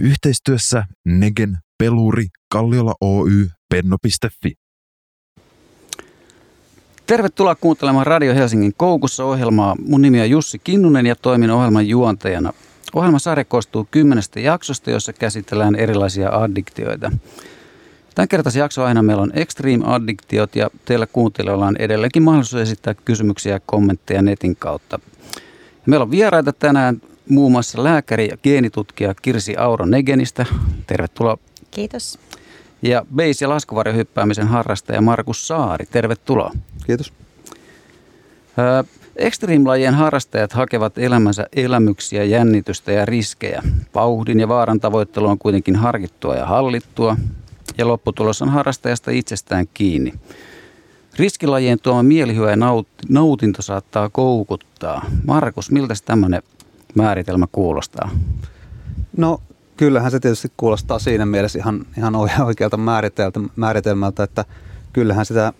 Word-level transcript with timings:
Yhteistyössä 0.00 0.84
Negen, 1.04 1.58
Peluri, 1.78 2.26
Kalliola 2.52 2.94
Oy, 3.00 3.48
Penno.fi. 3.68 4.52
Tervetuloa 7.06 7.54
kuuntelemaan 7.54 8.06
Radio 8.06 8.34
Helsingin 8.34 8.72
koukussa 8.76 9.24
ohjelmaa. 9.24 9.76
Mun 9.86 10.02
nimi 10.02 10.20
on 10.20 10.30
Jussi 10.30 10.58
Kinnunen 10.58 11.06
ja 11.06 11.16
toimin 11.16 11.50
ohjelman 11.50 11.88
juontajana. 11.88 12.52
Ohjelmasarja 12.94 13.44
koostuu 13.44 13.88
kymmenestä 13.90 14.40
jaksosta, 14.40 14.90
jossa 14.90 15.12
käsitellään 15.12 15.74
erilaisia 15.74 16.30
addiktioita. 16.30 17.12
Tämän 18.14 18.28
kertaisen 18.28 18.60
jakson 18.60 18.86
aina 18.86 19.02
meillä 19.02 19.22
on 19.22 19.32
Extreme 19.34 19.84
Addiktiot 19.86 20.56
ja 20.56 20.70
teillä 20.84 21.06
kuuntelijoilla 21.06 21.66
on 21.66 21.76
edelleenkin 21.76 22.22
mahdollisuus 22.22 22.62
esittää 22.62 22.94
kysymyksiä 22.94 23.52
ja 23.52 23.60
kommentteja 23.66 24.22
netin 24.22 24.56
kautta. 24.56 24.98
Meillä 25.86 26.02
on 26.02 26.10
vieraita 26.10 26.52
tänään 26.52 27.00
muun 27.28 27.52
muassa 27.52 27.84
lääkäri 27.84 28.28
ja 28.28 28.36
geenitutkija 28.36 29.14
Kirsi 29.22 29.56
Auro 29.56 29.86
Negenistä. 29.86 30.46
Tervetuloa. 30.86 31.38
Kiitos. 31.70 32.18
Ja 32.82 33.06
beis- 33.14 33.40
ja 33.40 33.48
laskuvarjohyppäämisen 33.48 34.48
harrastaja 34.48 35.00
Markus 35.00 35.48
Saari. 35.48 35.86
Tervetuloa. 35.86 36.52
Kiitos. 36.86 37.12
Öö, 38.58 38.82
Extreme-lajien 39.16 39.94
harrastajat 39.94 40.52
hakevat 40.52 40.98
elämänsä 40.98 41.46
elämyksiä, 41.56 42.24
jännitystä 42.24 42.92
ja 42.92 43.04
riskejä. 43.04 43.62
Vauhdin 43.94 44.40
ja 44.40 44.48
vaaran 44.48 44.80
tavoittelu 44.80 45.28
on 45.28 45.38
kuitenkin 45.38 45.76
harkittua 45.76 46.34
ja 46.34 46.46
hallittua, 46.46 47.16
ja 47.78 47.88
lopputulos 47.88 48.42
on 48.42 48.48
harrastajasta 48.48 49.10
itsestään 49.10 49.66
kiinni. 49.74 50.14
Riskilajien 51.16 51.78
tuoma 51.80 52.02
mielihyvä 52.02 52.50
ja 52.50 52.56
nautinto 53.08 53.62
saattaa 53.62 54.08
koukuttaa. 54.08 55.06
Markus, 55.26 55.70
miltä 55.70 55.94
tämmöinen 56.04 56.42
määritelmä 56.94 57.46
kuulostaa? 57.52 58.10
No 59.16 59.40
kyllähän 59.76 60.10
se 60.10 60.20
tietysti 60.20 60.52
kuulostaa 60.56 60.98
siinä 60.98 61.26
mielessä 61.26 61.58
ihan, 61.58 61.86
ihan 61.96 62.16
oikealta 62.16 62.78
määritelmältä, 63.56 64.22
että 64.22 64.44
kyllähän 64.92 65.26
sitä 65.26 65.52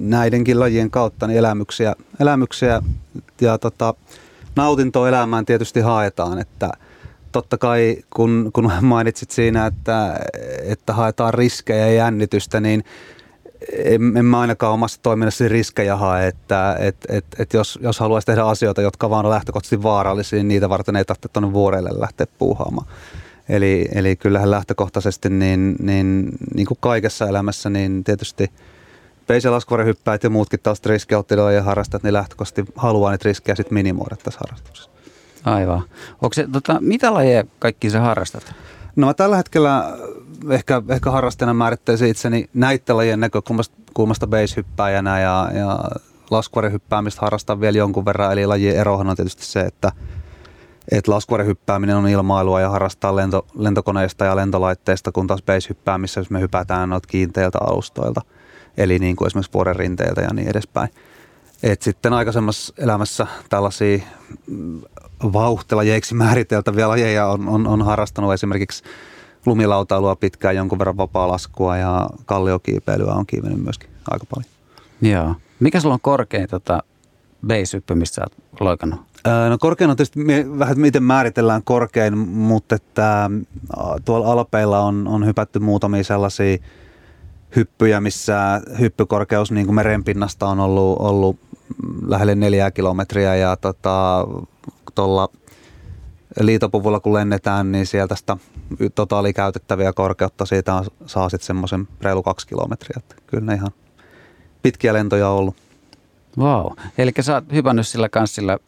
näidenkin 0.00 0.60
lajien 0.60 0.90
kautta 0.90 1.26
niin 1.26 1.38
elämyksiä, 1.38 1.94
elämyksiä 2.20 2.82
ja 3.40 3.58
tota, 3.58 3.94
nautintoa 4.56 5.08
elämään 5.08 5.46
tietysti 5.46 5.80
haetaan, 5.80 6.38
että 6.38 6.70
totta 7.32 7.58
kai 7.58 7.96
kun, 8.10 8.50
kun 8.52 8.72
mainitsit 8.80 9.30
siinä, 9.30 9.66
että, 9.66 10.20
että 10.62 10.92
haetaan 10.92 11.34
riskejä 11.34 11.86
ja 11.86 11.92
jännitystä, 11.92 12.60
niin 12.60 12.84
en, 13.84 14.16
en 14.16 14.24
mä 14.24 14.40
ainakaan 14.40 14.72
omassa 14.72 15.00
toiminnassani 15.02 15.48
riskejä 15.48 15.96
hae, 15.96 16.28
että 16.28 16.76
et, 16.78 16.96
et, 17.08 17.24
et 17.38 17.52
jos, 17.52 17.78
jos 17.82 18.00
haluaisi 18.00 18.26
tehdä 18.26 18.44
asioita, 18.44 18.82
jotka 18.82 19.10
vaan 19.10 19.26
on 19.26 19.30
lähtökohtaisesti 19.30 19.82
vaarallisia, 19.82 20.36
niin 20.36 20.48
niitä 20.48 20.68
varten 20.68 20.96
ei 20.96 21.04
tarvitse 21.04 21.28
tuonne 21.28 21.52
vuorelle 21.52 21.90
lähteä 21.92 22.26
puuhaamaan. 22.38 22.86
Eli, 23.48 23.88
eli 23.94 24.16
kyllähän 24.16 24.50
lähtökohtaisesti 24.50 25.30
niin, 25.30 25.76
niin, 25.82 26.28
niin 26.54 26.66
kuin 26.66 26.78
kaikessa 26.80 27.28
elämässä, 27.28 27.70
niin 27.70 28.04
tietysti 28.04 28.50
peis- 29.26 29.44
ja 29.44 29.50
ja 30.22 30.30
muutkin 30.30 30.60
taas 30.62 30.82
riskialttiilla 30.86 31.52
ja 31.52 31.62
harrastajat, 31.62 32.02
niin 32.02 32.12
lähtökohtaisesti 32.12 32.72
haluaa 32.76 33.10
niitä 33.10 33.28
riskejä 33.28 33.56
sitten 33.56 33.74
minimoida 33.74 34.16
tässä 34.16 34.40
harrastuksessa. 34.40 34.90
Aivan. 35.44 35.82
Onko 36.22 36.34
se, 36.34 36.48
tota, 36.52 36.76
mitä 36.80 37.14
lajeja 37.14 37.44
kaikki 37.58 37.90
sä 37.90 38.00
harrastat? 38.00 38.54
No 38.96 39.06
mä 39.06 39.14
tällä 39.14 39.36
hetkellä 39.36 39.96
ehkä, 40.50 40.82
ehkä 40.88 41.10
harrastajana 41.10 41.54
määrittäisin 41.54 42.08
itseni 42.08 42.50
näiden 42.54 42.96
lajien 42.96 43.20
näkökulmasta 43.20 44.26
base-hyppääjänä 44.26 45.20
ja, 45.20 45.50
ja 45.54 45.78
laskuvarjohyppäämistä 46.30 47.20
harrastan 47.20 47.60
vielä 47.60 47.78
jonkun 47.78 48.04
verran. 48.04 48.32
Eli 48.32 48.46
lajien 48.46 48.76
erohan 48.76 49.08
on 49.08 49.16
tietysti 49.16 49.44
se, 49.44 49.60
että, 49.60 49.92
että 50.92 51.10
laskuvarjohyppääminen 51.10 51.96
on 51.96 52.08
ilmailua 52.08 52.60
ja 52.60 52.70
harrastaa 52.70 53.16
lento, 53.16 53.46
lentokoneista 53.54 54.24
ja 54.24 54.36
lentolaitteista, 54.36 55.12
kun 55.12 55.26
taas 55.26 55.42
base-hyppäämissä, 55.42 56.24
me 56.30 56.40
hypätään 56.40 56.88
noita 56.88 57.08
kiinteiltä 57.08 57.58
alustoilta, 57.60 58.20
eli 58.76 58.98
niin 58.98 59.16
kuin 59.16 59.26
esimerkiksi 59.26 59.52
vuoden 59.54 59.76
rinteiltä 59.76 60.20
ja 60.20 60.34
niin 60.34 60.48
edespäin. 60.48 60.88
Et 61.62 61.82
sitten 61.82 62.12
aikaisemmassa 62.12 62.74
elämässä 62.78 63.26
tällaisia 63.48 63.98
vauhtelajeiksi 65.22 66.14
määriteltäviä 66.14 66.88
lajeja 66.88 67.26
on, 67.26 67.48
on, 67.48 67.66
on 67.66 67.82
harrastanut 67.82 68.32
esimerkiksi 68.32 68.82
lumilautailua 69.46 70.16
pitkään, 70.16 70.56
jonkun 70.56 70.78
verran 70.78 70.96
vapaa-laskua 70.96 71.76
ja 71.76 72.10
kalliokiipeilyä 72.26 73.12
on 73.12 73.26
kiivennyt 73.26 73.62
myöskin 73.62 73.90
aika 74.10 74.26
paljon. 74.34 74.50
Joo. 75.02 75.34
Mikä 75.60 75.80
sulla 75.80 75.94
on 75.94 76.00
korkein 76.00 76.48
tota, 76.48 76.82
base 77.46 77.82
mistä 77.94 78.14
sä 78.14 78.22
oot 78.22 78.60
loikannut? 78.60 79.00
No 79.48 79.58
korkein 79.58 79.90
on 79.90 79.96
tietysti 79.96 80.20
vähän 80.58 80.80
miten 80.80 81.02
määritellään 81.02 81.62
korkein, 81.64 82.18
mutta 82.18 82.74
että 82.74 83.30
tuolla 84.04 84.32
alpeilla 84.32 84.80
on, 84.80 85.08
on 85.08 85.26
hypätty 85.26 85.58
muutamia 85.58 86.04
sellaisia 86.04 86.58
hyppyjä, 87.56 88.00
missä 88.00 88.60
hyppykorkeus 88.78 89.50
niin 89.50 89.66
kuin 89.66 89.74
merenpinnasta 89.74 90.46
on 90.46 90.60
ollut, 90.60 90.96
ollut 91.00 91.38
lähelle 92.06 92.34
neljää 92.34 92.70
kilometriä 92.70 93.36
ja 93.36 93.56
tota, 93.56 94.26
tuolla 94.94 95.28
liitopuvulla 96.40 97.00
kun 97.00 97.12
lennetään, 97.12 97.72
niin 97.72 97.86
sieltä 97.86 98.16
sitä 98.16 98.36
totaali 98.94 99.32
käytettäviä 99.32 99.92
korkeutta 99.92 100.46
siitä 100.46 100.74
on, 100.74 100.84
saa 101.06 101.28
sitten 101.28 101.46
semmoisen 101.46 101.88
reilu 102.00 102.22
kaksi 102.22 102.46
kilometriä. 102.46 102.94
Että 102.96 103.14
kyllä 103.26 103.44
ne 103.44 103.54
ihan 103.54 103.70
pitkiä 104.62 104.92
lentoja 104.92 105.28
on 105.28 105.36
ollut. 105.38 105.56
Wow. 106.38 106.66
Eli 106.98 107.12
sä 107.20 107.34
oot 107.34 107.44
hypännyt 107.52 107.86
sillä 107.86 108.08
kanssilla, 108.08 108.58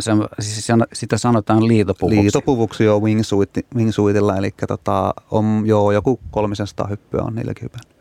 se, 0.00 0.12
siis 0.40 0.68
sitä 0.92 1.18
sanotaan 1.18 1.68
liitopuvuksi. 1.68 2.22
Liitopuvuksi 2.22 2.84
joo 2.84 3.00
wingsuit, 3.00 3.50
wingsuitilla, 3.76 4.36
eli 4.36 4.50
tota, 4.68 5.14
on 5.30 5.62
joo 5.66 5.92
joku 5.92 6.20
300 6.30 6.86
hyppyä 6.86 7.22
on 7.22 7.34
niilläkin 7.34 7.62
hypännyt. 7.62 7.96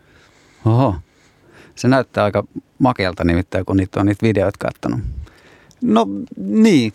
Oho. 0.65 0.95
Se 1.75 1.87
näyttää 1.87 2.23
aika 2.23 2.43
makealta 2.79 3.23
nimittäin, 3.23 3.65
kun 3.65 3.77
niitä 3.77 3.99
on 3.99 4.05
niitä 4.05 4.25
videoita 4.25 4.57
katsonut. 4.59 4.99
No 5.81 6.07
niin, 6.37 6.93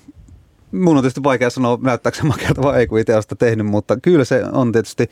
mun 0.74 0.96
on 0.96 1.02
tietysti 1.02 1.22
vaikea 1.22 1.50
sanoa, 1.50 1.78
näyttääkö 1.82 2.18
se 2.18 2.24
makealta 2.24 2.62
vai 2.62 2.78
ei, 2.78 2.86
kun 2.86 2.98
itse 2.98 3.22
sitä 3.22 3.34
tehnyt, 3.34 3.66
mutta 3.66 3.96
kyllä 3.96 4.24
se 4.24 4.44
on 4.52 4.72
tietysti 4.72 5.10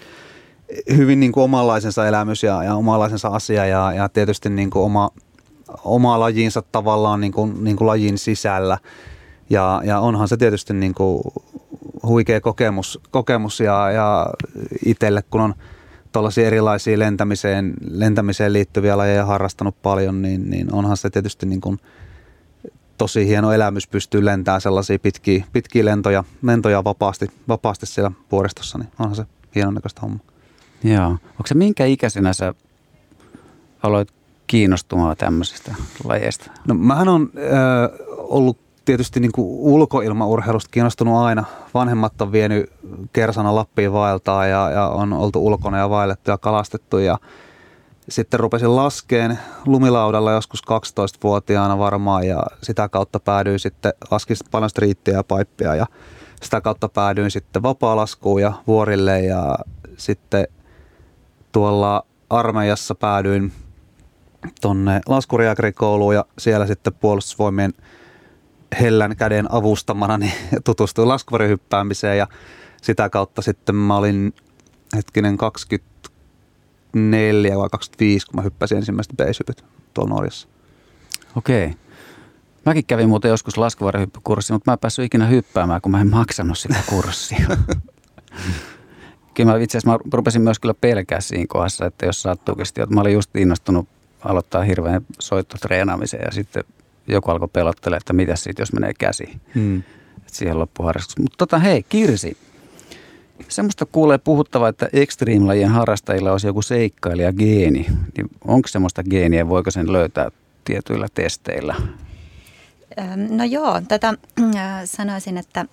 hyvin 0.96 1.20
niin 1.20 1.32
kuin 1.32 1.44
omanlaisensa 1.44 2.08
elämys 2.08 2.42
ja, 2.42 2.64
ja 2.64 2.74
omanlaisensa 2.74 3.28
asia 3.28 3.66
ja, 3.66 3.92
ja 3.92 4.08
tietysti 4.08 4.50
niin 4.50 4.70
kuin 4.70 4.84
oma, 4.84 5.10
oma 5.84 6.20
lajinsa 6.20 6.62
tavallaan 6.72 7.20
niin 7.20 7.32
kuin, 7.32 7.64
niin 7.64 7.76
kuin 7.76 7.86
lajin 7.86 8.18
sisällä. 8.18 8.78
Ja, 9.50 9.82
ja 9.84 10.00
onhan 10.00 10.28
se 10.28 10.36
tietysti 10.36 10.74
niin 10.74 10.94
kuin 10.94 11.22
huikea 12.02 12.40
kokemus, 12.40 13.00
kokemus 13.10 13.60
ja, 13.60 13.90
ja 13.90 14.26
itselle, 14.86 15.22
kun 15.30 15.40
on 15.40 15.54
tuollaisia 16.12 16.46
erilaisia 16.46 16.98
lentämiseen, 16.98 17.74
lentämiseen 17.90 18.52
liittyviä 18.52 18.96
lajeja 18.96 19.26
harrastanut 19.26 19.82
paljon, 19.82 20.22
niin, 20.22 20.50
niin 20.50 20.74
onhan 20.74 20.96
se 20.96 21.10
tietysti 21.10 21.46
niin 21.46 21.60
kuin– 21.60 21.78
tosi 23.02 23.26
hieno 23.26 23.52
elämys 23.52 23.86
pystyy 23.86 24.24
lentämään 24.24 24.60
sellaisia 24.60 24.98
pitkiä, 24.98 25.44
pitkiä 25.52 25.84
lentoja, 25.84 26.24
lentoja 26.42 26.84
vapaasti, 26.84 27.26
vapaasti 27.48 27.86
siellä 27.86 28.10
vuoristossa, 28.32 28.78
niin 28.78 28.88
onhan 28.98 29.16
se 29.16 29.24
hienon 29.54 29.74
näköistä 29.74 30.00
homma. 30.00 30.18
Joo. 30.84 31.06
Onko 31.10 31.46
se 31.46 31.54
minkä 31.54 31.84
ikäisenä 31.84 32.32
sä 32.32 32.54
aloit 33.82 34.08
kiinnostumaan 34.46 35.16
tämmöisistä 35.16 35.74
lajeista? 36.04 36.50
No 36.68 36.74
mähän 36.74 37.08
on 37.08 37.30
äh, 37.36 37.90
ollut 38.18 38.58
tietysti 38.84 39.20
niin 39.20 39.32
kuin 39.32 39.46
ulkoilmaurheilusta 39.48 40.70
kiinnostunut 40.70 41.16
aina. 41.16 41.44
Vanhemmat 41.74 42.22
on 42.22 42.32
vienyt 42.32 42.72
kersana 43.12 43.54
Lappiin 43.54 43.92
vaeltaa 43.92 44.46
ja, 44.46 44.70
ja 44.70 44.88
on 44.88 45.12
oltu 45.12 45.46
ulkona 45.46 45.78
ja 45.78 45.90
vaellettu 45.90 46.30
ja 46.30 46.38
kalastettu 46.38 46.98
ja 46.98 47.18
sitten 48.12 48.40
rupesin 48.40 48.76
laskeen 48.76 49.38
lumilaudalla 49.66 50.32
joskus 50.32 50.62
12-vuotiaana 50.70 51.78
varmaan 51.78 52.26
ja 52.26 52.42
sitä 52.62 52.88
kautta 52.88 53.20
päädyin 53.20 53.58
sitten, 53.58 53.92
laskin 54.10 54.36
paljon 54.50 54.70
striittiä 54.70 55.14
ja 55.14 55.24
paippia 55.24 55.74
ja 55.74 55.86
sitä 56.42 56.60
kautta 56.60 56.88
päädyin 56.88 57.30
sitten 57.30 57.62
vapaalaskuun 57.62 58.42
ja 58.42 58.52
vuorille 58.66 59.20
ja 59.20 59.58
sitten 59.96 60.48
tuolla 61.52 62.06
armeijassa 62.30 62.94
päädyin 62.94 63.52
tonne 64.60 65.00
laskuriakrikouluun 65.08 66.14
ja 66.14 66.24
siellä 66.38 66.66
sitten 66.66 66.94
puolustusvoimien 66.94 67.72
hellän 68.80 69.16
käden 69.16 69.54
avustamana 69.54 70.18
niin 70.18 70.32
tutustuin 70.64 71.08
laskuvarihyppäämiseen 71.08 72.18
ja 72.18 72.26
sitä 72.82 73.10
kautta 73.10 73.42
sitten 73.42 73.74
mä 73.74 73.96
olin 73.96 74.34
hetkinen 74.96 75.36
20 75.36 75.91
24 76.92 77.58
vai 77.58 77.68
25, 77.70 78.26
kun 78.26 78.36
mä 78.36 78.42
hyppäsin 78.42 78.76
ensimmäistä 78.76 79.14
base 79.16 79.44
tuolla 79.94 80.14
Norjassa. 80.14 80.48
Okei. 81.36 81.74
Mäkin 82.66 82.86
kävin 82.86 83.08
muuten 83.08 83.28
joskus 83.28 83.58
laskuvarjohyppykurssi, 83.58 84.52
mutta 84.52 84.70
mä 84.70 84.72
en 84.72 84.78
päässyt 84.78 85.04
ikinä 85.04 85.26
hyppäämään, 85.26 85.80
kun 85.80 85.92
mä 85.92 86.00
en 86.00 86.10
maksanut 86.10 86.58
sitä 86.58 86.76
kurssia. 86.86 87.46
kyllä 89.34 89.52
mä 89.52 89.58
itse 89.58 89.78
asiassa 89.78 89.98
mä 89.98 89.98
rupesin 90.12 90.42
myös 90.42 90.58
kyllä 90.58 90.74
pelkää 90.74 91.20
siinä 91.20 91.46
kohdassa, 91.48 91.86
että 91.86 92.06
jos 92.06 92.22
sattuukin 92.22 92.66
että 92.66 92.94
mä 92.94 93.00
olin 93.00 93.12
just 93.12 93.36
innostunut 93.36 93.88
aloittaa 94.20 94.62
hirveän 94.62 95.06
soittotreenaamiseen 95.18 96.24
ja 96.24 96.30
sitten 96.30 96.64
joku 97.06 97.30
alkoi 97.30 97.48
pelottelemaan, 97.48 98.00
että 98.00 98.12
mitä 98.12 98.36
siitä, 98.36 98.62
jos 98.62 98.72
menee 98.72 98.94
käsi. 98.94 99.40
Et 100.26 100.34
siihen 100.34 100.58
loppuharrastukseen. 100.58 101.24
Mutta 101.24 101.36
tota, 101.38 101.58
hei, 101.58 101.82
Kirsi. 101.82 102.36
Semmoista 103.48 103.86
kuulee 103.86 104.18
puhuttavaa, 104.18 104.68
että 104.68 104.88
extreme-lajien 104.92 105.68
harrastajilla 105.70 106.32
olisi 106.32 106.46
joku 106.46 106.62
seikkailija 106.62 107.32
geeni. 107.32 107.86
Niin 108.16 108.28
onko 108.46 108.68
semmoista 108.68 109.02
geeniä, 109.02 109.48
voiko 109.48 109.70
sen 109.70 109.92
löytää 109.92 110.30
tietyillä 110.64 111.06
testeillä? 111.14 111.74
No 113.28 113.44
joo, 113.44 113.80
tätä 113.88 114.14
sanoisin, 114.84 115.38
että 115.38 115.66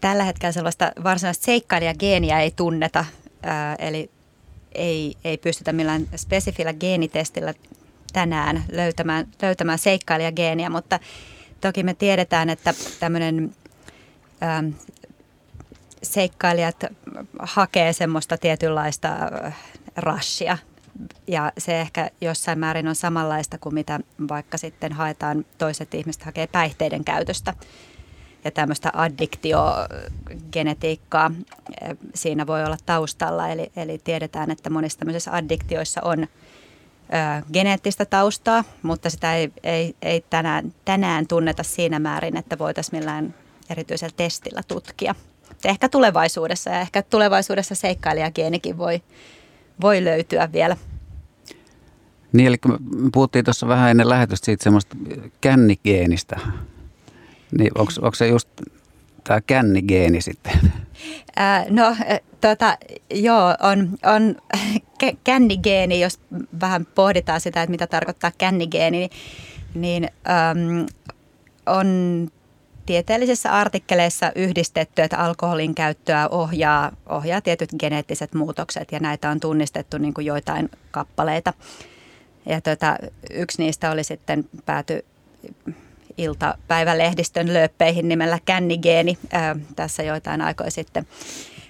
tällä 0.00 0.24
hetkellä 0.24 0.52
sellaista 0.52 0.92
varsinaista 1.04 1.44
seikkailijageeniä 1.44 2.40
ei 2.40 2.50
tunneta, 2.50 3.04
eli 3.78 4.10
ei, 4.72 5.14
ei 5.24 5.38
pystytä 5.38 5.72
millään 5.72 6.08
spesifillä 6.16 6.72
geenitestillä 6.72 7.54
tänään 8.12 8.64
löytämään, 8.72 9.26
löytämään 9.42 9.78
seikkailijageeniä, 9.78 10.70
mutta 10.70 11.00
toki 11.60 11.82
me 11.82 11.94
tiedetään, 11.94 12.50
että 12.50 12.74
tämmöinen 13.00 13.38
ähm, 13.38 13.52
seikkailijat 16.02 16.84
hakee 17.38 17.92
semmoista 17.92 18.38
tietynlaista 18.38 19.08
rashia. 19.96 20.58
Ja 21.26 21.52
se 21.58 21.80
ehkä 21.80 22.10
jossain 22.20 22.58
määrin 22.58 22.88
on 22.88 22.94
samanlaista 22.94 23.58
kuin 23.58 23.74
mitä 23.74 24.00
vaikka 24.28 24.58
sitten 24.58 24.92
haetaan, 24.92 25.44
toiset 25.58 25.94
ihmiset 25.94 26.22
hakee 26.22 26.46
päihteiden 26.46 27.04
käytöstä 27.04 27.54
ja 28.44 28.50
tämmöistä 28.50 28.90
addiktiogenetiikkaa 28.94 31.30
siinä 32.14 32.46
voi 32.46 32.64
olla 32.64 32.76
taustalla. 32.86 33.48
Eli, 33.48 33.72
eli 33.76 34.00
tiedetään, 34.04 34.50
että 34.50 34.70
monissa 34.70 34.98
tämmöisissä 34.98 35.34
addiktioissa 35.34 36.00
on 36.04 36.22
ö, 36.22 36.26
geneettistä 37.52 38.04
taustaa, 38.04 38.64
mutta 38.82 39.10
sitä 39.10 39.34
ei, 39.34 39.52
ei, 39.62 39.96
ei 40.02 40.24
tänään, 40.30 40.74
tänään 40.84 41.26
tunneta 41.26 41.62
siinä 41.62 41.98
määrin, 41.98 42.36
että 42.36 42.58
voitaisiin 42.58 43.00
millään 43.00 43.34
erityisellä 43.72 44.14
testillä 44.16 44.60
tutkia. 44.68 45.14
Ehkä 45.64 45.88
tulevaisuudessa 45.88 46.70
ja 46.70 46.80
ehkä 46.80 47.02
tulevaisuudessa 47.02 47.74
seikkailijageenikin 47.74 48.78
voi, 48.78 49.02
voi 49.80 50.04
löytyä 50.04 50.52
vielä. 50.52 50.76
Niin, 52.32 52.46
eli 52.46 52.56
me 52.64 52.78
puhuttiin 53.12 53.44
tuossa 53.44 53.68
vähän 53.68 53.90
ennen 53.90 54.08
lähetystä 54.08 54.44
siitä 54.44 54.64
semmoista 54.64 54.96
kännigeenistä, 55.40 56.40
niin 57.58 57.70
onko, 57.78 57.92
onko 58.02 58.14
se 58.14 58.28
just 58.28 58.48
tämä 59.24 59.40
kännigeeni 59.40 60.20
sitten? 60.20 60.72
Ää, 61.36 61.66
no 61.70 61.96
tota, 62.40 62.78
joo, 63.10 63.54
on, 63.60 63.98
on 64.14 64.36
kännigeeni, 65.24 66.00
jos 66.00 66.20
vähän 66.60 66.86
pohditaan 66.86 67.40
sitä, 67.40 67.62
että 67.62 67.70
mitä 67.70 67.86
tarkoittaa 67.86 68.32
kännigeeni, 68.38 68.98
niin, 68.98 69.10
niin 69.74 70.04
äm, 70.04 70.86
on 71.66 71.86
tieteellisissä 72.86 73.52
artikkeleissa 73.52 74.32
yhdistetty, 74.34 75.02
että 75.02 75.18
alkoholin 75.18 75.74
käyttöä 75.74 76.28
ohjaa, 76.28 76.92
ohjaa 77.08 77.40
tietyt 77.40 77.70
geneettiset 77.78 78.34
muutokset 78.34 78.92
ja 78.92 79.00
näitä 79.00 79.30
on 79.30 79.40
tunnistettu 79.40 79.98
niin 79.98 80.14
kuin 80.14 80.26
joitain 80.26 80.70
kappaleita. 80.90 81.52
Ja 82.46 82.60
tota, 82.60 82.96
yksi 83.30 83.62
niistä 83.62 83.90
oli 83.90 84.04
sitten 84.04 84.44
pääty 84.66 85.04
iltapäivälehdistön 86.18 87.54
lööppeihin 87.54 88.08
nimellä 88.08 88.38
kännigeeni 88.44 89.18
ää, 89.32 89.56
tässä 89.76 90.02
joitain 90.02 90.40
aikoja 90.40 90.70
sitten. 90.70 91.06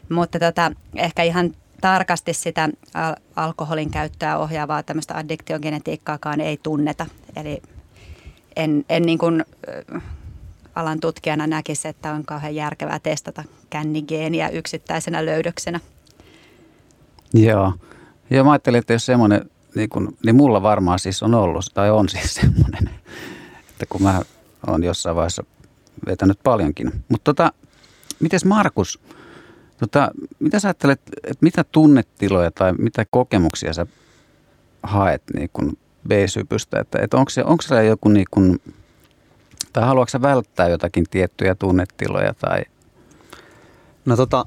Mutta 0.09 0.39
tota, 0.39 0.73
ehkä 0.97 1.23
ihan 1.23 1.55
tarkasti 1.81 2.35
sitä 2.35 2.69
al- 2.95 3.17
alkoholin 3.37 3.91
käyttöä 3.91 4.39
ohjaavaa 4.39 4.83
tämmöistä 4.83 5.17
addiktiogenetiikkaakaan 5.17 6.41
ei 6.41 6.57
tunneta. 6.63 7.07
Eli 7.37 7.63
en, 8.57 8.85
en 8.89 9.03
niin 9.03 9.19
kuin, 9.19 9.45
alan 10.75 11.01
tutkijana 11.01 11.47
näkisi, 11.47 11.89
että 11.89 12.13
on 12.13 12.25
kauhean 12.25 12.55
järkevää 12.55 12.99
testata 12.99 13.45
kännigeeniä 13.71 14.49
yksittäisenä 14.49 15.25
löydöksenä. 15.25 15.81
Joo. 17.35 17.73
Joo, 18.31 18.45
mä 18.45 18.53
ajattelin, 18.53 18.79
että 18.79 18.93
jos 18.93 19.07
semmoinen, 19.07 19.51
niin, 19.75 19.89
kun, 19.89 20.17
niin 20.25 20.37
mulla 20.37 20.63
varmaan 20.63 20.99
siis 20.99 21.23
on 21.23 21.35
ollut, 21.35 21.65
tai 21.75 21.91
on 21.91 22.09
siis 22.09 22.35
semmoinen, 22.41 22.91
että 23.71 23.87
kun 23.89 24.03
mä 24.03 24.23
oon 24.67 24.85
jossain 24.85 25.17
vaiheessa 25.17 25.45
vetänyt 26.07 26.39
paljonkin. 26.43 26.93
Mutta 27.09 27.25
tota, 27.25 27.53
mites 28.21 28.45
Markus, 28.45 29.01
tota, 29.79 30.11
mitä 30.39 30.61
sä 30.61 30.69
ajattelet, 30.69 31.01
että 31.25 31.39
mitä 31.41 31.65
tunnetiloja 31.65 32.51
tai 32.51 32.73
mitä 32.73 33.07
kokemuksia 33.11 33.73
sä 33.73 33.87
haet 34.83 35.23
niin 35.35 35.51
kun 35.53 35.77
B-sypystä? 36.09 36.81
Että, 36.81 36.99
että 37.03 37.17
onko, 37.17 37.31
se, 37.31 37.45
onko 37.45 37.63
se 37.63 37.85
joku 37.85 38.09
niin 38.09 38.27
kun, 38.31 38.61
tai 39.73 39.85
haluatko 39.85 40.23
välttää 40.23 40.69
jotakin 40.69 41.05
tiettyjä 41.11 41.55
tunnetiloja 41.55 42.35
tai 42.35 42.63
No 44.05 44.17
tota, 44.17 44.47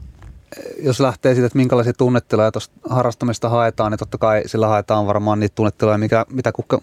jos 0.79 0.99
lähtee 0.99 1.33
siitä, 1.33 1.47
että 1.47 1.57
minkälaisia 1.57 1.93
tunnetiloja 1.93 2.51
tuosta 2.51 2.75
harrastamista 2.89 3.49
haetaan, 3.49 3.91
niin 3.91 3.99
totta 3.99 4.17
kai 4.17 4.43
sillä 4.45 4.67
haetaan 4.67 5.07
varmaan 5.07 5.39
niitä 5.39 5.55
tunnetiloja, 5.55 5.97
mikä, 5.97 6.25
mitä 6.29 6.51
kukka, 6.51 6.81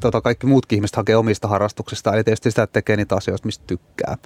tota, 0.00 0.20
kaikki 0.20 0.46
muutkin 0.46 0.76
ihmiset 0.76 0.96
hakee 0.96 1.16
omista 1.16 1.48
harrastuksista. 1.48 2.14
Eli 2.14 2.24
tietysti 2.24 2.50
sitä 2.50 2.66
tekee 2.66 2.96
niitä 2.96 3.16
asioita, 3.16 3.46
mistä 3.46 3.64
tykkää. 3.66 4.16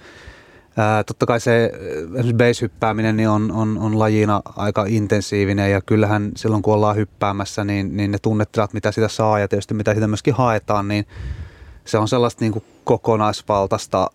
Ää, 0.76 1.04
totta 1.04 1.26
kai 1.26 1.40
se 1.40 1.72
base-hyppääminen 2.36 3.16
niin 3.16 3.28
on, 3.28 3.52
on, 3.52 3.78
on 3.78 3.98
lajina 3.98 4.42
aika 4.56 4.84
intensiivinen 4.88 5.70
ja 5.70 5.80
kyllähän 5.80 6.32
silloin 6.36 6.62
kun 6.62 6.74
ollaan 6.74 6.96
hyppäämässä, 6.96 7.64
niin, 7.64 7.96
niin 7.96 8.10
ne 8.10 8.18
tunnetilat, 8.22 8.72
mitä 8.72 8.92
sitä 8.92 9.08
saa 9.08 9.38
ja 9.38 9.48
tietysti 9.48 9.74
mitä 9.74 9.94
sitä 9.94 10.08
myöskin 10.08 10.34
haetaan, 10.34 10.88
niin 10.88 11.06
se 11.88 11.99
on 11.99 12.08
sellaista 12.08 12.44
niin 12.44 12.52
kuin 12.52 12.64
kokonaisvaltaista 12.85 14.11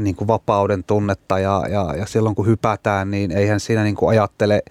niin 0.00 0.16
kuin 0.16 0.28
vapauden 0.28 0.84
tunnetta 0.84 1.38
ja, 1.38 1.62
ja, 1.70 1.94
ja 1.96 2.06
silloin 2.06 2.34
kun 2.34 2.46
hypätään, 2.46 3.10
niin 3.10 3.32
eihän 3.32 3.60
siinä 3.60 3.84
niin 3.84 3.94
kuin 3.94 4.10
ajattele 4.10 4.62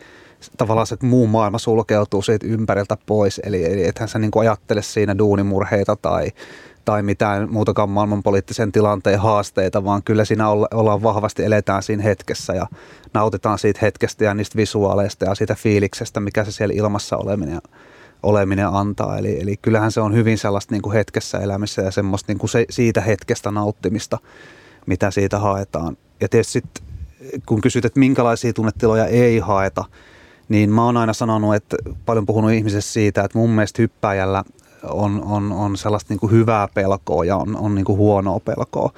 tavallaan 0.58 0.88
se, 0.88 0.94
että 0.94 1.06
muu 1.06 1.28
maailma 1.28 1.58
sulkeutuu 1.58 2.22
siitä 2.22 2.48
ympäriltä 2.48 2.98
pois. 3.06 3.42
Eli, 3.44 3.74
eli 3.74 3.88
ethän 3.88 4.10
sä 4.10 4.20
niin 4.20 4.32
kuin 4.32 4.50
ajattele 4.50 4.82
siinä 4.82 5.18
duunimurheita 5.18 5.96
tai, 5.96 6.32
tai 6.86 7.04
mitään 7.04 7.52
muutakaan 7.52 7.90
maailmanpoliittisen 7.90 8.72
tilanteen 8.72 9.20
haasteita, 9.20 9.84
vaan 9.84 10.04
kyllä 10.04 10.26
siinä 10.26 10.50
olla, 10.50 10.68
ollaan 10.74 11.04
vahvasti, 11.04 11.44
eletään 11.44 11.84
siinä 11.84 12.04
hetkessä 12.04 12.54
ja 12.54 12.68
nautitaan 13.14 13.60
siitä 13.60 13.80
hetkestä 13.82 14.24
ja 14.24 14.34
niistä 14.34 14.58
visuaaleista 14.58 15.26
ja 15.26 15.36
siitä 15.36 15.56
fiiliksestä, 15.56 16.20
mikä 16.20 16.44
se 16.44 16.52
siellä 16.52 16.74
ilmassa 16.78 17.18
oleminen, 17.18 17.62
oleminen 18.26 18.68
antaa. 18.68 19.18
Eli, 19.18 19.42
eli 19.42 19.58
kyllähän 19.58 19.92
se 19.92 20.02
on 20.02 20.14
hyvin 20.14 20.38
sellaista 20.38 20.74
niin 20.74 20.82
kuin 20.82 20.94
hetkessä 20.94 21.38
elämässä 21.38 21.82
ja 21.82 21.92
semmoista 21.92 22.32
niin 22.32 22.40
kuin 22.40 22.50
se, 22.50 22.66
siitä 22.70 23.02
hetkestä 23.02 23.52
nauttimista 23.52 24.18
mitä 24.86 25.12
siitä 25.12 25.40
haetaan. 25.40 25.98
Ja 26.22 26.30
tietysti 26.30 26.52
sit, 26.52 26.84
kun 27.46 27.62
kysyt, 27.62 27.86
että 27.86 28.00
minkälaisia 28.00 28.54
tunnetiloja 28.54 29.06
ei 29.06 29.40
haeta, 29.40 29.86
niin 30.50 30.70
mä 30.70 30.86
oon 30.86 30.98
aina 30.98 31.14
sanonut, 31.14 31.56
että 31.56 31.78
paljon 32.06 32.26
puhunut 32.26 32.52
ihmisessä 32.52 32.94
siitä, 32.94 33.24
että 33.24 33.38
mun 33.38 33.50
mielestä 33.50 33.82
hyppäjällä 33.82 34.44
on, 34.84 35.24
on, 35.24 35.52
on 35.52 35.78
sellaista 35.78 36.14
niin 36.14 36.20
kuin 36.20 36.32
hyvää 36.32 36.68
pelkoa 36.74 37.26
ja 37.26 37.38
on, 37.38 37.58
on 37.58 37.76
niin 37.76 37.86
kuin 37.86 37.98
huonoa 37.98 38.40
pelkoa. 38.40 38.94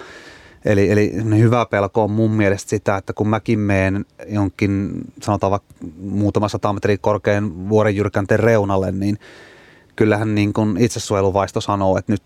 Eli, 0.68 0.92
eli 0.92 1.12
hyvä 1.38 1.66
pelko 1.66 2.04
on 2.04 2.12
mun 2.12 2.32
mielestä 2.32 2.70
sitä, 2.70 2.98
että 2.98 3.14
kun 3.14 3.28
mäkin 3.28 3.60
meen 3.60 4.06
jonkin, 4.28 4.92
sanotaan 5.22 5.52
vaikka 5.52 5.74
muutama 6.00 6.50
sata 6.50 6.74
metriä 6.74 6.98
korkean 6.98 7.70
vuoren 7.70 7.96
jyrkänteen 7.96 8.40
reunalle, 8.40 8.92
niin 8.92 9.20
kyllähän 9.96 10.36
niin 10.36 10.54
kuin 10.54 10.78
itsesuojeluvaisto 10.78 11.62
sanoo, 11.62 11.98
että 11.98 12.12
nyt 12.12 12.24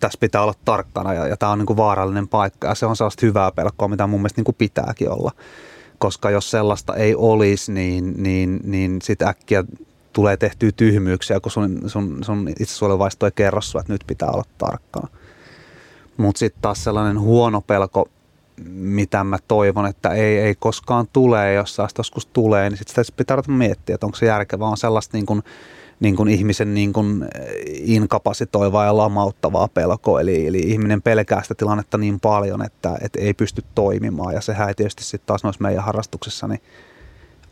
tässä 0.00 0.18
pitää 0.20 0.42
olla 0.42 0.54
tarkkana 0.64 1.14
ja, 1.14 1.26
ja 1.26 1.36
tämä 1.36 1.52
on 1.52 1.58
niin 1.58 1.66
kuin 1.66 1.76
vaarallinen 1.76 2.28
paikka 2.28 2.68
ja 2.68 2.74
se 2.74 2.86
on 2.86 2.96
sellaista 2.96 3.26
hyvää 3.26 3.50
pelkoa, 3.52 3.88
mitä 3.88 4.06
mun 4.06 4.20
mielestä 4.20 4.38
niin 4.38 4.44
kuin 4.44 4.56
pitääkin 4.58 5.10
olla. 5.10 5.32
Koska 5.98 6.30
jos 6.30 6.50
sellaista 6.50 6.94
ei 6.94 7.14
olisi, 7.14 7.72
niin, 7.72 8.14
niin, 8.22 8.60
niin 8.64 9.02
sitten 9.02 9.28
äkkiä 9.28 9.64
tulee 10.12 10.36
tehtyä 10.36 10.70
tyhmyyksiä, 10.76 11.40
kun 11.40 11.52
sun, 11.52 11.82
sun, 11.86 12.18
sun 12.24 12.48
itsesuojeluvaisto 12.48 13.26
ei 13.26 13.32
kerro 13.34 13.60
sua, 13.60 13.80
että 13.80 13.92
nyt 13.92 14.04
pitää 14.06 14.30
olla 14.30 14.44
tarkkana. 14.58 15.08
Mutta 16.16 16.38
sitten 16.38 16.62
taas 16.62 16.84
sellainen 16.84 17.20
huono 17.20 17.60
pelko, 17.60 18.08
mitä 18.74 19.24
mä 19.24 19.38
toivon, 19.48 19.86
että 19.86 20.08
ei, 20.08 20.38
ei 20.38 20.54
koskaan 20.54 21.08
tule, 21.12 21.52
jos 21.52 21.70
sitä 21.70 21.88
joskus 21.98 22.26
tulee, 22.26 22.70
niin 22.70 22.78
sitten 22.78 23.04
sitä 23.04 23.16
pitää 23.16 23.42
miettiä, 23.46 23.94
että 23.94 24.06
onko 24.06 24.18
se 24.18 24.26
järkevää, 24.26 24.68
on 24.68 24.76
sellaista 24.76 25.16
niin 25.16 25.26
kuin, 25.26 25.42
niin 26.00 26.16
kuin 26.16 26.28
ihmisen 26.28 26.74
niin 26.74 26.92
kuin 26.92 27.28
inkapasitoivaa 27.72 28.84
ja 28.84 28.96
lamauttavaa 28.96 29.68
pelkoa. 29.68 30.20
Eli, 30.20 30.46
eli 30.46 30.58
ihminen 30.58 31.02
pelkää 31.02 31.42
sitä 31.42 31.54
tilannetta 31.54 31.98
niin 31.98 32.20
paljon, 32.20 32.64
että, 32.64 32.98
että 33.00 33.20
ei 33.20 33.34
pysty 33.34 33.64
toimimaan. 33.74 34.34
Ja 34.34 34.40
sehän 34.40 34.68
ei 34.68 34.74
tietysti 34.74 35.04
sitten 35.04 35.26
taas 35.26 35.44
noissa 35.44 35.62
meidän 35.62 35.84
harrastuksissa 35.84 36.48
niin 36.48 36.60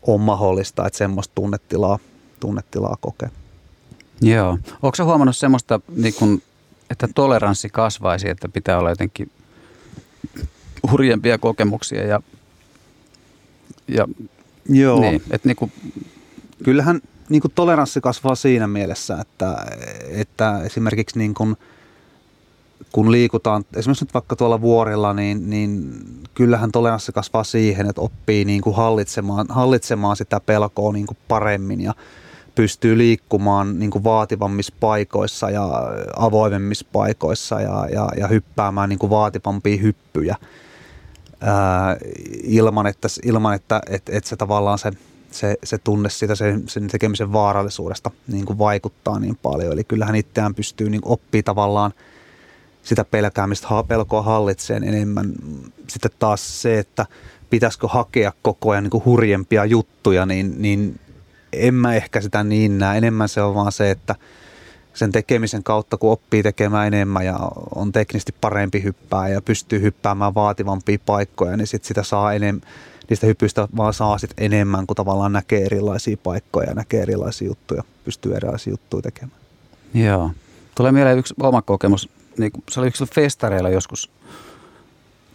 on 0.07 0.21
mahdollista, 0.21 0.87
että 0.87 0.97
semmoista 0.97 1.35
tunnetilaa, 1.35 1.99
tunnetilaa 2.39 2.97
kokee. 3.01 3.29
Joo. 4.21 4.57
Onko 4.81 5.03
huomannut 5.03 5.37
semmoista, 5.37 5.79
niin 5.95 6.13
kun, 6.13 6.41
että 6.91 7.07
toleranssi 7.15 7.69
kasvaisi, 7.69 8.29
että 8.29 8.49
pitää 8.49 8.77
olla 8.77 8.89
jotenkin 8.89 9.31
hurjempia 10.91 11.37
kokemuksia 11.37 12.07
ja, 12.07 12.21
ja 13.87 14.07
Joo. 14.69 15.01
Niin, 15.01 15.23
että 15.31 15.47
niin 15.49 15.55
kuin, 15.55 15.71
Kyllähän 16.63 17.01
niin 17.29 17.41
kuin 17.41 17.51
toleranssi 17.55 18.01
kasvaa 18.01 18.35
siinä 18.35 18.67
mielessä, 18.67 19.17
että, 19.21 19.65
että 20.09 20.61
esimerkiksi 20.63 21.17
niin 21.17 21.33
kuin 21.33 21.55
kun 22.91 23.11
liikutaan, 23.11 23.65
esimerkiksi 23.75 24.05
nyt 24.05 24.13
vaikka 24.13 24.35
tuolla 24.35 24.61
vuorilla, 24.61 25.13
niin, 25.13 25.49
niin 25.49 25.99
kyllähän 26.33 26.71
toleranssi 26.71 27.11
kasvaa 27.11 27.43
siihen, 27.43 27.89
että 27.89 28.01
oppii 28.01 28.45
niin 28.45 28.61
kuin 28.61 28.75
hallitsemaan, 28.75 29.45
hallitsemaan 29.49 30.17
sitä 30.17 30.39
pelkoa 30.39 30.93
niin 30.93 31.05
kuin 31.05 31.17
paremmin 31.27 31.81
ja 31.81 31.93
pystyy 32.55 32.97
liikkumaan 32.97 33.79
niin 33.79 33.91
kuin 33.91 34.03
vaativammissa 34.03 34.73
paikoissa 34.79 35.49
ja 35.49 35.69
avoimemmissa 36.15 36.85
paikoissa 36.93 37.61
ja, 37.61 37.87
ja, 37.93 38.09
ja 38.17 38.27
hyppäämään 38.27 38.89
niin 38.89 38.99
kuin 38.99 39.09
vaativampia 39.09 39.77
hyppyjä 39.77 40.35
ää, 41.41 41.97
ilman, 42.43 42.87
että, 42.87 43.07
ilman 43.25 43.53
että, 43.53 43.81
että, 43.89 44.11
että 44.17 44.29
se 44.29 44.35
tavallaan 44.35 44.79
se, 44.79 44.91
se, 45.31 45.57
se 45.63 45.77
tunne 45.77 46.09
siitä 46.09 46.35
sen, 46.35 46.63
sen 46.67 46.87
tekemisen 46.87 47.33
vaarallisuudesta 47.33 48.11
niin 48.27 48.45
kuin 48.45 48.59
vaikuttaa 48.59 49.19
niin 49.19 49.37
paljon. 49.43 49.73
Eli 49.73 49.83
kyllähän 49.83 50.15
itseään 50.15 50.55
pystyy 50.55 50.89
niin 50.89 51.01
oppii 51.05 51.43
tavallaan– 51.43 51.93
sitä 52.83 53.05
pelkäämistä, 53.05 53.67
pelkoa 53.87 54.21
hallitseen 54.21 54.83
enemmän. 54.83 55.33
Sitten 55.87 56.11
taas 56.19 56.61
se, 56.61 56.79
että 56.79 57.05
pitäisikö 57.49 57.87
hakea 57.87 58.33
koko 58.41 58.71
ajan 58.71 58.83
niin 58.83 58.91
kuin 58.91 59.05
hurjempia 59.05 59.65
juttuja, 59.65 60.25
niin, 60.25 60.55
niin 60.57 60.99
en 61.53 61.73
mä 61.73 61.95
ehkä 61.95 62.21
sitä 62.21 62.43
niin 62.43 62.77
näe. 62.77 62.97
Enemmän 62.97 63.29
se 63.29 63.41
on 63.41 63.55
vaan 63.55 63.71
se, 63.71 63.91
että 63.91 64.15
sen 64.93 65.11
tekemisen 65.11 65.63
kautta, 65.63 65.97
kun 65.97 66.11
oppii 66.11 66.43
tekemään 66.43 66.87
enemmän 66.87 67.25
ja 67.25 67.39
on 67.75 67.91
teknisesti 67.91 68.35
parempi 68.41 68.83
hyppää 68.83 69.27
ja 69.27 69.41
pystyy 69.41 69.81
hyppäämään 69.81 70.35
vaativampia 70.35 70.97
paikkoja, 71.05 71.57
niin 71.57 71.67
sit 71.67 71.83
sitä 71.83 72.03
saa 72.03 72.33
enemmän, 72.33 72.67
niistä 73.09 73.27
hypyistä 73.27 73.67
vaan 73.77 73.93
saa 73.93 74.17
sit 74.17 74.33
enemmän, 74.37 74.87
kun 74.87 74.95
tavallaan 74.95 75.33
näkee 75.33 75.65
erilaisia 75.65 76.17
paikkoja 76.23 76.69
ja 76.69 76.75
näkee 76.75 77.01
erilaisia 77.01 77.47
juttuja, 77.47 77.83
pystyy 78.05 78.35
erilaisia 78.35 78.71
juttuja 78.71 79.01
tekemään. 79.01 79.37
Joo. 79.93 80.31
Tulee 80.75 80.91
mieleen 80.91 81.17
yksi 81.17 81.33
oma 81.39 81.61
kokemus 81.61 82.09
niin 82.37 82.51
se 82.71 82.79
oli 82.79 82.87
yksi 82.87 83.05
festareilla 83.05 83.69
joskus 83.69 84.11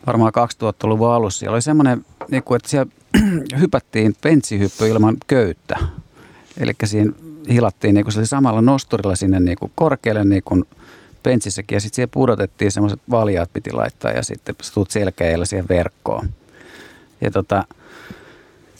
varmaan 0.06 0.32
2000-luvun 0.64 1.10
alussa. 1.10 1.38
Siellä 1.38 1.54
oli 1.54 1.62
semmoinen, 1.62 2.04
niin 2.30 2.42
kuin, 2.42 2.56
että 2.56 2.68
siellä 2.68 2.92
hypättiin 3.60 4.16
pentsihyppy 4.22 4.88
ilman 4.88 5.16
köyttä. 5.26 5.78
Eli 6.60 6.72
siinä 6.84 7.12
hilattiin 7.50 7.94
niin 7.94 8.04
kuin 8.04 8.26
samalla 8.26 8.62
nosturilla 8.62 9.16
sinne 9.16 9.40
niin 9.40 9.58
kuin 9.58 9.72
korkealle 9.74 10.24
niin 10.24 10.42
kuin 10.42 10.64
pentsissäkin 11.22 11.76
ja 11.76 11.80
sitten 11.80 11.96
siihen 11.96 12.08
pudotettiin 12.10 12.72
semmoiset 12.72 13.00
valjaat 13.10 13.52
piti 13.52 13.72
laittaa 13.72 14.10
ja 14.10 14.22
sitten 14.22 14.54
sä 14.62 14.74
tuut 14.74 14.90
selkeällä 14.90 15.44
siihen 15.44 15.68
verkkoon. 15.68 16.28
Ja 17.20 17.30
tota, 17.30 17.64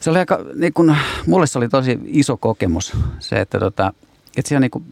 se 0.01 0.11
oli 0.11 0.19
aika, 0.19 0.45
niin 0.55 0.73
kuin, 0.73 0.97
mulle 1.27 1.47
se 1.47 1.59
oli 1.59 1.69
tosi 1.69 1.99
iso 2.05 2.37
kokemus 2.37 2.97
se, 3.19 3.41
että 3.41 3.59
tota, 3.59 3.93
että 4.37 4.49
siellä 4.49 4.61
niinku, 4.61 4.83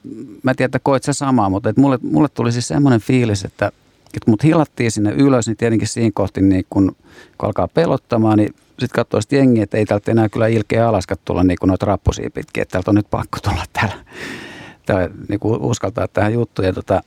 mä 0.42 0.50
en 0.50 0.56
tiedä, 0.56 0.66
että 0.66 0.78
koet 0.82 1.02
sä 1.02 1.12
samaa, 1.12 1.48
mutta 1.48 1.68
että 1.68 1.80
mulle, 1.80 1.98
mulle 2.02 2.28
tuli 2.28 2.52
siis 2.52 2.68
semmoinen 2.68 3.00
fiilis, 3.00 3.44
että, 3.44 3.72
että 4.16 4.30
mut 4.30 4.44
hilattiin 4.44 4.90
sinne 4.90 5.12
ylös, 5.12 5.46
niin 5.46 5.56
tietenkin 5.56 5.88
siinä 5.88 6.10
kohti, 6.14 6.40
niin 6.40 6.66
kun, 6.70 6.96
kun 7.38 7.46
alkaa 7.46 7.68
pelottamaan, 7.68 8.38
niin 8.38 8.54
sitten 8.68 8.94
katsoo 8.94 9.20
sitten 9.20 9.36
jengi, 9.36 9.60
että 9.60 9.76
ei 9.76 9.86
täältä 9.86 10.10
enää 10.10 10.28
kyllä 10.28 10.46
ilkeä 10.46 10.88
alaskat 10.88 11.20
tulla 11.24 11.44
niin 11.44 11.58
kuin 11.60 11.68
noita 11.68 11.86
rappusia 11.86 12.30
pitkin, 12.30 12.62
että 12.62 12.72
täältä 12.72 12.90
on 12.90 12.94
nyt 12.94 13.10
pakko 13.10 13.38
tulla 13.42 13.64
täällä, 13.72 13.94
täällä 14.86 15.08
niin 15.28 15.40
kuin 15.40 15.60
uskaltaa 15.60 16.08
tähän 16.08 16.32
juttuun. 16.32 16.66
Ja, 16.66 16.72
tota, 16.72 17.02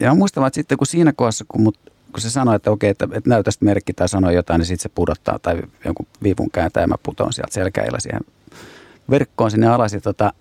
ja 0.00 0.14
muistan, 0.14 0.46
että 0.46 0.54
sitten 0.54 0.78
kun 0.78 0.86
siinä 0.86 1.12
kohdassa, 1.12 1.44
kun, 1.48 1.62
mut, 1.62 1.78
kun 2.12 2.20
se 2.20 2.30
sanoi, 2.30 2.56
että 2.56 2.70
okei, 2.70 2.90
että, 2.90 3.08
että 3.12 3.30
näytä 3.30 3.50
merkki 3.60 3.92
tai 3.92 4.08
sanoi 4.08 4.34
jotain, 4.34 4.58
niin 4.58 4.66
sitten 4.66 4.82
se 4.82 4.88
pudottaa 4.94 5.38
tai 5.38 5.62
jonkun 5.84 6.06
viivun 6.22 6.50
kääntää 6.50 6.80
ja 6.80 6.86
mä 6.86 6.96
putoon 7.02 7.32
sieltä 7.32 7.54
selkäillä 7.54 8.00
siihen 8.00 8.20
verkkoon 9.10 9.50
sinne 9.50 9.66
alas. 9.66 9.92
Ja 9.92 10.00
tota, 10.00 10.32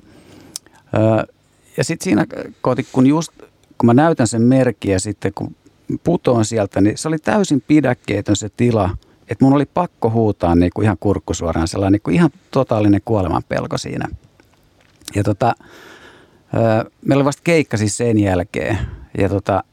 ja 1.78 1.84
sitten 1.84 2.04
siinä 2.04 2.26
kohti, 2.62 2.88
kun 2.92 3.08
just 3.08 3.32
kun 3.78 3.86
mä 3.86 3.94
näytän 3.94 4.28
sen 4.28 4.42
merkin 4.42 4.92
ja 4.92 5.00
sitten 5.00 5.32
kun 5.36 5.56
putoon 6.04 6.46
sieltä, 6.46 6.82
niin 6.82 6.98
se 6.98 7.08
oli 7.08 7.18
täysin 7.18 7.64
pidäkkeetön 7.68 8.36
se 8.36 8.50
tila, 8.58 8.90
että 9.30 9.46
mun 9.46 9.54
oli 9.54 9.66
pakko 9.66 10.10
huutaa 10.10 10.56
niin 10.56 10.72
kuin 10.76 10.84
ihan 10.84 10.98
kurkkusuoraan 11.00 11.68
sellainen 11.68 11.92
niin 11.92 12.02
kuin 12.02 12.16
ihan 12.16 12.30
totaalinen 12.52 13.02
kuoleman 13.06 13.44
pelko 13.50 13.78
siinä. 13.78 14.08
Ja 15.16 15.24
tota, 15.24 15.56
meillä 17.06 17.22
oli 17.22 17.26
vasta 17.26 17.42
keikka 17.44 17.78
siis 17.78 17.98
sen 17.98 18.20
jälkeen. 18.20 18.78
Ja, 19.18 19.30
tota, 19.30 19.64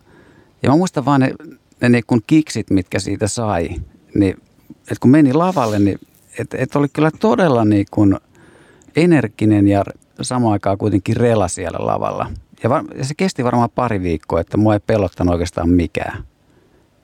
ja 0.62 0.70
mä 0.70 0.76
muistan 0.76 1.04
vaan 1.04 1.20
ne, 1.20 1.34
ne 1.80 1.88
niin 1.88 2.04
kuin 2.06 2.20
kiksit, 2.26 2.70
mitkä 2.70 2.98
siitä 2.98 3.28
sai. 3.28 3.68
Niin, 4.14 4.36
että 4.70 4.96
kun 5.00 5.10
meni 5.10 5.32
lavalle, 5.32 5.78
niin 5.78 5.98
että 6.38 6.56
et 6.60 6.76
oli 6.76 6.88
kyllä 6.88 7.10
todella 7.20 7.64
niin 7.64 7.86
kuin 7.90 8.16
energinen 8.96 9.68
ja 9.68 9.84
samaan 10.22 10.52
aikaan 10.52 10.78
kuitenkin 10.78 11.16
rela 11.16 11.48
siellä 11.48 11.86
lavalla. 11.86 12.30
Ja, 12.62 12.70
var, 12.70 12.84
ja 12.98 13.04
se 13.04 13.14
kesti 13.14 13.44
varmaan 13.44 13.70
pari 13.70 14.02
viikkoa, 14.02 14.40
että 14.40 14.56
mua 14.56 14.74
ei 14.74 14.80
pelottanut 14.80 15.32
oikeastaan 15.32 15.68
mikään. 15.68 16.24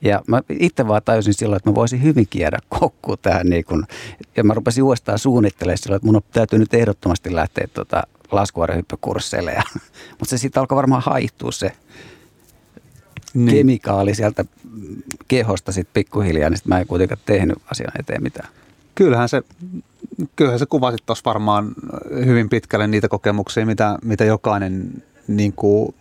Ja 0.00 0.22
mä 0.26 0.42
itse 0.50 0.88
vaan 0.88 1.02
tajusin 1.04 1.34
silloin, 1.34 1.56
että 1.56 1.70
mä 1.70 1.74
voisin 1.74 2.02
hyvinkin 2.02 2.40
jäädä 2.40 2.58
kokkuun 2.68 3.18
tähän. 3.22 3.46
Niin 3.46 3.64
kun, 3.64 3.86
ja 4.36 4.44
mä 4.44 4.54
rupesin 4.54 4.84
uudestaan 4.84 5.18
suunnittelemaan 5.18 5.78
silloin, 5.78 5.96
että 5.96 6.06
mun 6.06 6.22
täytyy 6.32 6.58
nyt 6.58 6.74
ehdottomasti 6.74 7.34
lähteä 7.34 7.68
tuota 7.74 8.02
laskuvarjohyppykursseille. 8.32 9.52
Mutta 10.18 10.30
se 10.30 10.38
sitten 10.38 10.60
alkoi 10.60 10.76
varmaan 10.76 11.02
haihtua 11.02 11.52
se 11.52 11.72
niin. 13.34 13.56
kemikaali 13.56 14.14
sieltä 14.14 14.44
kehosta 15.28 15.72
sitten 15.72 15.94
pikkuhiljaa, 15.94 16.50
niin 16.50 16.58
sit 16.58 16.66
mä 16.66 16.80
en 16.80 16.86
kuitenkaan 16.86 17.20
tehnyt 17.26 17.58
asian 17.70 17.92
eteen 17.98 18.22
mitään. 18.22 18.48
Kyllähän 18.94 19.28
se 19.28 19.42
kyllähän 20.36 20.58
se 20.58 20.66
kuvasit 20.66 21.06
tuossa 21.06 21.22
varmaan 21.24 21.74
hyvin 22.24 22.48
pitkälle 22.48 22.86
niitä 22.86 23.08
kokemuksia, 23.08 23.66
mitä, 23.66 23.98
mitä 24.04 24.24
jokainen 24.24 25.02
niin 25.28 25.52
kuin 25.52 25.94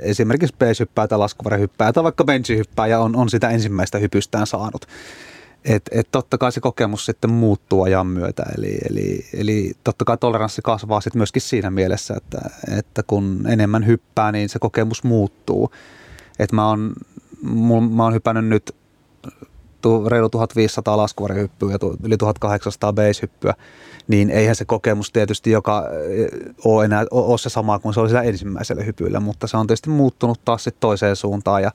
esimerkiksi 0.00 0.56
base-hyppää 0.58 1.08
tai 1.08 1.18
laskuvarjohyppää 1.18 1.92
tai 1.92 2.04
vaikka 2.04 2.24
benchihyppää 2.24 2.86
ja 2.86 3.00
on, 3.00 3.16
on 3.16 3.30
sitä 3.30 3.50
ensimmäistä 3.50 3.98
hypystään 3.98 4.46
saanut. 4.46 4.86
Et, 5.64 5.82
et 5.92 6.08
totta 6.12 6.38
kai 6.38 6.52
se 6.52 6.60
kokemus 6.60 7.06
sitten 7.06 7.30
muuttuu 7.30 7.82
ajan 7.82 8.06
myötä, 8.06 8.42
eli, 8.58 8.78
eli, 8.90 9.26
eli 9.34 9.72
totta 9.84 10.04
kai 10.04 10.18
toleranssi 10.18 10.62
kasvaa 10.64 11.00
sitten 11.00 11.20
myöskin 11.20 11.42
siinä 11.42 11.70
mielessä, 11.70 12.14
että, 12.16 12.50
että 12.78 13.02
kun 13.02 13.46
enemmän 13.48 13.86
hyppää, 13.86 14.32
niin 14.32 14.48
se 14.48 14.58
kokemus 14.58 15.04
muuttuu. 15.04 15.72
Et 16.38 16.52
mä 16.52 16.68
oon, 16.68 16.92
mä 17.90 18.04
oon 18.04 18.14
hypännyt 18.14 18.46
nyt 18.46 18.74
reilu 20.08 20.28
1500 20.28 20.96
laskuvarjohyppyä 20.96 21.72
ja 21.72 21.78
yli 22.02 22.16
1800 22.16 22.92
base-hyppyä, 22.92 23.54
niin 24.08 24.30
eihän 24.30 24.56
se 24.56 24.64
kokemus 24.64 25.12
tietysti 25.12 25.50
joka 25.50 25.84
ole 26.64 26.84
enää 26.84 27.04
ole 27.10 27.38
se 27.38 27.48
sama 27.48 27.78
kuin 27.78 27.94
se 27.94 28.00
oli 28.00 28.08
sillä 28.08 28.22
ensimmäisellä 28.22 28.82
hypyllä, 28.82 29.20
mutta 29.20 29.46
se 29.46 29.56
on 29.56 29.66
tietysti 29.66 29.90
muuttunut 29.90 30.44
taas 30.44 30.64
sitten 30.64 30.80
toiseen 30.80 31.16
suuntaan 31.16 31.62
ja, 31.62 31.70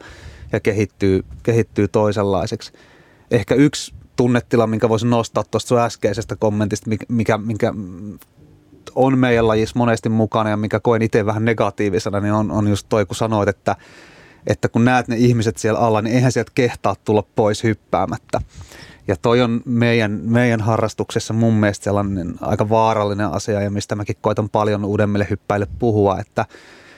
ja 0.51 0.59
kehittyy, 0.59 1.23
kehittyy 1.43 1.87
toisenlaiseksi. 1.87 2.73
Ehkä 3.31 3.55
yksi 3.55 3.93
tunnetila, 4.15 4.67
minkä 4.67 4.89
voisin 4.89 5.09
nostaa 5.09 5.43
tuosta 5.51 5.67
sun 5.67 5.79
äskeisestä 5.79 6.35
kommentista, 6.35 6.89
mikä, 7.07 7.37
mikä 7.37 7.73
on 8.95 9.17
meidän 9.17 9.47
lajissa 9.47 9.79
monesti 9.79 10.09
mukana 10.09 10.49
ja 10.49 10.57
mikä 10.57 10.79
koen 10.79 11.01
itse 11.01 11.25
vähän 11.25 11.45
negatiivisena, 11.45 12.19
niin 12.19 12.33
on, 12.33 12.51
on 12.51 12.67
just 12.67 12.85
toi, 12.89 13.05
kun 13.05 13.15
sanoit, 13.15 13.49
että 13.49 13.75
että 14.47 14.69
kun 14.69 14.85
näet 14.85 15.07
ne 15.07 15.15
ihmiset 15.15 15.57
siellä 15.57 15.79
alla, 15.79 16.01
niin 16.01 16.15
eihän 16.15 16.31
sieltä 16.31 16.51
kehtaa 16.55 16.95
tulla 17.03 17.23
pois 17.35 17.63
hyppäämättä. 17.63 18.41
Ja 19.07 19.15
toi 19.15 19.41
on 19.41 19.61
meidän, 19.65 20.11
meidän 20.23 20.61
harrastuksessa 20.61 21.33
mun 21.33 21.53
mielestä 21.53 21.83
sellainen 21.83 22.35
aika 22.41 22.69
vaarallinen 22.69 23.31
asia 23.31 23.61
ja 23.61 23.71
mistä 23.71 23.95
mäkin 23.95 24.15
koitan 24.21 24.49
paljon 24.49 24.85
uudemmille 24.85 25.27
hyppäille 25.29 25.67
puhua, 25.79 26.19
että 26.19 26.45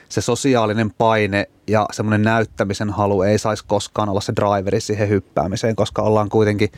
se 0.10 0.22
sosiaalinen 0.22 0.92
paine 0.92 1.50
ja 1.68 1.86
semmoinen 1.92 2.22
näyttämisen 2.22 2.90
halu 2.90 3.22
ei 3.22 3.40
saisi 3.40 3.66
koskaan 3.68 4.10
olla 4.10 4.22
se 4.22 4.34
driveri 4.36 4.82
siihen 4.82 5.10
hyppäämiseen, 5.10 5.76
koska 5.76 6.02
ollaan 6.02 6.30
kuitenkin 6.30 6.70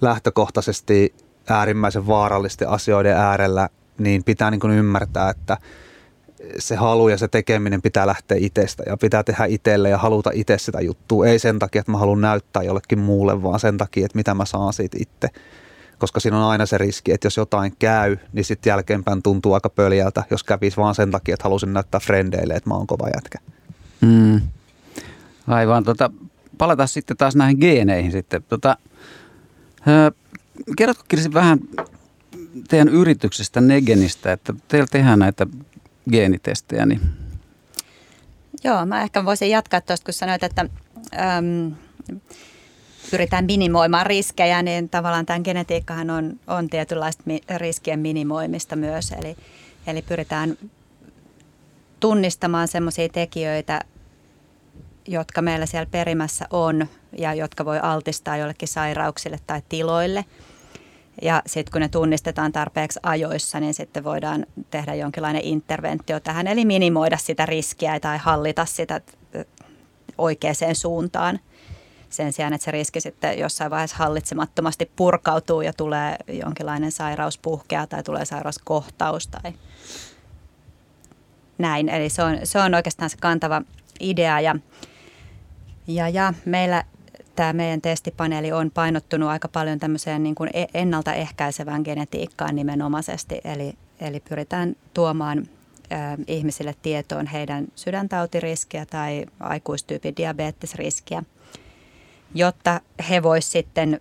lähtökohtaisesti 0.00 1.14
äärimmäisen 1.48 2.06
vaarallisten 2.06 2.68
asioiden 2.68 3.16
äärellä, 3.16 3.68
niin 3.98 4.24
pitää 4.24 4.50
niin 4.50 4.60
kuin 4.60 4.72
ymmärtää, 4.72 5.30
että– 5.30 5.56
se 6.58 6.76
halu 6.76 7.08
ja 7.08 7.18
se 7.18 7.28
tekeminen 7.28 7.82
pitää 7.82 8.06
lähteä 8.06 8.36
itsestä 8.40 8.82
ja 8.86 8.96
pitää 8.96 9.24
tehdä 9.24 9.44
itselle 9.44 9.88
ja 9.88 9.98
haluta 9.98 10.30
itse 10.34 10.58
sitä 10.58 10.80
juttua. 10.80 11.26
Ei 11.26 11.38
sen 11.38 11.58
takia, 11.58 11.80
että 11.80 11.92
mä 11.92 11.98
haluan 11.98 12.20
näyttää 12.20 12.62
jollekin 12.62 12.98
muulle, 12.98 13.42
vaan 13.42 13.60
sen 13.60 13.78
takia, 13.78 14.04
että 14.06 14.18
mitä 14.18 14.34
mä 14.34 14.44
saan 14.44 14.72
siitä 14.72 14.98
itse. 15.00 15.28
Koska 15.98 16.20
siinä 16.20 16.38
on 16.38 16.50
aina 16.50 16.66
se 16.66 16.78
riski, 16.78 17.12
että 17.12 17.26
jos 17.26 17.36
jotain 17.36 17.72
käy, 17.78 18.16
niin 18.32 18.44
sitten 18.44 18.70
jälkeenpäin 18.70 19.22
tuntuu 19.22 19.54
aika 19.54 19.68
pöljältä, 19.68 20.24
jos 20.30 20.44
kävisi 20.44 20.76
vaan 20.76 20.94
sen 20.94 21.10
takia, 21.10 21.34
että 21.34 21.44
halusin 21.44 21.72
näyttää 21.72 22.00
frendeille, 22.00 22.54
että 22.54 22.70
mä 22.70 22.74
oon 22.74 22.86
kova 22.86 23.08
jätkä. 23.14 23.38
Mm. 24.00 24.40
Aivan. 25.46 25.84
Tota, 25.84 26.10
palataan 26.58 26.88
sitten 26.88 27.16
taas 27.16 27.36
näihin 27.36 27.58
geeneihin 27.60 28.12
sitten. 28.12 28.44
Tota, 28.48 28.76
kerrotko 30.76 31.04
Kirsi 31.08 31.34
vähän 31.34 31.58
teidän 32.68 32.88
yrityksestä 32.88 33.60
Negenistä, 33.60 34.32
että 34.32 34.54
teillä 34.68 34.86
tehdään 34.90 35.18
näitä 35.18 35.46
geenitestejä. 36.10 36.86
Niin. 36.86 37.00
Joo, 38.64 38.86
mä 38.86 39.02
ehkä 39.02 39.24
voisin 39.24 39.50
jatkaa 39.50 39.80
tuosta, 39.80 40.04
kun 40.04 40.14
sanoit, 40.14 40.42
että 40.42 40.66
äm, 41.14 41.74
pyritään 43.10 43.44
minimoimaan 43.44 44.06
riskejä, 44.06 44.62
niin 44.62 44.88
tavallaan 44.88 45.26
tämän 45.26 45.42
genetiikkahan 45.44 46.10
on, 46.10 46.40
on 46.46 46.68
tietynlaista 46.68 47.22
riskien 47.56 48.00
minimoimista 48.00 48.76
myös. 48.76 49.12
Eli, 49.12 49.36
eli 49.86 50.02
pyritään 50.02 50.56
tunnistamaan 52.00 52.68
sellaisia 52.68 53.08
tekijöitä, 53.08 53.80
jotka 55.08 55.42
meillä 55.42 55.66
siellä 55.66 55.90
perimässä 55.90 56.46
on 56.50 56.86
ja 57.18 57.34
jotka 57.34 57.64
voi 57.64 57.78
altistaa 57.82 58.36
jollekin 58.36 58.68
sairauksille 58.68 59.38
tai 59.46 59.62
tiloille. 59.68 60.24
Ja 61.22 61.42
sitten 61.46 61.72
kun 61.72 61.80
ne 61.80 61.88
tunnistetaan 61.88 62.52
tarpeeksi 62.52 63.00
ajoissa, 63.02 63.60
niin 63.60 63.74
sitten 63.74 64.04
voidaan 64.04 64.46
tehdä 64.70 64.94
jonkinlainen 64.94 65.42
interventio 65.44 66.20
tähän, 66.20 66.46
eli 66.46 66.64
minimoida 66.64 67.16
sitä 67.16 67.46
riskiä 67.46 68.00
tai 68.00 68.18
hallita 68.18 68.64
sitä 68.64 69.00
oikeaan 70.18 70.54
suuntaan. 70.72 71.40
Sen 72.08 72.32
sijaan, 72.32 72.52
että 72.52 72.64
se 72.64 72.70
riski 72.70 73.00
sitten 73.00 73.38
jossain 73.38 73.70
vaiheessa 73.70 73.96
hallitsemattomasti 73.96 74.90
purkautuu 74.96 75.60
ja 75.60 75.72
tulee 75.72 76.16
jonkinlainen 76.28 76.92
sairaus 76.92 77.38
puhkea 77.38 77.86
tai 77.86 78.02
tulee 78.02 78.24
sairauskohtaus 78.24 79.26
tai 79.26 79.52
näin. 81.58 81.88
Eli 81.88 82.08
se 82.08 82.22
on, 82.22 82.38
se 82.44 82.58
on 82.58 82.74
oikeastaan 82.74 83.10
se 83.10 83.16
kantava 83.20 83.62
idea. 84.00 84.40
Ja, 84.40 84.56
ja, 85.86 86.08
ja 86.08 86.34
meillä 86.44 86.84
tämä 87.36 87.52
meidän 87.52 87.80
testipaneeli 87.80 88.52
on 88.52 88.70
painottunut 88.70 89.28
aika 89.28 89.48
paljon 89.48 89.78
tämmöiseen 89.78 90.22
niin 90.22 90.34
kuin 90.34 90.50
e-, 90.52 90.66
ennaltaehkäisevään 90.74 91.82
genetiikkaan 91.84 92.54
nimenomaisesti. 92.54 93.40
Eli, 93.44 93.74
eli 94.00 94.20
pyritään 94.20 94.76
tuomaan 94.94 95.46
ihmisille 96.26 96.74
tietoon 96.82 97.26
heidän 97.26 97.66
sydäntautiriskiä 97.74 98.86
tai 98.86 99.26
aikuistyypin 99.40 100.16
diabetesriskiä, 100.16 101.22
jotta 102.34 102.80
he 103.10 103.22
voisivat 103.22 103.52
sitten 103.52 104.00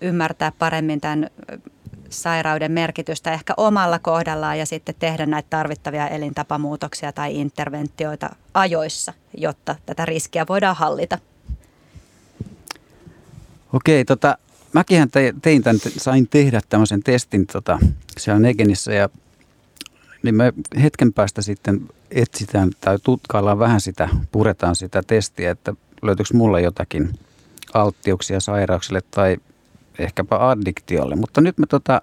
ymmärtää 0.00 0.52
paremmin 0.58 1.00
tämän 1.00 1.30
sairauden 2.10 2.72
merkitystä 2.72 3.32
ehkä 3.32 3.54
omalla 3.56 3.98
kohdallaan 3.98 4.58
ja 4.58 4.66
sitten 4.66 4.94
tehdä 4.98 5.26
näitä 5.26 5.46
tarvittavia 5.50 6.08
elintapamuutoksia 6.08 7.12
tai 7.12 7.36
interventioita 7.40 8.30
ajoissa, 8.54 9.12
jotta 9.36 9.76
tätä 9.86 10.04
riskiä 10.04 10.46
voidaan 10.48 10.76
hallita. 10.76 11.18
Okei, 13.72 14.04
tota, 14.04 14.38
mäkin 14.72 15.10
tein 15.42 15.62
tämän, 15.62 15.80
sain 15.96 16.28
tehdä 16.28 16.60
tämmöisen 16.68 17.02
testin 17.02 17.46
tota, 17.46 17.78
siellä 18.18 18.40
Negenissä 18.40 18.92
ja 18.92 19.08
niin 20.22 20.34
me 20.34 20.52
hetken 20.82 21.12
päästä 21.12 21.42
sitten 21.42 21.88
etsitään 22.10 22.70
tai 22.80 22.98
tutkaillaan 23.02 23.58
vähän 23.58 23.80
sitä, 23.80 24.08
puretaan 24.32 24.76
sitä 24.76 25.02
testiä, 25.06 25.50
että 25.50 25.74
löytyykö 26.02 26.34
mulle 26.34 26.60
jotakin 26.60 27.12
alttiuksia 27.74 28.40
sairauksille 28.40 29.00
tai 29.10 29.36
ehkäpä 29.98 30.48
addiktiolle. 30.48 31.16
Mutta 31.16 31.40
nyt 31.40 31.58
me 31.58 31.66
tota, 31.66 32.02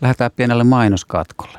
lähdetään 0.00 0.30
pienelle 0.36 0.64
mainoskatkolle. 0.64 1.58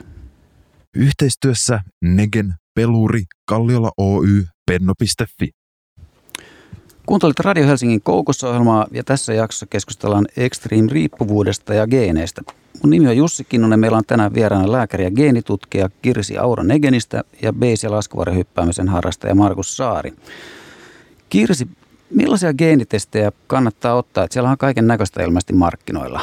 Yhteistyössä 0.96 1.79
Negen, 2.01 2.53
Peluri, 2.75 3.24
Kalliola 3.46 3.91
Oy, 3.98 4.46
Penno.fi. 4.65 5.50
Kuuntelit 7.10 7.39
Radio 7.39 7.68
Helsingin 7.68 8.01
koukussa 8.01 8.48
ja 8.92 9.04
tässä 9.04 9.34
jaksossa 9.34 9.66
keskustellaan 9.66 10.28
Extreme-riippuvuudesta 10.38 11.74
ja 11.74 11.88
geeneistä. 11.88 12.42
Mun 12.84 12.89
nimi 12.89 13.08
on 13.08 13.18
Jussi 13.18 13.44
Kinnunen. 13.44 13.80
Meillä 13.80 13.98
on 13.98 14.04
tänään 14.08 14.34
vieraana 14.34 14.72
lääkäri 14.72 15.04
ja 15.04 15.12
geenitutkija 15.12 15.89
Kirsi 16.01 16.38
Aura 16.38 16.63
Negenistä 16.63 17.24
ja 17.42 17.54
beis- 17.54 17.84
ja 17.84 17.92
laskuvarjohyppäämisen 17.92 18.88
harrastaja 18.88 19.36
Markus 19.36 19.78
Saari. 19.78 20.13
Kirsi, 21.30 21.68
millaisia 22.10 22.54
geenitestejä 22.54 23.32
kannattaa 23.48 23.96
ottaa? 23.96 24.24
Että 24.24 24.34
siellä 24.34 24.50
on 24.50 24.58
kaiken 24.58 24.88
näköistä 24.88 25.24
ilmeisesti 25.24 25.54
markkinoilla. 25.54 26.22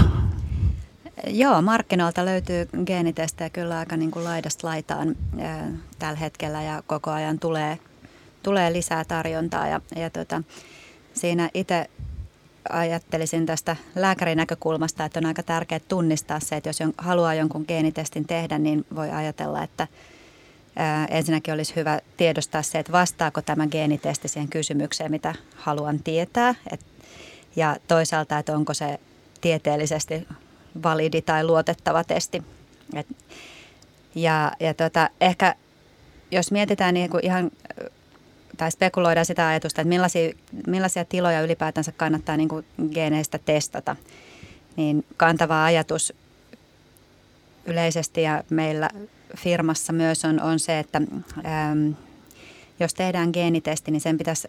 Joo, 1.27 1.63
markkinoilta 1.63 2.25
löytyy 2.25 2.69
geenitestejä 2.87 3.51
kyllä 3.51 3.79
aika 3.79 3.97
niin 3.97 4.11
kuin 4.11 4.25
laidasta 4.25 4.67
laitaan 4.67 5.17
tällä 5.99 6.19
hetkellä 6.19 6.63
ja 6.63 6.83
koko 6.87 7.11
ajan 7.11 7.39
tulee, 7.39 7.79
tulee 8.43 8.73
lisää 8.73 9.05
tarjontaa. 9.05 9.67
Ja, 9.67 9.81
ja 9.97 10.11
tota, 10.11 10.43
siinä 11.17 11.51
itse 11.55 11.87
ajattelisin 12.71 13.47
tästä 13.47 13.77
lääkärin 13.95 14.37
näkökulmasta, 14.37 15.05
että 15.05 15.19
on 15.19 15.27
aika 15.27 15.43
tärkeää 15.43 15.81
tunnistaa 15.89 16.41
se, 16.41 16.57
että 16.57 16.69
jos 16.69 16.79
haluaa 16.99 17.35
jonkun 17.35 17.65
geenitestin 17.69 18.27
tehdä, 18.27 18.59
niin 18.59 18.87
voi 18.95 19.11
ajatella, 19.11 19.63
että 19.63 19.89
ensinnäkin 21.11 21.55
olisi 21.55 21.77
hyvä 21.77 22.01
tiedostaa 22.17 22.63
se, 22.63 22.79
että 22.79 22.93
vastaako 22.93 23.43
tämä 23.43 23.67
geenitesti 23.67 24.29
siihen 24.29 24.49
kysymykseen, 24.49 25.11
mitä 25.11 25.35
haluan 25.57 25.99
tietää. 25.99 26.55
ja 27.57 27.77
toisaalta, 27.89 28.39
että 28.39 28.57
onko 28.57 28.75
se 28.75 29.01
tieteellisesti 29.41 30.29
validi 30.83 31.23
tai 31.23 31.45
luotettava 31.45 32.05
testi. 32.05 32.43
Ja 34.15 34.53
ja 34.61 34.75
tota, 34.75 35.11
ehkä 35.21 35.55
jos 36.31 36.53
mietitään 36.53 36.95
niin 36.95 37.11
kuin 37.11 37.25
ihan 37.25 37.51
tai 38.57 38.71
spekuloidaan 38.71 39.27
sitä 39.27 39.49
ajatusta, 39.49 39.81
että 39.81 39.89
millaisia, 39.89 40.33
millaisia 40.67 41.05
tiloja 41.05 41.43
ylipäätänsä 41.43 41.93
kannattaa 41.93 42.37
niin 42.37 42.49
geeneistä 42.93 43.39
testata, 43.39 43.97
niin 44.77 45.05
kantava 45.17 45.65
ajatus 45.65 46.13
yleisesti 47.67 48.23
ja 48.23 48.45
meillä 48.51 48.91
firmassa 49.37 49.93
myös 49.93 50.25
on, 50.25 50.41
on 50.41 50.59
se, 50.59 50.79
että 50.79 50.99
äm, 50.99 51.95
jos 52.81 52.95
tehdään 52.95 53.31
geenitesti, 53.33 53.91
niin 53.91 54.01
sen 54.01 54.19
pitäisi 54.19 54.49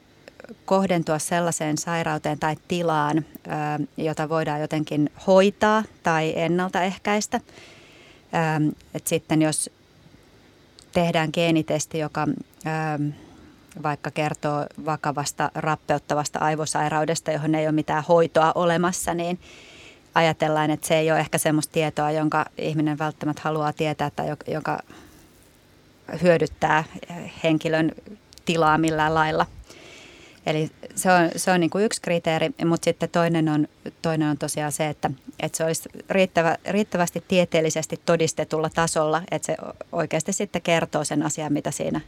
kohdentua 0.65 1.19
sellaiseen 1.19 1.77
sairauteen 1.77 2.39
tai 2.39 2.55
tilaan, 2.67 3.25
ää, 3.47 3.79
jota 3.97 4.29
voidaan 4.29 4.61
jotenkin 4.61 5.09
hoitaa 5.27 5.83
tai 6.03 6.33
ennaltaehkäistä. 6.35 7.41
Ää, 8.31 8.61
et 8.93 9.07
sitten 9.07 9.41
jos 9.41 9.69
tehdään 10.91 11.29
geenitesti, 11.33 11.99
joka 11.99 12.27
ää, 12.65 12.99
vaikka 13.83 14.11
kertoo 14.11 14.65
vakavasta 14.85 15.51
rappeuttavasta 15.55 16.39
aivosairaudesta, 16.39 17.31
johon 17.31 17.55
ei 17.55 17.65
ole 17.65 17.71
mitään 17.71 18.03
hoitoa 18.03 18.51
olemassa, 18.55 19.13
niin 19.13 19.39
ajatellaan, 20.15 20.71
että 20.71 20.87
se 20.87 20.97
ei 20.97 21.11
ole 21.11 21.19
ehkä 21.19 21.37
semmoista 21.37 21.71
tietoa, 21.71 22.11
jonka 22.11 22.45
ihminen 22.57 22.99
välttämättä 22.99 23.41
haluaa 23.43 23.73
tietää 23.73 24.09
tai 24.09 24.27
joka 24.47 24.79
hyödyttää 26.21 26.83
henkilön 27.43 27.91
tilaa 28.45 28.77
millään 28.77 29.13
lailla. 29.13 29.45
Eli 30.45 30.71
se 30.95 31.11
on, 31.11 31.29
se 31.35 31.51
on 31.51 31.59
niin 31.59 31.69
kuin 31.69 31.83
yksi 31.83 32.01
kriteeri, 32.01 32.49
mutta 32.65 32.85
sitten 32.85 33.09
toinen 33.09 33.49
on, 33.49 33.67
toinen 34.01 34.29
on 34.29 34.37
tosiaan 34.37 34.71
se, 34.71 34.87
että, 34.87 35.11
että 35.39 35.57
se 35.57 35.63
olisi 35.63 35.89
riittävä, 36.09 36.57
riittävästi 36.69 37.23
tieteellisesti 37.27 38.01
todistetulla 38.05 38.69
tasolla, 38.69 39.21
että 39.31 39.45
se 39.45 39.57
oikeasti 39.91 40.33
sitten 40.33 40.61
kertoo 40.61 41.03
sen 41.03 41.23
asian, 41.23 41.53
mitä 41.53 41.71
siinä 41.71 42.01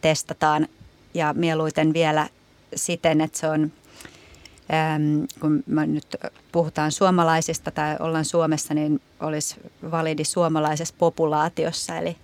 testataan 0.00 0.68
ja 1.14 1.34
mieluiten 1.34 1.92
vielä 1.92 2.28
siten, 2.74 3.20
että 3.20 3.38
se 3.38 3.46
on, 3.46 3.62
äm, 3.62 5.26
kun 5.40 5.62
me 5.66 5.86
nyt 5.86 6.16
puhutaan 6.52 6.92
suomalaisista 6.92 7.70
tai 7.70 7.96
ollaan 8.00 8.24
Suomessa, 8.24 8.74
niin 8.74 9.00
olisi 9.20 9.56
validi 9.90 10.24
suomalaisessa 10.24 10.94
populaatiossa. 10.98 11.96
Eli 11.96 12.16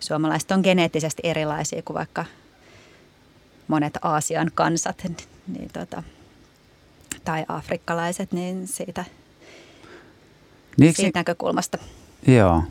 suomalaiset 0.00 0.50
on 0.50 0.60
geneettisesti 0.60 1.22
erilaisia 1.24 1.82
kuin 1.82 1.94
vaikka 1.94 2.24
monet 3.68 3.98
Aasian 4.02 4.50
kansat 4.54 5.06
niin 5.46 5.70
tota, 5.72 6.02
tai 7.24 7.44
afrikkalaiset, 7.48 8.32
niin 8.32 8.68
siitä, 8.68 9.04
niin 10.76 10.94
siitä 10.94 11.08
si- 11.08 11.18
näkökulmasta. 11.18 11.78
Joo. 12.26 12.62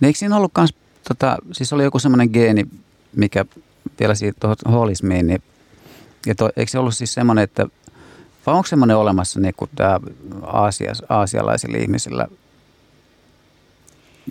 Niin 0.00 0.06
eikö 0.06 0.18
siinä 0.18 0.36
ollut 0.36 0.52
kans, 0.54 0.74
tota, 1.08 1.36
siis 1.52 1.72
oli 1.72 1.84
joku 1.84 1.98
semmoinen 1.98 2.30
geeni, 2.32 2.66
mikä 3.16 3.44
vielä 4.02 4.14
siitä 4.14 4.40
tuohon 4.40 4.80
holismiin, 4.80 5.26
niin 5.26 5.42
ja 6.26 6.34
to, 6.34 6.50
eikö 6.56 6.70
se 6.70 6.78
ollut 6.78 6.94
siis 6.94 7.14
semmoinen, 7.14 7.44
että 7.44 7.66
vai 8.46 8.54
onko 8.54 8.66
semmoinen 8.66 8.96
olemassa 8.96 9.40
niin 9.40 9.54
kuin 9.56 9.70
tämä 9.74 10.00
aasias, 10.42 11.02
aasialaisilla 11.08 11.78
ihmisillä 11.78 12.28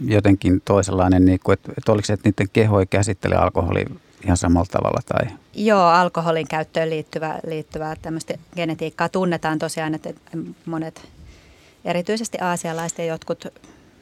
jotenkin 0.05 0.61
toisenlainen, 0.65 1.25
niin 1.25 1.39
kuin, 1.43 1.53
että, 1.53 1.71
että 1.77 1.91
oliko 1.91 2.05
se, 2.05 2.13
että 2.13 2.29
niiden 2.29 2.47
keho 2.53 2.79
ei 2.79 2.85
käsittele 2.85 3.35
alkoholia 3.35 3.89
ihan 4.23 4.37
samalla 4.37 4.67
tavalla? 4.71 5.01
Tai? 5.07 5.37
Joo, 5.53 5.83
alkoholin 5.83 6.47
käyttöön 6.47 6.89
liittyvää, 6.89 7.39
liittyvää 7.47 7.95
tämmöistä 8.01 8.33
genetiikkaa 8.55 9.09
tunnetaan 9.09 9.59
tosiaan, 9.59 9.93
että 9.93 10.13
monet, 10.65 11.07
erityisesti 11.85 12.37
aasialaiset 12.41 12.97
ja 12.97 13.05
jotkut 13.05 13.45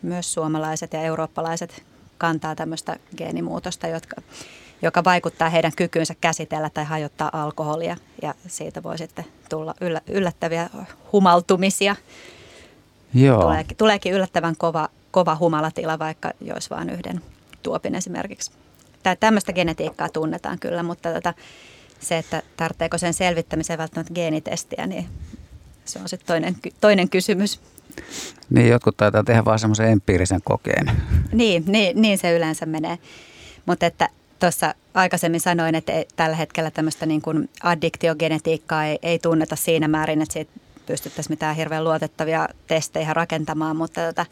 myös 0.01 0.33
suomalaiset 0.33 0.93
ja 0.93 1.01
eurooppalaiset 1.01 1.83
kantaa 2.17 2.55
tämmöistä 2.55 2.95
geenimuutosta, 3.17 3.87
jotka 3.87 4.21
joka 4.81 5.03
vaikuttaa 5.03 5.49
heidän 5.49 5.71
kykyynsä 5.75 6.15
käsitellä 6.21 6.69
tai 6.69 6.85
hajottaa 6.85 7.29
alkoholia. 7.33 7.97
Ja 8.21 8.33
siitä 8.47 8.83
voi 8.83 8.97
sitten 8.97 9.25
tulla 9.49 9.73
yllättäviä 10.07 10.69
humaltumisia. 11.11 11.95
Joo. 13.13 13.41
Tuleekin, 13.41 13.77
tuleekin 13.77 14.13
yllättävän 14.13 14.55
kova, 14.57 14.89
kova 15.11 15.35
humalatila, 15.35 15.99
vaikka 15.99 16.31
jos 16.41 16.69
vain 16.69 16.89
yhden 16.89 17.21
tuopin 17.63 17.95
esimerkiksi. 17.95 18.51
Tää, 19.03 19.15
tämmöistä 19.15 19.53
genetiikkaa 19.53 20.09
tunnetaan 20.09 20.59
kyllä, 20.59 20.83
mutta 20.83 21.13
tota, 21.13 21.33
se, 21.99 22.17
että 22.17 22.41
tarvitseeko 22.57 22.97
sen 22.97 23.13
selvittämiseen 23.13 23.79
välttämättä 23.79 24.13
geenitestiä, 24.13 24.87
niin 24.87 25.05
se 25.85 25.99
on 25.99 26.09
sitten 26.09 26.27
toinen, 26.27 26.55
toinen 26.81 27.09
kysymys. 27.09 27.61
Niin, 28.49 28.69
jotkut 28.69 28.97
taitaa 28.97 29.23
tehdä 29.23 29.45
vaan 29.45 29.59
semmoisen 29.59 29.89
empiirisen 29.89 30.41
kokeen. 30.43 30.91
Niin, 31.31 31.63
niin, 31.67 32.01
niin 32.01 32.17
se 32.17 32.35
yleensä 32.35 32.65
menee. 32.65 32.97
Mutta 33.65 33.85
että 33.85 34.09
tuossa 34.39 34.75
aikaisemmin 34.93 35.39
sanoin, 35.39 35.75
että 35.75 35.93
tällä 36.15 36.35
hetkellä 36.35 36.71
tämmöistä 36.71 37.05
niin 37.05 37.21
kuin 37.21 37.49
addiktiogenetiikkaa 37.63 38.85
ei, 38.85 38.99
ei 39.01 39.19
tunneta 39.19 39.55
siinä 39.55 39.87
määrin, 39.87 40.21
että 40.21 40.33
siitä 40.33 40.51
pystyttäisiin 40.85 41.31
mitään 41.31 41.55
hirveän 41.55 41.83
luotettavia 41.83 42.49
testejä 42.67 43.13
rakentamaan, 43.13 43.75
mutta 43.75 44.01
tota, 44.01 44.25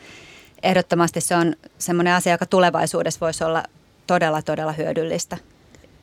ehdottomasti 0.63 1.21
se 1.21 1.35
on 1.35 1.55
semmoinen 1.77 2.13
asia, 2.13 2.33
joka 2.33 2.45
tulevaisuudessa 2.45 3.19
voisi 3.19 3.43
olla 3.43 3.63
todella, 4.07 4.41
todella 4.41 4.71
hyödyllistä. 4.71 5.37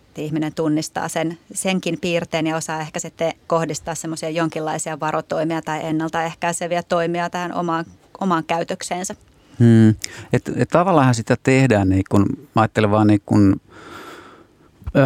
Että 0.08 0.22
ihminen 0.22 0.54
tunnistaa 0.54 1.08
sen, 1.08 1.38
senkin 1.52 1.98
piirteen 2.00 2.46
ja 2.46 2.56
osaa 2.56 2.80
ehkä 2.80 2.98
sitten 2.98 3.32
kohdistaa 3.46 3.94
semmoisia 3.94 4.30
jonkinlaisia 4.30 5.00
varotoimia 5.00 5.62
tai 5.62 5.86
ennaltaehkäiseviä 5.86 6.82
toimia 6.82 7.30
tähän 7.30 7.54
omaan, 7.54 7.84
omaan 8.20 8.44
käytökseensä. 8.44 9.14
Hmm. 9.58 9.88
Et, 10.32 10.50
et 10.56 10.68
tavallaan 10.68 11.14
sitä 11.14 11.36
tehdään, 11.42 11.88
niin 11.88 12.04
kun, 12.10 12.26
mä 12.54 12.62
ajattelen 12.62 12.90
vaan 12.90 13.06
niin 13.06 13.22
kun, 13.26 13.60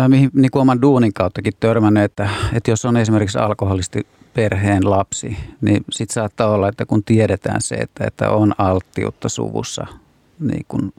mihin 0.09 0.31
niin 0.33 0.51
kuin 0.51 0.61
oman 0.61 0.83
duunin 0.83 1.12
kauttakin 1.12 1.53
törmännyt, 1.61 2.05
että, 2.05 2.29
että 2.53 2.70
jos 2.70 2.85
on 2.85 2.96
esimerkiksi 2.96 3.38
alkoholisti 3.38 4.07
perheen 4.35 4.90
lapsi, 4.90 5.37
niin 5.61 5.85
sitten 5.90 6.14
saattaa 6.14 6.48
olla, 6.48 6.68
että 6.68 6.87
kun 6.87 7.05
tiedetään 7.05 7.62
se, 7.62 7.74
että, 7.74 8.05
että 8.07 8.31
on 8.31 8.55
alttiutta 8.59 9.29
suvussa 9.29 9.87
niin 10.40 10.64
kun 10.68 10.92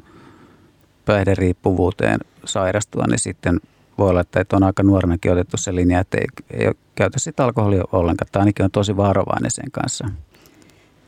päihderiippuvuuteen 1.06 2.20
sairastua, 2.46 3.06
niin 3.08 3.20
sitten 3.20 3.60
voi 3.98 4.10
olla, 4.10 4.22
että 4.22 4.56
on 4.56 4.64
aika 4.64 4.84
nuorenakin 4.84 5.32
otettu 5.32 5.58
se 5.58 5.76
linja, 5.76 6.00
että 6.00 6.18
ei, 6.18 6.28
ei 6.52 6.72
käytä 6.96 7.20
sitä 7.20 7.44
alkoholia 7.44 7.84
ollenkaan, 7.92 8.30
tai 8.32 8.40
ainakin 8.40 8.64
on 8.64 8.72
tosi 8.72 8.98
varovainen 8.98 9.52
sen 9.52 9.72
kanssa. 9.72 10.10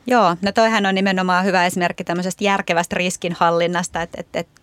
Joo, 0.06 0.36
no 0.42 0.52
toihan 0.52 0.86
on 0.86 0.94
nimenomaan 0.94 1.44
hyvä 1.44 1.66
esimerkki 1.66 2.04
tämmöisestä 2.04 2.44
järkevästä 2.44 2.96
riskinhallinnasta, 2.96 4.02
että, 4.02 4.20
että, 4.20 4.38
että 4.38 4.60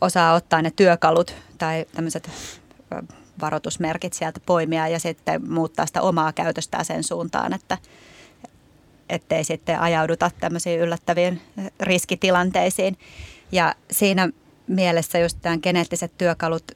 osaa 0.00 0.34
ottaa 0.34 0.62
ne 0.62 0.70
työkalut 0.76 1.34
tai 1.62 1.86
tämmöiset 1.94 2.30
varoitusmerkit 3.40 4.12
sieltä 4.12 4.40
poimia 4.46 4.88
ja 4.88 4.98
sitten 4.98 5.50
muuttaa 5.50 5.86
sitä 5.86 6.02
omaa 6.02 6.32
käytöstään 6.32 6.84
sen 6.84 7.04
suuntaan, 7.04 7.52
että 7.52 7.78
ettei 9.08 9.44
sitten 9.44 9.80
ajauduta 9.80 10.30
tämmöisiin 10.40 10.80
yllättäviin 10.80 11.40
riskitilanteisiin. 11.80 12.98
Ja 13.52 13.74
siinä 13.90 14.28
mielessä 14.66 15.18
just 15.18 15.38
tämän 15.42 15.58
geneettiset 15.62 16.12
työkalut 16.18 16.72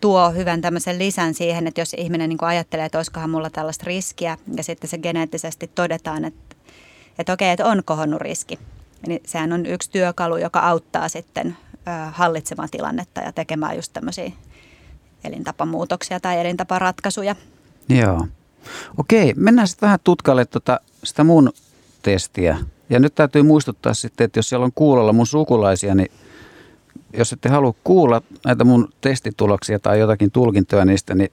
tuo 0.00 0.30
hyvän 0.30 0.60
tämmöisen 0.60 0.98
lisän 0.98 1.34
siihen, 1.34 1.66
että 1.66 1.80
jos 1.80 1.94
ihminen 1.94 2.28
niin 2.28 2.44
ajattelee, 2.44 2.84
että 2.84 2.98
olisikohan 2.98 3.30
mulla 3.30 3.50
tällaista 3.50 3.84
riskiä 3.86 4.38
ja 4.56 4.64
sitten 4.64 4.90
se 4.90 4.98
geneettisesti 4.98 5.70
todetaan, 5.74 6.24
että, 6.24 6.56
että 7.18 7.32
okei, 7.32 7.50
että 7.50 7.66
on 7.66 7.82
kohonnut 7.84 8.20
riski. 8.20 8.58
Niin 9.06 9.20
sehän 9.26 9.52
on 9.52 9.66
yksi 9.66 9.90
työkalu, 9.90 10.36
joka 10.36 10.60
auttaa 10.60 11.08
sitten 11.08 11.56
hallitsemaan 12.12 12.68
tilannetta 12.70 13.20
ja 13.20 13.32
tekemään 13.32 13.76
just 13.76 13.92
tämmöisiä 13.92 14.32
elintapamuutoksia 15.24 16.20
tai 16.20 16.40
elintaparatkaisuja. 16.40 17.36
Joo. 17.88 18.26
Okei, 18.98 19.34
mennään 19.36 19.68
sitten 19.68 19.86
vähän 19.86 19.98
tutkalle 20.04 20.44
tuota, 20.44 20.80
sitä 21.04 21.24
mun 21.24 21.52
testiä. 22.02 22.58
Ja 22.90 23.00
nyt 23.00 23.14
täytyy 23.14 23.42
muistuttaa 23.42 23.94
sitten, 23.94 24.24
että 24.24 24.38
jos 24.38 24.48
siellä 24.48 24.64
on 24.64 24.72
kuulolla 24.74 25.12
mun 25.12 25.26
sukulaisia, 25.26 25.94
niin 25.94 26.10
jos 27.12 27.32
ette 27.32 27.48
halua 27.48 27.74
kuulla 27.84 28.22
näitä 28.44 28.64
mun 28.64 28.92
testituloksia 29.00 29.78
tai 29.78 29.98
jotakin 29.98 30.30
tulkintoja 30.30 30.84
niistä, 30.84 31.14
niin 31.14 31.32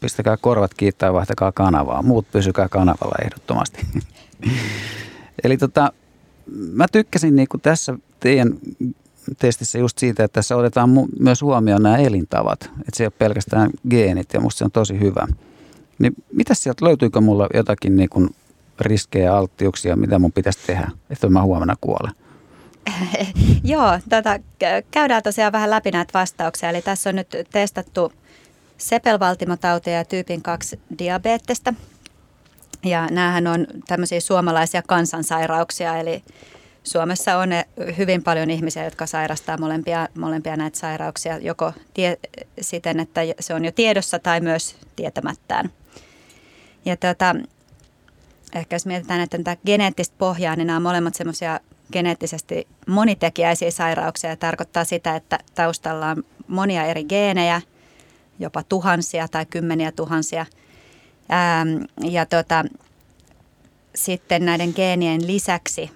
pistäkää 0.00 0.36
korvat 0.36 0.74
kiittää 0.74 1.06
ja 1.06 1.12
vaihtakaa 1.12 1.52
kanavaa. 1.52 2.02
Muut 2.02 2.26
pysykää 2.32 2.68
kanavalla 2.68 3.14
ehdottomasti. 3.24 3.86
Eli 5.44 5.56
tota, 5.56 5.92
mä 6.72 6.86
tykkäsin 6.92 7.36
niin 7.36 7.48
tässä 7.62 7.98
teidän 8.20 8.54
testissä 9.38 9.78
just 9.78 9.98
siitä, 9.98 10.24
että 10.24 10.34
tässä 10.34 10.56
otetaan 10.56 10.90
mu- 10.90 11.22
myös 11.22 11.42
huomioon 11.42 11.82
nämä 11.82 11.96
elintavat. 11.96 12.60
Että 12.62 12.96
se 12.96 13.04
ei 13.04 13.06
ole 13.06 13.12
pelkästään 13.18 13.70
geenit 13.90 14.28
ja 14.32 14.40
musta 14.40 14.58
se 14.58 14.64
on 14.64 14.70
tosi 14.70 15.00
hyvä. 15.00 15.26
Niin 15.98 16.14
mitä 16.32 16.54
sieltä 16.54 16.84
löytyykö 16.84 17.20
mulla 17.20 17.48
jotakin 17.54 17.96
niin 17.96 18.08
kuin 18.08 18.34
riskejä 18.80 19.36
alttiuksia, 19.36 19.96
mitä 19.96 20.18
mun 20.18 20.32
pitäisi 20.32 20.58
tehdä, 20.66 20.90
että 21.10 21.28
mä 21.28 21.42
huomenna 21.42 21.74
kuolen? 21.80 22.12
Joo, 23.64 23.98
tota, 24.08 24.38
käydään 24.90 25.22
tosiaan 25.22 25.52
vähän 25.52 25.70
läpi 25.70 25.90
näitä 25.90 26.18
vastauksia. 26.18 26.70
Eli 26.70 26.82
tässä 26.82 27.10
on 27.10 27.16
nyt 27.16 27.36
testattu 27.52 28.12
sepelvaltimotautia 28.78 29.92
ja 29.92 30.04
tyypin 30.04 30.42
2 30.42 30.80
diabetesta. 30.98 31.74
Ja 32.84 33.08
näähän 33.10 33.46
on 33.46 33.66
tämmöisiä 33.86 34.20
suomalaisia 34.20 34.82
kansansairauksia, 34.82 35.98
eli 35.98 36.22
Suomessa 36.84 37.38
on 37.38 37.48
hyvin 37.98 38.22
paljon 38.22 38.50
ihmisiä, 38.50 38.84
jotka 38.84 39.06
sairastaa 39.06 39.58
molempia, 39.58 40.08
molempia 40.18 40.56
näitä 40.56 40.78
sairauksia, 40.78 41.38
joko 41.38 41.72
tie, 41.94 42.16
siten, 42.60 43.00
että 43.00 43.20
se 43.40 43.54
on 43.54 43.64
jo 43.64 43.72
tiedossa 43.72 44.18
tai 44.18 44.40
myös 44.40 44.76
tietämättään. 44.96 45.70
Ja 46.84 46.96
tota, 46.96 47.36
ehkä 48.54 48.76
jos 48.76 48.86
mietitään, 48.86 49.20
että 49.20 49.38
tätä 49.38 49.56
geneettistä 49.66 50.14
pohjaa, 50.18 50.56
niin 50.56 50.66
nämä 50.66 50.76
on 50.76 50.82
molemmat 50.82 51.14
semmoisia 51.14 51.60
geneettisesti 51.92 52.66
monitekijäisiä 52.86 53.70
sairauksia 53.70 54.30
ja 54.30 54.36
tarkoittaa 54.36 54.84
sitä, 54.84 55.16
että 55.16 55.38
taustalla 55.54 56.10
on 56.10 56.24
monia 56.48 56.84
eri 56.84 57.04
geenejä, 57.04 57.62
jopa 58.38 58.62
tuhansia 58.62 59.28
tai 59.28 59.46
kymmeniä 59.46 59.92
tuhansia. 59.92 60.46
Ja 62.00 62.26
tota, 62.26 62.64
sitten 63.94 64.44
näiden 64.44 64.72
geenien 64.76 65.26
lisäksi 65.26 65.90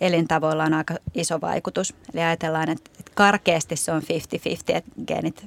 elintavoilla 0.00 0.64
on 0.64 0.74
aika 0.74 0.94
iso 1.14 1.40
vaikutus. 1.40 1.94
Eli 2.14 2.22
ajatellaan, 2.22 2.70
että, 2.70 2.90
että 2.98 3.12
karkeasti 3.14 3.76
se 3.76 3.92
on 3.92 4.02
50-50, 4.02 4.04
että 4.68 4.90
geenit 5.06 5.46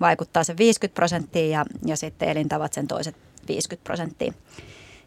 vaikuttaa 0.00 0.44
sen 0.44 0.58
50 0.58 0.94
prosenttia 0.94 1.46
ja, 1.46 1.64
ja 1.86 1.96
sitten 1.96 2.28
elintavat 2.28 2.72
sen 2.72 2.88
toiset 2.88 3.16
50 3.48 3.84
prosenttia. 3.84 4.32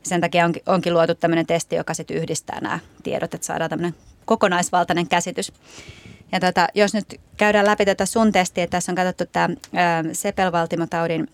Sen 0.04 0.22
takia 0.22 0.46
onkin, 0.46 0.64
onkin 0.66 0.94
luotu 0.94 1.16
tämmöinen 1.16 1.46
testi, 1.46 1.76
joka 1.76 1.94
sitten 1.94 2.18
yhdistää 2.18 2.62
nämä 2.62 2.80
tiedot, 3.04 3.34
että 3.34 3.48
saadaan 3.48 3.70
tämmöinen 3.70 3.96
kokonaisvaltainen 4.26 5.08
käsitys. 5.08 5.54
Ja 6.32 6.40
tota, 6.40 6.68
jos 6.74 6.94
nyt 6.94 7.20
käydään 7.38 7.66
läpi 7.66 7.86
tätä 7.86 8.06
sun 8.06 8.32
testiä, 8.32 8.68
tässä 8.68 8.92
on 8.92 8.96
katsottu 8.96 9.26
tämä 9.32 9.50
sepelvaltimotaudin 10.14 11.28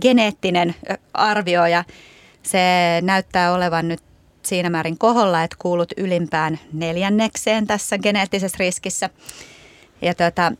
geneettinen 0.00 0.74
arvio 1.14 1.66
ja 1.66 1.84
se 2.42 2.58
näyttää 3.02 3.52
olevan 3.52 3.88
nyt 3.88 4.00
siinä 4.42 4.70
määrin 4.70 4.98
koholla, 4.98 5.42
että 5.42 5.56
kuulut 5.58 5.92
ylimpään 5.96 6.58
neljännekseen 6.72 7.66
tässä 7.66 7.98
geneettisessä 7.98 8.56
riskissä. 8.58 9.10
Ja 10.02 10.14
tota, 10.14 10.52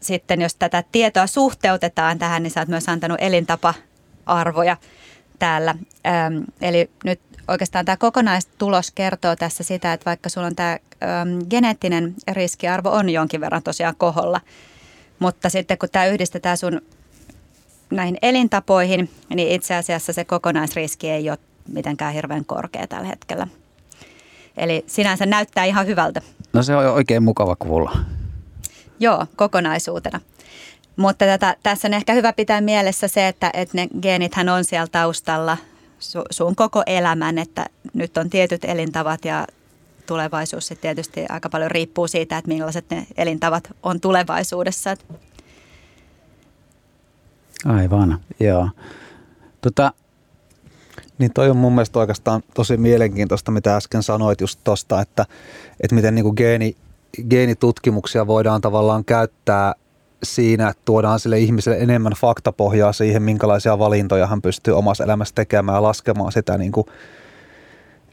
sitten 0.00 0.40
jos 0.40 0.54
tätä 0.54 0.84
tietoa 0.92 1.26
suhteutetaan 1.26 2.18
tähän, 2.18 2.42
niin 2.42 2.50
sä 2.50 2.60
oot 2.60 2.68
myös 2.68 2.88
antanut 2.88 3.18
elintapa-arvoja 3.20 4.76
täällä. 5.38 5.74
Ähm, 6.06 6.42
eli 6.62 6.90
nyt 7.04 7.20
oikeastaan 7.48 7.84
tämä 7.84 7.96
kokonaistulos 7.96 8.90
kertoo 8.90 9.36
tässä 9.36 9.64
sitä, 9.64 9.92
että 9.92 10.04
vaikka 10.04 10.28
sulla 10.28 10.46
on 10.46 10.56
tämä 10.56 10.78
geneettinen 11.50 12.14
riskiarvo 12.32 12.90
on 12.90 13.10
jonkin 13.10 13.40
verran 13.40 13.62
tosiaan 13.62 13.96
koholla, 13.96 14.40
mutta 15.18 15.48
sitten 15.48 15.78
kun 15.78 15.88
tämä 15.92 16.06
yhdistetään 16.06 16.56
sun 16.56 16.80
näihin 17.90 18.18
elintapoihin, 18.22 19.10
niin 19.34 19.48
itse 19.48 19.74
asiassa 19.74 20.12
se 20.12 20.24
kokonaisriski 20.24 21.10
ei 21.10 21.30
ole 21.30 21.38
mitenkään 21.72 22.14
hirveän 22.14 22.44
korkea 22.44 22.86
tällä 22.86 23.06
hetkellä. 23.06 23.46
Eli 24.56 24.84
sinänsä 24.86 25.26
näyttää 25.26 25.64
ihan 25.64 25.86
hyvältä. 25.86 26.22
No 26.52 26.62
se 26.62 26.76
on 26.76 26.86
oikein 26.86 27.22
mukava 27.22 27.56
kuulla. 27.56 27.96
Joo, 29.00 29.26
kokonaisuutena. 29.36 30.20
Mutta 30.96 31.24
tätä, 31.24 31.56
tässä 31.62 31.88
on 31.88 31.94
ehkä 31.94 32.12
hyvä 32.12 32.32
pitää 32.32 32.60
mielessä 32.60 33.08
se, 33.08 33.28
että, 33.28 33.50
että 33.54 33.76
ne 33.76 33.88
geenithän 34.02 34.48
on 34.48 34.64
siellä 34.64 34.86
taustalla 34.92 35.56
su, 35.98 36.22
sun 36.30 36.56
koko 36.56 36.82
elämän, 36.86 37.38
että 37.38 37.66
nyt 37.94 38.16
on 38.16 38.30
tietyt 38.30 38.64
elintavat 38.64 39.24
ja 39.24 39.46
tulevaisuus 40.06 40.66
sitten 40.66 40.82
tietysti 40.82 41.26
aika 41.28 41.48
paljon 41.48 41.70
riippuu 41.70 42.08
siitä, 42.08 42.38
että 42.38 42.48
millaiset 42.48 42.90
ne 42.90 43.06
elintavat 43.16 43.72
on 43.82 44.00
tulevaisuudessa. 44.00 44.96
Aivan, 47.64 48.18
joo. 48.40 48.68
Tota, 49.60 49.92
niin 51.20 51.32
toi 51.32 51.50
on 51.50 51.56
mun 51.56 51.72
mielestä 51.72 51.98
oikeastaan 51.98 52.42
tosi 52.54 52.76
mielenkiintoista, 52.76 53.50
mitä 53.50 53.76
äsken 53.76 54.02
sanoit 54.02 54.40
just 54.40 54.60
tosta, 54.64 55.00
että, 55.00 55.26
että 55.80 55.94
miten 55.94 56.14
niin 56.14 56.22
kuin 56.22 56.34
geeni, 56.36 56.76
geenitutkimuksia 57.30 58.26
voidaan 58.26 58.60
tavallaan 58.60 59.04
käyttää 59.04 59.74
siinä, 60.22 60.68
että 60.68 60.82
tuodaan 60.84 61.20
sille 61.20 61.38
ihmiselle 61.38 61.78
enemmän 61.78 62.12
faktapohjaa 62.12 62.92
siihen, 62.92 63.22
minkälaisia 63.22 63.78
valintoja 63.78 64.26
hän 64.26 64.42
pystyy 64.42 64.76
omassa 64.76 65.04
elämässä 65.04 65.34
tekemään 65.34 65.76
ja 65.76 65.82
laskemaan 65.82 66.32
sitä 66.32 66.58
niin 66.58 66.72
kuin 66.72 66.86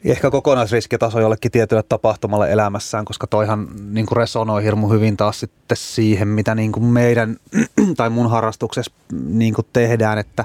ehkä 0.04 0.30
kokonaisriskitaso 0.30 1.20
jollekin 1.20 1.52
tietylle 1.52 1.82
tapahtumalle 1.88 2.52
elämässään, 2.52 3.04
koska 3.04 3.26
toihan 3.26 3.68
niin 3.90 4.06
kuin 4.06 4.16
resonoi 4.16 4.64
hirmu 4.64 4.88
hyvin 4.88 5.16
taas 5.16 5.40
sitten 5.40 5.76
siihen, 5.76 6.28
mitä 6.28 6.54
niin 6.54 6.72
kuin 6.72 6.84
meidän 6.84 7.36
tai 7.96 8.10
mun 8.10 8.30
harrastuksessa 8.30 8.92
niin 9.28 9.54
kuin 9.54 9.66
tehdään, 9.72 10.18
että 10.18 10.44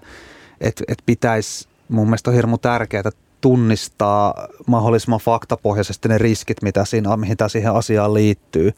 et, 0.62 0.84
et 0.88 0.97
pitäisi 1.06 1.67
mun 1.89 2.07
mielestä 2.07 2.29
on 2.29 2.35
hirmu 2.35 2.57
tärkeää 2.57 3.11
tunnistaa 3.41 4.47
mahdollisimman 4.67 5.19
faktapohjaisesti 5.19 6.09
ne 6.09 6.17
riskit, 6.17 6.61
mitä 6.61 6.85
siinä, 6.85 7.17
mihin 7.17 7.37
tämä 7.37 7.49
siihen 7.49 7.73
asiaan 7.73 8.13
liittyy. 8.13 8.71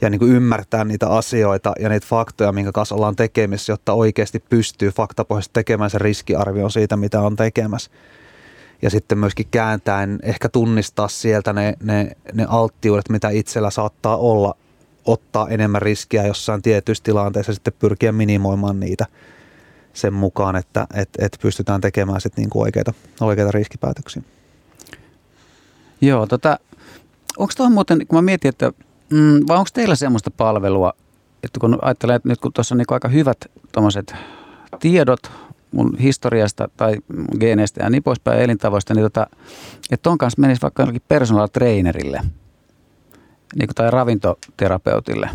ja 0.00 0.10
niin 0.10 0.18
kuin 0.18 0.32
ymmärtää 0.32 0.84
niitä 0.84 1.08
asioita 1.08 1.72
ja 1.80 1.88
niitä 1.88 2.06
faktoja, 2.06 2.52
minkä 2.52 2.72
kanssa 2.72 2.94
ollaan 2.94 3.16
tekemissä, 3.16 3.72
jotta 3.72 3.92
oikeasti 3.92 4.44
pystyy 4.50 4.90
faktapohjaisesti 4.90 5.52
tekemään 5.52 5.90
sen 5.90 6.00
riskiarvion 6.00 6.70
siitä, 6.70 6.96
mitä 6.96 7.20
on 7.20 7.36
tekemässä. 7.36 7.90
Ja 8.82 8.90
sitten 8.90 9.18
myöskin 9.18 9.46
kääntäen 9.50 10.18
ehkä 10.22 10.48
tunnistaa 10.48 11.08
sieltä 11.08 11.52
ne, 11.52 11.74
ne, 11.82 12.16
ne 12.32 12.46
alttiudet, 12.48 13.08
mitä 13.08 13.28
itsellä 13.28 13.70
saattaa 13.70 14.16
olla, 14.16 14.56
ottaa 15.04 15.48
enemmän 15.48 15.82
riskiä 15.82 16.26
jossain 16.26 16.62
tietyissä 16.62 17.04
tilanteissa 17.04 17.50
ja 17.50 17.54
sitten 17.54 17.74
pyrkiä 17.78 18.12
minimoimaan 18.12 18.80
niitä 18.80 19.06
sen 19.94 20.14
mukaan, 20.14 20.56
että 20.56 20.86
et, 20.94 21.08
et 21.18 21.38
pystytään 21.42 21.80
tekemään 21.80 22.20
sitten 22.20 22.42
niin 22.42 22.50
kuin 22.50 22.62
oikeita, 22.62 22.92
oikeita 23.20 23.52
riskipäätöksiä. 23.52 24.22
Joo, 26.00 26.26
tota, 26.26 26.58
onko 27.36 27.52
tuohon 27.56 27.72
muuten, 27.72 28.06
kun 28.06 28.18
mä 28.18 28.22
mietin, 28.22 28.48
että 28.48 28.72
mm, 29.10 29.40
vai 29.48 29.56
onko 29.56 29.70
teillä 29.74 29.94
semmoista 29.94 30.30
palvelua, 30.30 30.92
että 31.42 31.60
kun 31.60 31.78
ajattelee, 31.82 32.16
että 32.16 32.28
nyt 32.28 32.40
kun 32.40 32.52
tuossa 32.52 32.74
on 32.74 32.78
niin 32.78 32.86
aika 32.90 33.08
hyvät 33.08 33.44
tiedot 34.80 35.30
mun 35.72 35.98
historiasta 35.98 36.68
tai 36.76 36.96
geeneistä 37.40 37.82
ja 37.82 37.90
niin 37.90 38.02
poispäin 38.02 38.40
elintavoista, 38.40 38.94
niin 38.94 39.04
tota, 39.04 39.26
että 39.90 40.02
ton 40.02 40.18
kanssa 40.18 40.40
menisi 40.40 40.62
vaikka 40.62 40.82
jollakin 40.82 41.02
personal 41.08 41.46
trainerille 41.46 42.20
niin 43.56 43.68
kuin, 43.68 43.74
tai 43.74 43.90
ravintoterapeutille. 43.90 45.30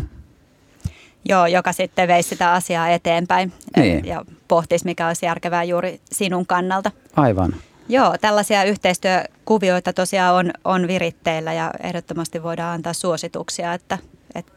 Joo, 1.28 1.46
joka 1.46 1.72
sitten 1.72 2.08
veisi 2.08 2.28
sitä 2.28 2.52
asiaa 2.52 2.88
eteenpäin 2.88 3.52
Niin. 3.76 4.04
ja 4.04 4.24
pohtisi, 4.48 4.84
mikä 4.84 5.06
olisi 5.06 5.26
järkevää 5.26 5.64
juuri 5.64 6.00
sinun 6.12 6.46
kannalta. 6.46 6.90
Aivan. 7.16 7.54
Joo, 7.88 8.16
tällaisia 8.20 8.64
yhteistyökuvioita 8.64 9.92
tosiaan 9.92 10.34
on, 10.34 10.50
on 10.64 10.88
viritteillä 10.88 11.52
ja 11.52 11.70
ehdottomasti 11.82 12.42
voidaan 12.42 12.74
antaa 12.74 12.92
suosituksia, 12.92 13.74
että, 13.74 13.98
että 14.34 14.52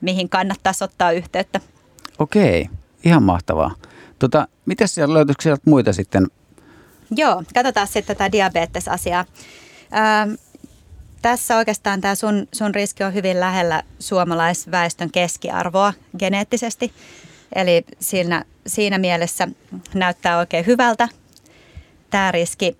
mihin 0.00 0.28
kannattaisi 0.28 0.84
ottaa 0.84 1.12
yhteyttä. 1.12 1.60
Okei, 2.18 2.68
ihan 3.04 3.22
mahtavaa. 3.22 3.74
Tota, 4.18 4.48
miten 4.66 4.88
siellä 4.88 5.14
löytyisikö 5.14 5.42
sieltä 5.42 5.62
muita 5.64 5.92
sitten? 5.92 6.26
Joo, 7.16 7.42
katsotaan 7.54 7.86
sitten 7.86 8.16
tätä 8.16 8.32
diabetesasiaa. 8.32 9.24
Ähm, 9.94 10.32
tässä 11.22 11.56
oikeastaan 11.56 12.00
tämä 12.00 12.14
sun, 12.14 12.48
sun 12.52 12.74
riski 12.74 13.04
on 13.04 13.14
hyvin 13.14 13.40
lähellä 13.40 13.82
suomalaisväestön 13.98 15.10
keskiarvoa 15.10 15.92
geneettisesti. 16.18 16.92
Eli 17.54 17.84
siinä, 18.00 18.44
siinä 18.66 18.98
mielessä 18.98 19.48
näyttää 19.94 20.38
oikein 20.38 20.66
hyvältä 20.66 21.08
tämä 22.10 22.32
riski. 22.32 22.76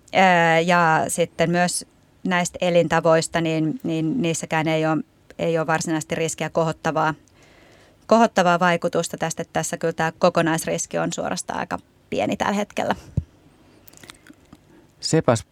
Ja 0.65 1.05
sitten 1.07 1.51
myös 1.51 1.85
näistä 2.23 2.57
elintavoista, 2.61 3.41
niin, 3.41 3.79
niin 3.83 4.21
niissäkään 4.21 4.67
ei 4.67 4.85
ole, 4.85 5.03
ei 5.39 5.57
ole 5.57 5.67
varsinaisesti 5.67 6.15
riskiä 6.15 6.49
kohottavaa, 6.49 7.13
kohottavaa 8.07 8.59
vaikutusta 8.59 9.17
tästä. 9.17 9.43
Tässä 9.53 9.77
kyllä 9.77 9.93
tämä 9.93 10.11
kokonaisriski 10.19 10.97
on 10.97 11.13
suorastaan 11.13 11.59
aika 11.59 11.79
pieni 12.09 12.37
tällä 12.37 12.53
hetkellä. 12.53 12.95
Sepäs 14.99 15.45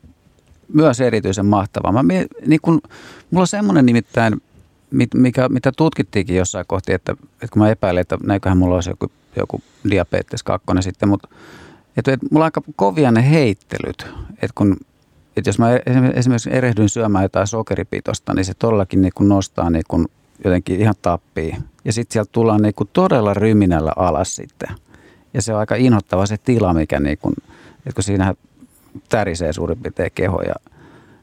myös 0.74 1.02
erityisen 1.02 1.46
mahtavaa. 1.46 1.92
Mä, 1.92 2.04
niin 2.46 2.62
kun, 2.62 2.82
mulla 3.32 3.44
on 3.44 3.48
semmoinen 3.48 3.86
nimittäin, 3.86 4.42
mit, 4.92 5.14
mikä, 5.14 5.50
mitä 5.50 5.72
tutkittiinkin 5.78 6.36
jossain 6.36 6.66
kohti, 6.68 6.94
että, 6.94 7.12
että 7.12 7.48
kun 7.54 7.62
mä 7.62 7.70
epäilen, 7.70 8.02
että 8.02 8.18
näinköhän 8.24 8.58
mulla 8.58 8.76
olisi 8.76 8.90
joku, 8.90 9.12
joku 9.36 9.62
diabetes 9.90 10.44
2 10.44 10.66
sitten, 10.82 11.10
mutta 11.10 11.30
että, 11.98 12.14
että 12.14 12.26
mulla 12.32 12.44
on 12.44 12.48
aika 12.48 12.62
kovia 12.76 13.12
ne 13.12 13.32
heittelyt, 13.32 14.08
että 14.32 14.54
kun 14.56 14.78
että 15.40 15.50
jos 15.50 15.60
mä 15.60 15.70
esimerkiksi 16.14 16.50
erehdyn 16.54 16.90
syömään 16.90 17.24
jotain 17.24 17.48
sokeripitosta, 17.48 18.34
niin 18.34 18.46
se 18.46 18.54
todellakin 18.54 19.02
niin 19.02 19.12
kun 19.16 19.30
nostaa 19.30 19.70
niin 19.70 19.84
kun 19.88 20.08
jotenkin 20.44 20.80
ihan 20.80 20.96
tappii. 21.02 21.56
Ja 21.86 21.94
sitten 21.94 22.14
sieltä 22.14 22.30
tullaan 22.32 22.62
niin 22.62 22.74
kun 22.74 22.90
todella 22.94 23.34
ryminällä 23.34 23.94
alas 23.96 24.36
sitten. 24.36 24.70
Ja 25.34 25.42
se 25.42 25.54
on 25.54 25.60
aika 25.60 25.76
inhottava 25.76 26.26
se 26.26 26.38
tila, 26.38 26.74
mikä 26.74 27.00
niin 27.00 27.18
kun, 27.18 27.34
että 27.78 27.94
kun 27.96 28.04
siinä 28.04 28.36
tärisee 29.10 29.54
suurin 29.54 29.78
piirtein 29.78 30.12
keho 30.16 30.42
ja 30.42 30.56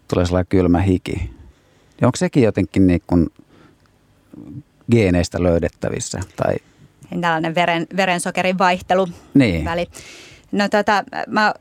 tulee 0.08 0.26
sellainen 0.26 0.48
kylmä 0.48 0.80
hiki. 0.80 1.30
Ja 2.00 2.08
onko 2.08 2.16
sekin 2.16 2.42
jotenkin 2.42 2.86
niin 2.86 3.02
kuin 3.06 3.26
geeneistä 4.90 5.42
löydettävissä? 5.42 6.20
Tai, 6.36 6.56
Tällainen 7.20 7.54
veren, 7.54 7.86
verensokerin 7.96 8.58
vaihtelu 8.58 9.08
niin, 9.34 9.64
väli. 9.64 9.86
No 10.52 10.68
tota, 10.68 11.04
mä 11.26 11.54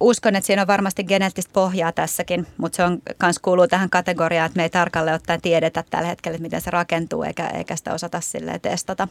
uskon, 0.00 0.36
että 0.36 0.46
siinä 0.46 0.62
on 0.62 0.68
varmasti 0.68 1.04
geneettistä 1.04 1.52
pohjaa 1.52 1.92
tässäkin, 1.92 2.46
mutta 2.58 2.76
se 2.76 2.84
on 2.84 3.02
myös 3.22 3.38
kuuluu 3.38 3.68
tähän 3.68 3.90
kategoriaan, 3.90 4.46
että 4.46 4.56
me 4.56 4.62
ei 4.62 4.70
tarkalleen 4.70 5.14
ottaen 5.14 5.40
tiedetä 5.40 5.84
tällä 5.90 6.08
hetkellä, 6.08 6.34
että 6.36 6.42
miten 6.42 6.60
se 6.60 6.70
rakentuu, 6.70 7.22
eikä, 7.22 7.46
eikä 7.46 7.76
sitä 7.76 7.94
osata 7.94 8.20
silleen 8.20 8.60
testata. 8.60 9.08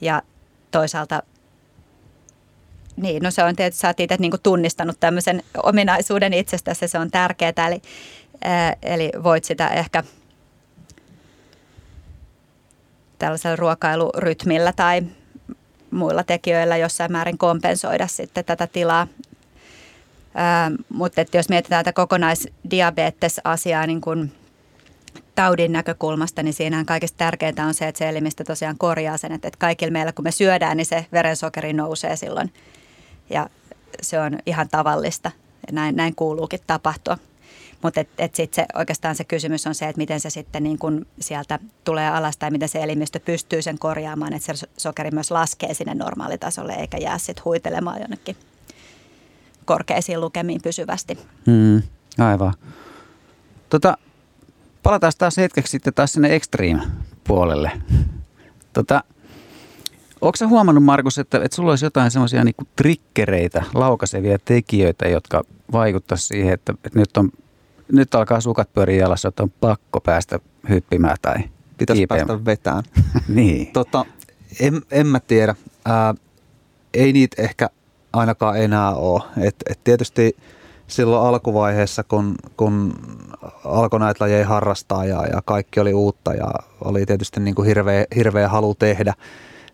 Ja 0.00 0.22
toisaalta, 0.70 1.22
niin, 2.96 3.22
no 3.22 3.30
se 3.30 3.44
on 3.44 3.56
tietysti, 3.56 3.80
sä 3.80 3.88
oot 3.88 4.00
itse 4.00 4.16
niin 4.18 4.32
tunnistanut 4.42 5.00
tämmöisen 5.00 5.42
ominaisuuden 5.62 6.32
itsestäsi, 6.32 6.88
se 6.88 6.98
on 6.98 7.10
tärkeää, 7.10 7.66
eli, 7.68 7.82
ää, 8.44 8.76
eli 8.82 9.10
voit 9.22 9.44
sitä 9.44 9.68
ehkä 9.68 10.04
tällaisella 13.18 13.56
ruokailurytmillä 13.56 14.72
tai 14.72 15.02
muilla 15.90 16.24
tekijöillä 16.24 16.76
jossain 16.76 17.12
määrin 17.12 17.38
kompensoida 17.38 18.06
sitten 18.06 18.44
tätä 18.44 18.66
tilaa. 18.66 19.06
Ää, 20.34 20.70
mutta 20.88 21.20
että 21.20 21.36
jos 21.36 21.48
mietitään 21.48 21.84
tätä 21.84 21.94
kokonaisdiabetes-asiaa 21.94 23.86
niin 23.86 24.00
kun 24.00 24.30
taudin 25.34 25.72
näkökulmasta, 25.72 26.42
niin 26.42 26.54
siinähän 26.54 26.86
kaikista 26.86 27.16
tärkeintä 27.16 27.64
on 27.64 27.74
se, 27.74 27.88
että 27.88 27.98
se 27.98 28.08
elimistö 28.08 28.44
tosiaan 28.44 28.78
korjaa 28.78 29.16
sen, 29.16 29.32
että, 29.32 29.48
että 29.48 29.58
kaikilla 29.58 29.92
meillä 29.92 30.12
kun 30.12 30.24
me 30.24 30.30
syödään, 30.30 30.76
niin 30.76 30.86
se 30.86 31.06
verensokeri 31.12 31.72
nousee 31.72 32.16
silloin. 32.16 32.52
Ja 33.30 33.48
se 34.02 34.20
on 34.20 34.38
ihan 34.46 34.68
tavallista 34.68 35.30
näin, 35.72 35.96
näin 35.96 36.14
kuuluukin 36.14 36.60
tapahtua. 36.66 37.18
Mutta 37.82 38.00
et, 38.00 38.08
et 38.18 38.34
sit 38.34 38.54
se, 38.54 38.66
oikeastaan 38.74 39.14
se 39.14 39.24
kysymys 39.24 39.66
on 39.66 39.74
se, 39.74 39.88
että 39.88 39.98
miten 39.98 40.20
se 40.20 40.30
sitten 40.30 40.62
niin 40.62 40.78
kun 40.78 41.06
sieltä 41.20 41.58
tulee 41.84 42.08
alas 42.08 42.36
tai 42.36 42.50
miten 42.50 42.68
se 42.68 42.82
elimistö 42.82 43.20
pystyy 43.20 43.62
sen 43.62 43.78
korjaamaan, 43.78 44.32
että 44.32 44.54
se 44.54 44.66
sokeri 44.76 45.10
myös 45.10 45.30
laskee 45.30 45.74
sinne 45.74 45.94
normaalitasolle 45.94 46.72
eikä 46.72 46.96
jää 46.96 47.18
sitten 47.18 47.44
huitelemaan 47.44 48.00
jonnekin 48.00 48.36
korkeisiin 49.64 50.20
lukemiin 50.20 50.62
pysyvästi. 50.62 51.18
mm, 51.46 51.82
aivan. 52.18 52.54
Tota, 53.68 53.98
palataan 54.82 55.12
taas 55.18 55.36
hetkeksi 55.36 55.70
sitten 55.70 55.94
taas 55.94 56.12
sinne 56.12 56.34
extreme-puolelle. 56.34 57.70
Tota, 58.72 59.04
Onko 60.22 60.36
sä 60.36 60.48
huomannut, 60.48 60.84
Markus, 60.84 61.18
että, 61.18 61.40
että 61.44 61.54
sulla 61.54 61.72
olisi 61.72 61.86
jotain 61.86 62.10
semmoisia 62.10 62.44
niinku 62.44 62.64
trikkereitä, 62.76 63.64
laukaisevia 63.74 64.38
tekijöitä, 64.44 65.08
jotka 65.08 65.42
vaikuttaisi 65.72 66.26
siihen, 66.26 66.54
että, 66.54 66.74
että 66.84 66.98
nyt, 66.98 67.16
on, 67.16 67.30
nyt 67.92 68.14
alkaa 68.14 68.40
sukat 68.40 68.72
pyöriä 68.72 69.00
jalassa, 69.00 69.28
että 69.28 69.42
on 69.42 69.52
pakko 69.60 70.00
päästä 70.00 70.38
hyppimään 70.68 71.16
tai 71.22 71.36
Pitäisi 71.78 72.00
kiipeämään. 72.00 72.26
päästä 72.26 72.44
vetään. 72.44 72.82
niin. 73.28 73.66
Tota, 73.66 74.04
en, 74.60 74.82
en 74.90 75.06
mä 75.06 75.20
tiedä. 75.20 75.54
Ää, 75.84 76.14
ei 76.94 77.12
niitä 77.12 77.42
ehkä 77.42 77.68
ainakaan 78.12 78.60
enää 78.60 78.94
ole. 78.94 79.22
Et, 79.40 79.56
et 79.70 79.80
tietysti 79.84 80.36
silloin 80.86 81.28
alkuvaiheessa, 81.28 82.04
kun, 82.04 82.34
kun 82.56 82.94
alkoi 83.64 84.00
näitä 84.00 84.24
lajeja 84.24 84.48
harrastaa 84.48 85.04
ja, 85.04 85.26
ja 85.26 85.42
kaikki 85.44 85.80
oli 85.80 85.94
uutta 85.94 86.34
ja 86.34 86.50
oli 86.84 87.06
tietysti 87.06 87.40
niin 87.40 87.54
kuin 87.54 87.66
hirveä, 87.66 88.04
hirveä 88.16 88.48
halu 88.48 88.74
tehdä, 88.74 89.14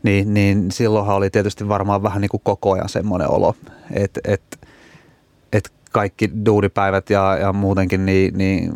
niin, 0.02 0.34
niin 0.34 0.70
silloinhan 0.72 1.16
oli 1.16 1.30
tietysti 1.30 1.68
varmaan 1.68 2.02
vähän 2.02 2.20
niin 2.20 2.28
kuin 2.28 2.40
koko 2.44 2.72
ajan 2.72 2.88
semmoinen 2.88 3.30
olo, 3.30 3.54
että 3.90 4.20
et, 4.24 4.58
et 5.52 5.72
kaikki 5.92 6.30
duunipäivät 6.46 7.10
ja, 7.10 7.36
ja 7.36 7.52
muutenkin 7.52 8.06
niin, 8.06 8.38
niin 8.38 8.72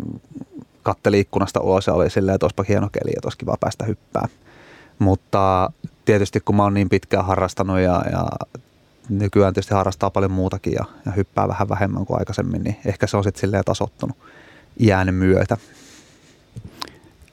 katteli 0.83 1.21
ikkunasta 1.21 1.61
ulos 1.61 1.87
ja 1.87 1.95
oli 1.95 2.11
silleen, 2.11 2.35
että 2.35 2.47
olisipa 2.47 2.65
hieno 2.69 2.89
keli, 2.93 3.11
että 3.17 3.27
olisi 3.27 3.39
kiva 3.39 3.57
päästä 3.61 3.85
hyppää. 3.85 4.29
Mutta 4.99 5.73
tietysti 6.05 6.41
kun 6.41 6.57
mä 6.57 6.63
oon 6.63 6.75
niin 6.75 6.89
pitkään 6.89 7.25
harrastanut 7.25 7.79
ja, 7.81 8.03
ja 8.13 8.27
nykyään 9.09 9.55
tietysti 9.55 9.75
harrastaa 9.75 10.11
paljon 10.11 10.33
muutakin 10.33 10.73
ja, 10.73 10.85
ja 11.07 11.13
hyppää 11.13 11.49
vähän 11.49 11.69
vähemmän 11.69 12.07
kuin 12.07 12.19
aikaisemmin, 12.19 12.63
niin 12.65 12.77
ehkä 12.87 13.07
se 13.07 13.17
on 13.17 13.25
sitten 13.25 13.41
silleen 13.41 13.65
tasottunut 13.65 14.17
iän 14.81 15.15
myötä. 15.15 15.57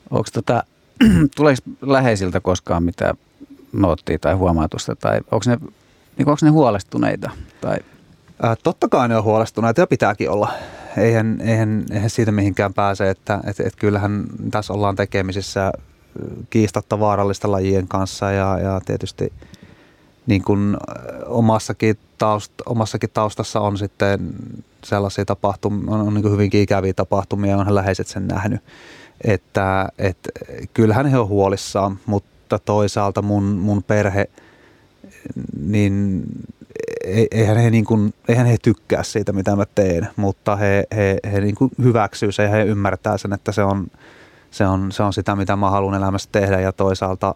Onko 0.09 0.29
tota, 0.33 0.63
tuleeko 1.35 1.61
läheisiltä 1.81 2.39
koskaan 2.39 2.83
mitään 2.83 3.17
noottia 3.73 4.19
tai 4.19 4.33
huomautusta 4.33 4.95
tai 4.95 5.17
onko 5.31 5.45
ne, 5.47 5.57
niin 6.17 6.29
onko 6.29 6.39
ne 6.41 6.49
huolestuneita? 6.49 7.29
Tai... 7.61 7.77
Ää, 8.41 8.55
totta 8.63 8.87
kai 8.87 9.09
ne 9.09 9.17
on 9.17 9.23
huolestuneita 9.23 9.81
ja 9.81 9.87
pitääkin 9.87 10.29
olla. 10.29 10.51
Eihän, 10.97 11.41
eihän, 11.41 11.85
eihän 11.91 12.09
siitä 12.09 12.31
mihinkään 12.31 12.73
pääse, 12.73 13.09
että 13.09 13.39
et, 13.47 13.59
et 13.59 13.75
kyllähän 13.75 14.25
tässä 14.51 14.73
ollaan 14.73 14.95
tekemisissä 14.95 15.71
kiistatta 16.49 16.99
vaarallista 16.99 17.51
lajien 17.51 17.87
kanssa 17.87 18.31
ja, 18.31 18.59
ja 18.59 18.81
tietysti 18.85 19.33
niin 20.27 20.43
kuin 20.43 20.77
omassakin, 21.25 21.97
taust, 22.17 22.53
omassakin 22.65 23.09
taustassa 23.13 23.59
on 23.59 23.77
sitten 23.77 24.33
sellaisia 24.83 25.25
tapahtumia, 25.25 25.95
on, 25.95 26.01
on 26.01 26.13
niin 26.13 26.31
hyvinkin 26.31 26.61
ikäviä 26.61 26.93
tapahtumia, 26.93 27.57
onhan 27.57 27.75
läheiset 27.75 28.07
sen 28.07 28.27
nähnyt. 28.27 28.61
että, 29.23 29.89
että 29.97 30.29
kyllähän 30.73 31.05
he 31.05 31.17
on 31.17 31.27
huolissaan, 31.27 31.99
mutta 32.05 32.28
toisaalta 32.57 33.21
mun, 33.21 33.43
mun 33.43 33.83
perhe, 33.83 34.29
niin 35.61 36.23
e, 37.03 37.25
eihän 37.31 37.57
he, 37.57 37.69
niin 37.69 37.85
kuin, 37.85 38.13
eihän 38.27 38.45
he 38.45 38.57
tykkää 38.61 39.03
siitä, 39.03 39.33
mitä 39.33 39.55
mä 39.55 39.65
teen, 39.75 40.07
mutta 40.15 40.55
he, 40.55 40.83
he, 40.95 41.17
he 41.31 41.41
niin 41.41 41.55
kuin 41.55 41.71
hyväksyy 41.83 42.31
sen 42.31 42.43
ja 42.43 42.49
he 42.49 42.63
ymmärtää 42.63 43.17
sen, 43.17 43.33
että 43.33 43.51
se 43.51 43.63
on, 43.63 43.87
se 44.51 44.67
on, 44.67 44.91
se 44.91 45.03
on 45.03 45.13
sitä, 45.13 45.35
mitä 45.35 45.55
mä 45.55 45.69
haluan 45.69 45.95
elämässä 45.95 46.29
tehdä 46.31 46.59
ja 46.59 46.71
toisaalta, 46.71 47.35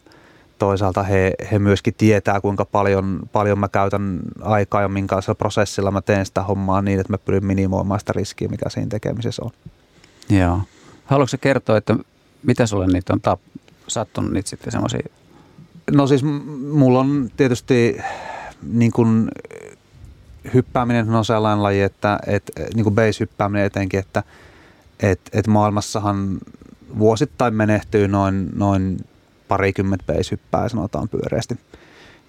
toisaalta 0.60 1.04
he, 1.04 1.34
he 1.52 1.60
myöskin 1.60 1.94
tietää, 1.98 2.42
kuinka 2.42 2.66
paljon, 2.66 3.20
paljon 3.32 3.60
mä 3.60 3.68
käytän 3.68 4.20
aikaa 4.42 4.82
ja 4.82 4.88
minkälaisella 4.88 5.36
prosessilla 5.36 5.92
mä 5.92 6.02
teen 6.02 6.26
sitä 6.26 6.44
hommaa 6.44 6.82
niin, 6.82 7.00
että 7.00 7.14
mä 7.14 7.18
pyrin 7.18 7.46
minimoimaan 7.46 8.00
sitä 8.00 8.14
riskiä, 8.16 8.48
mikä 8.48 8.70
siinä 8.70 8.90
tekemisessä 8.90 9.42
on. 9.46 9.52
Joo. 10.30 10.60
Haluatko 11.06 11.38
kertoa, 11.42 11.78
että 11.78 11.96
mitä 12.44 12.66
sulle 12.66 12.88
niitä 12.88 13.14
on 13.14 13.20
tap- 13.28 13.60
sattunut 13.88 14.32
niitä 14.32 14.50
sitten 14.50 14.72
semmoisia? 14.72 15.10
No 15.92 16.08
siis 16.08 16.24
mulla 16.72 17.00
on 17.00 17.30
tietysti 17.38 17.98
niin 18.62 18.92
kuin 18.92 19.30
hyppääminen 20.54 21.10
on 21.10 21.26
sellainen 21.26 21.64
laji, 21.64 21.82
että, 21.82 22.20
että 22.28 22.52
niin 22.76 22.84
kuin 22.84 22.96
base-hyppääminen 22.96 23.66
etenkin, 23.66 24.00
että, 24.00 24.24
että, 25.00 25.32
että 25.34 25.52
maailmassahan 25.52 26.38
vuosittain 27.00 27.54
menehtyy 27.54 28.08
noin, 28.08 28.50
noin 28.56 28.98
parikymmentä 29.48 30.14
base-hyppää, 30.14 30.70
sanotaan 30.70 31.10
pyöreästi. 31.10 31.60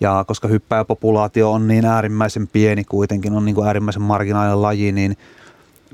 Ja 0.00 0.24
koska 0.26 0.48
hyppäjäpopulaatio 0.48 1.52
on 1.52 1.68
niin 1.68 1.84
äärimmäisen 1.84 2.48
pieni 2.48 2.84
kuitenkin, 2.84 3.32
on 3.32 3.44
niin 3.44 3.54
kuin 3.54 3.66
äärimmäisen 3.66 4.02
marginaalinen 4.02 4.62
laji, 4.62 4.92
niin 4.92 5.16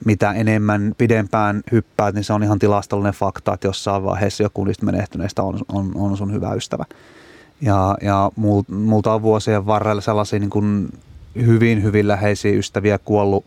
mitä 0.04 0.32
enemmän 0.32 0.94
pidempään 0.98 1.62
hyppäät, 1.72 2.14
niin 2.14 2.24
se 2.24 2.32
on 2.32 2.42
ihan 2.42 2.58
tilastollinen 2.58 3.12
fakta, 3.12 3.54
että 3.54 3.68
jossain 3.68 4.04
vaiheessa 4.04 4.42
joku 4.42 4.64
niistä 4.64 4.86
menehtyneistä 4.86 5.42
on, 5.42 5.58
on, 5.72 5.92
on 5.94 6.16
sun 6.16 6.32
hyvä 6.32 6.54
ystävä. 6.54 6.84
Ja, 7.60 7.96
ja 8.02 8.30
multa 8.68 9.14
on 9.14 9.22
vuosien 9.22 9.66
varrella 9.66 10.00
sellaisia 10.00 10.38
niin 10.38 10.50
kuin 10.50 10.88
hyvin, 11.36 11.82
hyvin 11.82 12.08
läheisiä 12.08 12.52
ystäviä 12.52 12.98
kuollut 12.98 13.46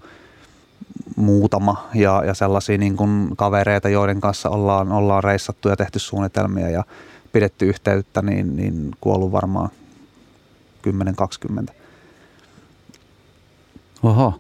muutama 1.16 1.90
ja, 1.94 2.24
ja 2.26 2.34
sellaisia 2.34 2.78
niin 2.78 2.98
kuin 2.98 3.36
kavereita, 3.36 3.90
joiden 3.90 4.22
kanssa 4.22 4.50
ollaan, 4.50 4.92
ollaan 4.92 5.24
reissattu 5.24 5.70
ja 5.70 5.76
tehty 5.76 6.00
suunnitelmia 6.00 6.70
ja 6.70 6.84
pidetty 7.32 7.66
yhteyttä, 7.66 8.22
niin, 8.22 8.56
niin 8.56 8.92
kuollut 9.02 9.32
varmaan 9.32 9.70
10-20. 11.70 11.74
Oho, 14.04 14.40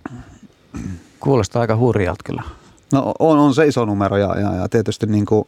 kuulostaa 1.24 1.62
aika 1.62 1.76
hurjalta 1.76 2.24
kyllä. 2.26 2.44
No 2.92 3.14
on, 3.20 3.40
on 3.40 3.54
se 3.54 3.68
iso 3.68 3.86
numero 3.86 4.18
ja, 4.18 4.40
ja, 4.40 4.56
ja 4.56 4.70
tietysti 4.70 5.06
niin 5.06 5.26
kuin, 5.26 5.48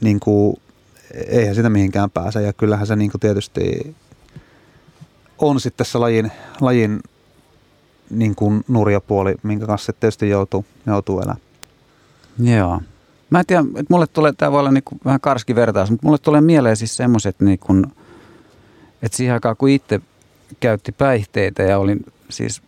niin 0.00 0.20
kuin, 0.20 0.56
eihän 1.26 1.54
sitä 1.54 1.70
mihinkään 1.70 2.10
pääse 2.10 2.42
ja 2.42 2.52
kyllähän 2.52 2.86
se 2.86 2.96
niin 2.96 3.10
kuin 3.10 3.20
tietysti 3.20 3.96
on 5.38 5.60
sitten 5.60 5.78
tässä 5.78 6.00
lajin, 6.00 6.32
lajin 6.60 7.00
niin 8.10 8.34
kuin 8.34 8.64
nurjapuoli, 8.68 9.34
minkä 9.42 9.66
kanssa 9.66 9.92
tietysti 9.92 10.28
joutuu, 10.28 10.64
joutuu 10.86 11.20
elämään. 11.20 11.40
Joo. 12.38 12.80
Mä 13.30 13.38
en 13.38 13.46
tiedä, 13.46 13.62
että 13.62 13.86
mulle 13.88 14.06
tulee, 14.06 14.32
tämä 14.32 14.52
voi 14.52 14.60
olla 14.60 14.70
niin 14.70 14.84
kuin 14.84 15.00
vähän 15.04 15.20
karski 15.20 15.54
vertaus, 15.54 15.90
mutta 15.90 16.06
mulle 16.06 16.18
tulee 16.18 16.40
mieleen 16.40 16.76
siis 16.76 16.96
semmoiset, 16.96 17.40
niin 17.40 17.58
kuin, 17.58 17.86
että 19.02 19.16
siihen 19.16 19.34
aikaan 19.34 19.56
kun 19.56 19.68
itse 19.68 20.00
käytti 20.60 20.92
päihteitä 20.92 21.62
ja 21.62 21.78
olin 21.78 22.04
siis 22.28 22.62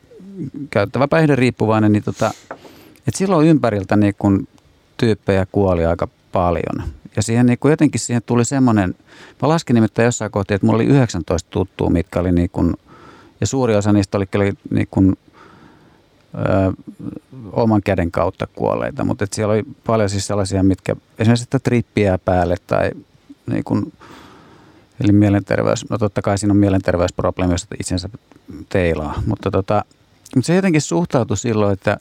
käyttävä 0.71 1.09
päihderiippuvainen, 1.09 1.93
niin 1.93 2.05
tota, 2.05 2.31
että 3.09 3.19
silloin 3.19 3.49
ympäriltä 3.49 3.97
niin 3.97 4.15
kuin 4.19 4.49
tyyppejä 4.97 5.47
kuoli 5.53 5.87
aika 5.87 6.09
paljon. 6.33 6.83
Ja 7.17 7.23
siihen 7.23 7.47
niin 7.47 7.59
kuin 7.59 7.71
jotenkin 7.71 8.01
siihen 8.01 8.23
tuli 8.27 8.45
semmoinen, 8.45 8.95
mä 9.43 9.49
laskin 9.49 9.75
nimittäin 9.75 10.07
jossain 10.07 10.31
kohti, 10.31 10.55
että 10.55 10.67
mulla 10.67 10.77
oli 10.77 10.87
19 10.87 11.51
tuttua, 11.51 11.91
mitkä 11.91 12.21
oli 12.21 12.33
niin 12.33 12.51
kuin, 12.51 12.75
ja 13.41 13.47
suuri 13.47 13.77
osa 13.77 13.93
niistä 13.93 14.17
oli 14.17 14.27
kyllä 14.27 14.53
niin 14.71 14.89
kuin 14.91 15.17
ö, 16.35 16.73
oman 17.53 17.83
käden 17.83 18.11
kautta 18.11 18.47
kuolleita, 18.55 19.05
mutta 19.05 19.25
et 19.25 19.33
siellä 19.33 19.55
oli 19.55 19.63
paljon 19.87 20.11
siis 20.11 20.27
sellaisia, 20.27 20.63
mitkä 20.63 20.97
esimerkiksi 21.19 21.45
sitä 21.45 21.59
trippiä 21.59 22.19
päälle 22.19 22.57
tai 22.67 22.91
niin 23.51 23.65
kuin, 23.65 23.93
eli 25.05 25.13
mielenterveys, 25.13 25.91
no 25.91 25.99
totta 25.99 26.23
kai 26.23 26.39
siinä 26.39 26.53
on 26.53 26.57
mielenterveysprobleemi, 26.57 27.55
jos 27.55 27.67
itsensä 27.81 28.09
teilaa, 28.69 29.23
mutta, 29.27 29.51
tota, 29.51 29.85
mutta 30.37 30.47
se 30.47 30.55
jotenkin 30.55 30.83
suhtautui 30.83 31.37
silloin, 31.37 31.73
että, 31.73 31.99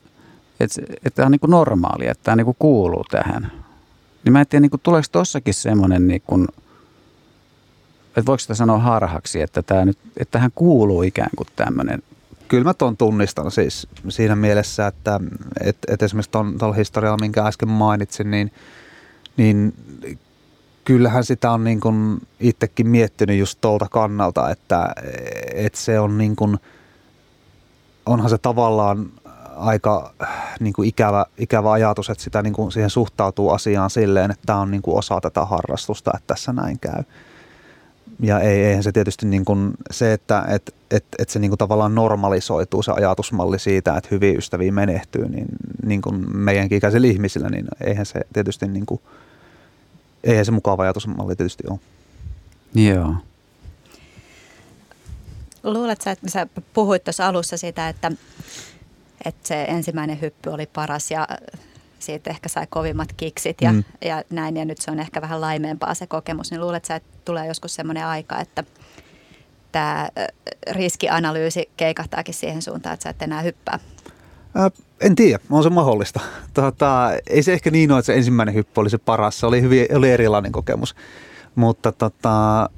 että, 0.60 0.82
että 0.92 1.10
tämä 1.16 1.26
on 1.26 1.32
niin 1.32 1.40
kuin 1.40 1.52
normaalia, 1.52 2.12
että 2.12 2.24
tämä 2.24 2.36
niin 2.36 2.46
kuin 2.46 2.58
kuuluu 2.60 3.04
tähän. 3.12 3.52
Niin 4.24 4.34
mä 4.34 4.40
en 4.40 4.48
tiedä, 4.48 4.62
niin 4.62 4.70
kuin, 4.70 4.82
tuleeko 4.84 5.08
tossakin 5.12 5.54
semmoinen, 5.54 6.08
niin 6.08 6.22
kuin, 6.28 6.48
että 8.08 8.26
voiko 8.26 8.40
sitä 8.40 8.56
sanoa 8.56 8.78
harhaksi, 8.78 9.42
että, 9.42 9.62
tämä 9.62 9.86
nyt, 9.86 9.98
että 10.18 10.32
tähän 10.32 10.52
kuuluu 10.56 11.04
ikään 11.04 11.30
kuin 11.36 11.48
tämmöinen 11.56 12.04
kyllä 12.48 12.63
mä 12.63 12.74
tuon 12.74 12.98
tunnistan 12.98 13.52
siis 13.52 13.88
siinä 14.10 14.36
mielessä, 14.36 14.88
että 14.88 15.20
et, 15.62 15.78
et 15.88 16.02
esimerkiksi 16.02 16.32
tuolla 16.32 16.74
historialla, 16.74 17.18
minkä 17.22 17.46
äsken 17.46 17.70
mainitsin, 17.70 18.32
niin, 18.32 18.52
niin 19.38 19.74
kyllähän 20.86 21.24
sitä 21.24 21.52
on 21.52 21.63
niin 21.63 21.80
kuin 21.80 22.22
itsekin 22.40 22.88
miettinyt 22.88 23.40
just 23.40 23.62
tuolta 23.62 23.88
kannalta, 23.92 24.50
että, 24.50 24.94
että 25.54 25.80
se 25.80 26.00
on 26.00 26.18
niin 26.18 26.36
kuin, 26.36 26.58
onhan 28.08 28.30
se 28.30 28.38
tavallaan 28.38 29.12
aika 29.56 30.13
niin 30.60 30.74
kuin 30.74 30.89
ikävä, 30.89 31.26
ikävä 31.38 31.72
ajatus, 31.72 32.10
että 32.10 32.24
sitä 32.24 32.41
niin 32.41 32.54
kuin 32.54 32.72
siihen 32.72 32.89
suhtautuu 32.89 33.50
asiaan 33.50 33.89
silleen, 33.89 34.32
että 34.32 34.43
tämä 34.46 34.60
on 34.60 34.72
niin 34.72 34.82
kuin 34.82 34.98
osa 34.98 35.22
tätä 35.22 35.46
harrastusta, 35.46 36.12
että 36.15 36.28
tässä 36.28 36.54
näin 36.54 36.80
käy 36.80 37.04
ja 38.22 38.39
ei, 38.39 38.63
eihän 38.63 38.84
se 38.84 38.91
tietysti 38.91 39.26
niin 39.26 39.46
kuin 39.46 39.74
se, 39.91 40.13
että 40.13 40.46
et, 40.48 40.76
et, 40.91 41.06
et 41.20 41.30
se 41.30 41.39
niin 41.39 41.52
kuin 41.52 41.58
tavallaan 41.58 41.96
normalisoituu 41.96 42.84
se 42.84 42.91
ajatusmalli 42.91 43.60
siitä, 43.60 43.98
että 43.98 44.08
hyviä 44.12 44.38
ystäviä 44.38 44.72
menehtyy, 44.72 45.30
niin, 45.30 45.48
niin 45.86 46.02
kuin 46.02 46.38
meidänkin 46.38 46.78
ikäisillä 46.78 47.08
ihmisillä, 47.08 47.50
niin 47.50 47.67
eihän 47.82 48.06
se 48.06 48.22
tietysti 48.34 48.67
niin 48.67 48.86
kuin, 48.86 49.02
eihän 50.24 50.46
se 50.46 50.52
mukava 50.52 50.84
ajatusmalli 50.84 51.36
tietysti 51.36 51.63
ole. 51.70 51.80
Joo. 52.76 53.15
Luuletko, 55.63 56.10
että 56.10 56.30
sä 56.30 56.48
puhuit 56.74 57.04
tuossa 57.04 57.28
alussa 57.28 57.58
sitä, 57.58 57.89
että, 57.89 58.12
että 59.26 59.48
se 59.48 59.63
ensimmäinen 59.63 60.22
hyppy 60.22 60.50
oli 60.50 60.65
paras 60.65 61.12
ja 61.12 61.28
siitä 62.00 62.30
ehkä 62.30 62.50
sai 62.50 62.67
kovimmat 62.70 63.13
kiksit 63.13 63.58
ja, 63.62 63.74
mm. 63.74 63.84
ja 64.06 64.24
näin, 64.30 64.58
ja 64.58 64.65
nyt 64.65 64.78
se 64.78 64.91
on 64.91 65.00
ehkä 65.00 65.22
vähän 65.22 65.41
laimeempaa 65.41 65.93
se 65.93 66.08
kokemus, 66.08 66.52
niin 66.52 66.62
luulet 66.62 66.86
sä, 66.86 66.96
että 66.96 67.17
tulee 67.26 67.48
joskus 67.48 67.76
semmoinen 67.76 68.06
aika, 68.06 68.39
että 68.39 68.63
tämä 69.72 70.10
riskianalyysi 70.72 71.70
keikahtaakin 71.78 72.34
siihen 72.34 72.62
suuntaan, 72.62 72.93
että 72.93 73.04
sä 73.04 73.10
et 73.10 73.22
enää 73.22 73.41
hyppää? 73.41 73.80
Ää, 74.56 74.72
en 75.02 75.15
tiedä, 75.15 75.39
on 75.50 75.63
se 75.63 75.70
mahdollista. 75.70 76.20
Tota, 76.54 77.10
ei 77.30 77.43
se 77.43 77.54
ehkä 77.54 77.72
niin 77.72 77.91
ole, 77.91 78.00
että 78.00 78.06
se 78.06 78.15
ensimmäinen 78.15 78.56
hyppy 78.56 78.82
oli 78.82 78.89
se 78.89 78.98
paras, 78.98 79.39
se 79.39 79.46
oli, 79.46 79.62
hyvin, 79.62 79.88
oli 79.98 80.12
erilainen 80.12 80.52
kokemus. 80.52 80.96
Mutta 81.56 81.91
tota, 81.91 82.70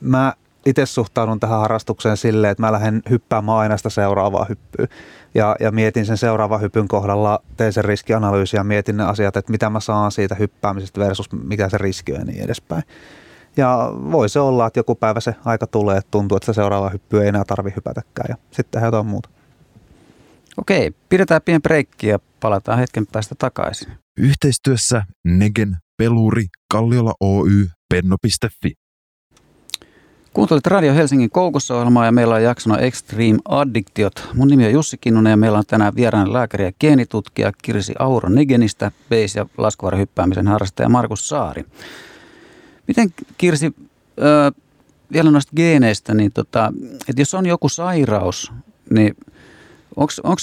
mä 0.00 0.34
itse 0.66 0.86
suhtaudun 0.86 1.40
tähän 1.40 1.60
harrastukseen 1.60 2.16
silleen, 2.16 2.50
että 2.50 2.62
mä 2.62 2.72
lähden 2.72 3.02
hyppäämään 3.10 3.58
aina 3.58 3.76
sitä 3.76 3.90
seuraavaa 3.90 4.46
hyppyä. 4.48 4.86
Ja, 5.34 5.56
ja 5.60 5.72
mietin 5.72 6.06
sen 6.06 6.16
seuraavan 6.16 6.60
hypyn 6.60 6.88
kohdalla, 6.88 7.42
teen 7.56 7.72
sen 7.72 7.84
riskianalyysin 7.84 8.58
ja 8.58 8.64
mietin 8.64 8.96
ne 8.96 9.04
asiat, 9.04 9.36
että 9.36 9.50
mitä 9.52 9.70
mä 9.70 9.80
saan 9.80 10.12
siitä 10.12 10.34
hyppäämisestä 10.34 11.00
versus 11.00 11.32
mikä 11.32 11.68
se 11.68 11.78
riski 11.78 12.12
on 12.12 12.18
ja 12.18 12.24
niin 12.24 12.44
edespäin. 12.44 12.82
Ja 13.56 13.92
voi 13.94 14.28
se 14.28 14.40
olla, 14.40 14.66
että 14.66 14.78
joku 14.78 14.94
päivä 14.94 15.20
se 15.20 15.34
aika 15.44 15.66
tulee, 15.66 15.96
että 15.96 16.10
tuntuu, 16.10 16.36
että 16.36 16.46
se 16.46 16.52
seuraava 16.52 16.90
hyppy 16.90 17.22
ei 17.22 17.28
enää 17.28 17.44
tarvi 17.44 17.72
hypätäkään 17.76 18.26
ja 18.28 18.36
sitten 18.50 18.70
tehdään 18.70 18.88
jotain 18.88 19.06
muuta. 19.06 19.28
Okei, 20.56 20.92
pidetään 21.08 21.42
pieni 21.44 21.60
breikki 21.60 22.06
ja 22.06 22.18
palataan 22.40 22.78
hetken 22.78 23.06
päästä 23.06 23.34
takaisin. 23.38 23.88
Yhteistyössä 24.18 25.02
Negen, 25.24 25.76
Peluri, 25.98 26.46
Kalliola 26.72 27.14
Oy, 27.20 27.68
Penno.fi. 27.88 28.72
Kuuntelit 30.32 30.66
Radio 30.66 30.94
Helsingin 30.94 31.30
koukussa 31.30 31.74
ohjelmaa 31.74 32.06
ja 32.06 32.12
meillä 32.12 32.34
on 32.34 32.42
jaksona 32.42 32.78
Extreme 32.78 33.38
Addictiot. 33.48 34.28
Mun 34.34 34.48
nimi 34.48 34.66
on 34.66 34.72
Jussi 34.72 34.98
Kinnunen 34.98 35.30
ja 35.30 35.36
meillä 35.36 35.58
on 35.58 35.64
tänään 35.66 35.96
vieraan 35.96 36.32
lääkäri 36.32 36.64
ja 36.64 36.72
geenitutkija 36.80 37.52
Kirsi 37.62 37.92
Auro 37.98 38.28
Nigenistä, 38.28 38.90
base- 39.10 39.38
ja 39.38 39.46
laskuvarhyppäämisen 39.58 40.48
harrastaja 40.48 40.88
Markus 40.88 41.28
Saari. 41.28 41.64
Miten 42.88 43.14
Kirsi, 43.38 43.66
äh, 43.66 44.62
vielä 45.12 45.30
noista 45.30 45.52
geeneistä, 45.56 46.14
niin 46.14 46.32
tota, 46.32 46.72
että 47.08 47.22
jos 47.22 47.34
on 47.34 47.46
joku 47.46 47.68
sairaus, 47.68 48.52
niin 48.90 49.16
onko 49.96 50.36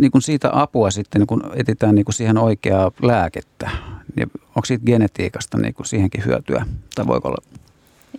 niin 0.00 0.22
siitä 0.22 0.50
apua 0.52 0.90
sitten, 0.90 1.20
niin 1.20 1.26
kun 1.26 1.42
etsitään 1.54 1.94
niin 1.94 2.04
siihen 2.10 2.38
oikeaa 2.38 2.90
lääkettä? 3.02 3.70
Niin 4.16 4.30
onko 4.48 4.64
siitä 4.64 4.84
genetiikasta 4.84 5.58
niin 5.58 5.74
siihenkin 5.84 6.24
hyötyä? 6.24 6.66
Tai 6.94 7.06
voiko 7.06 7.28
olla 7.28 7.58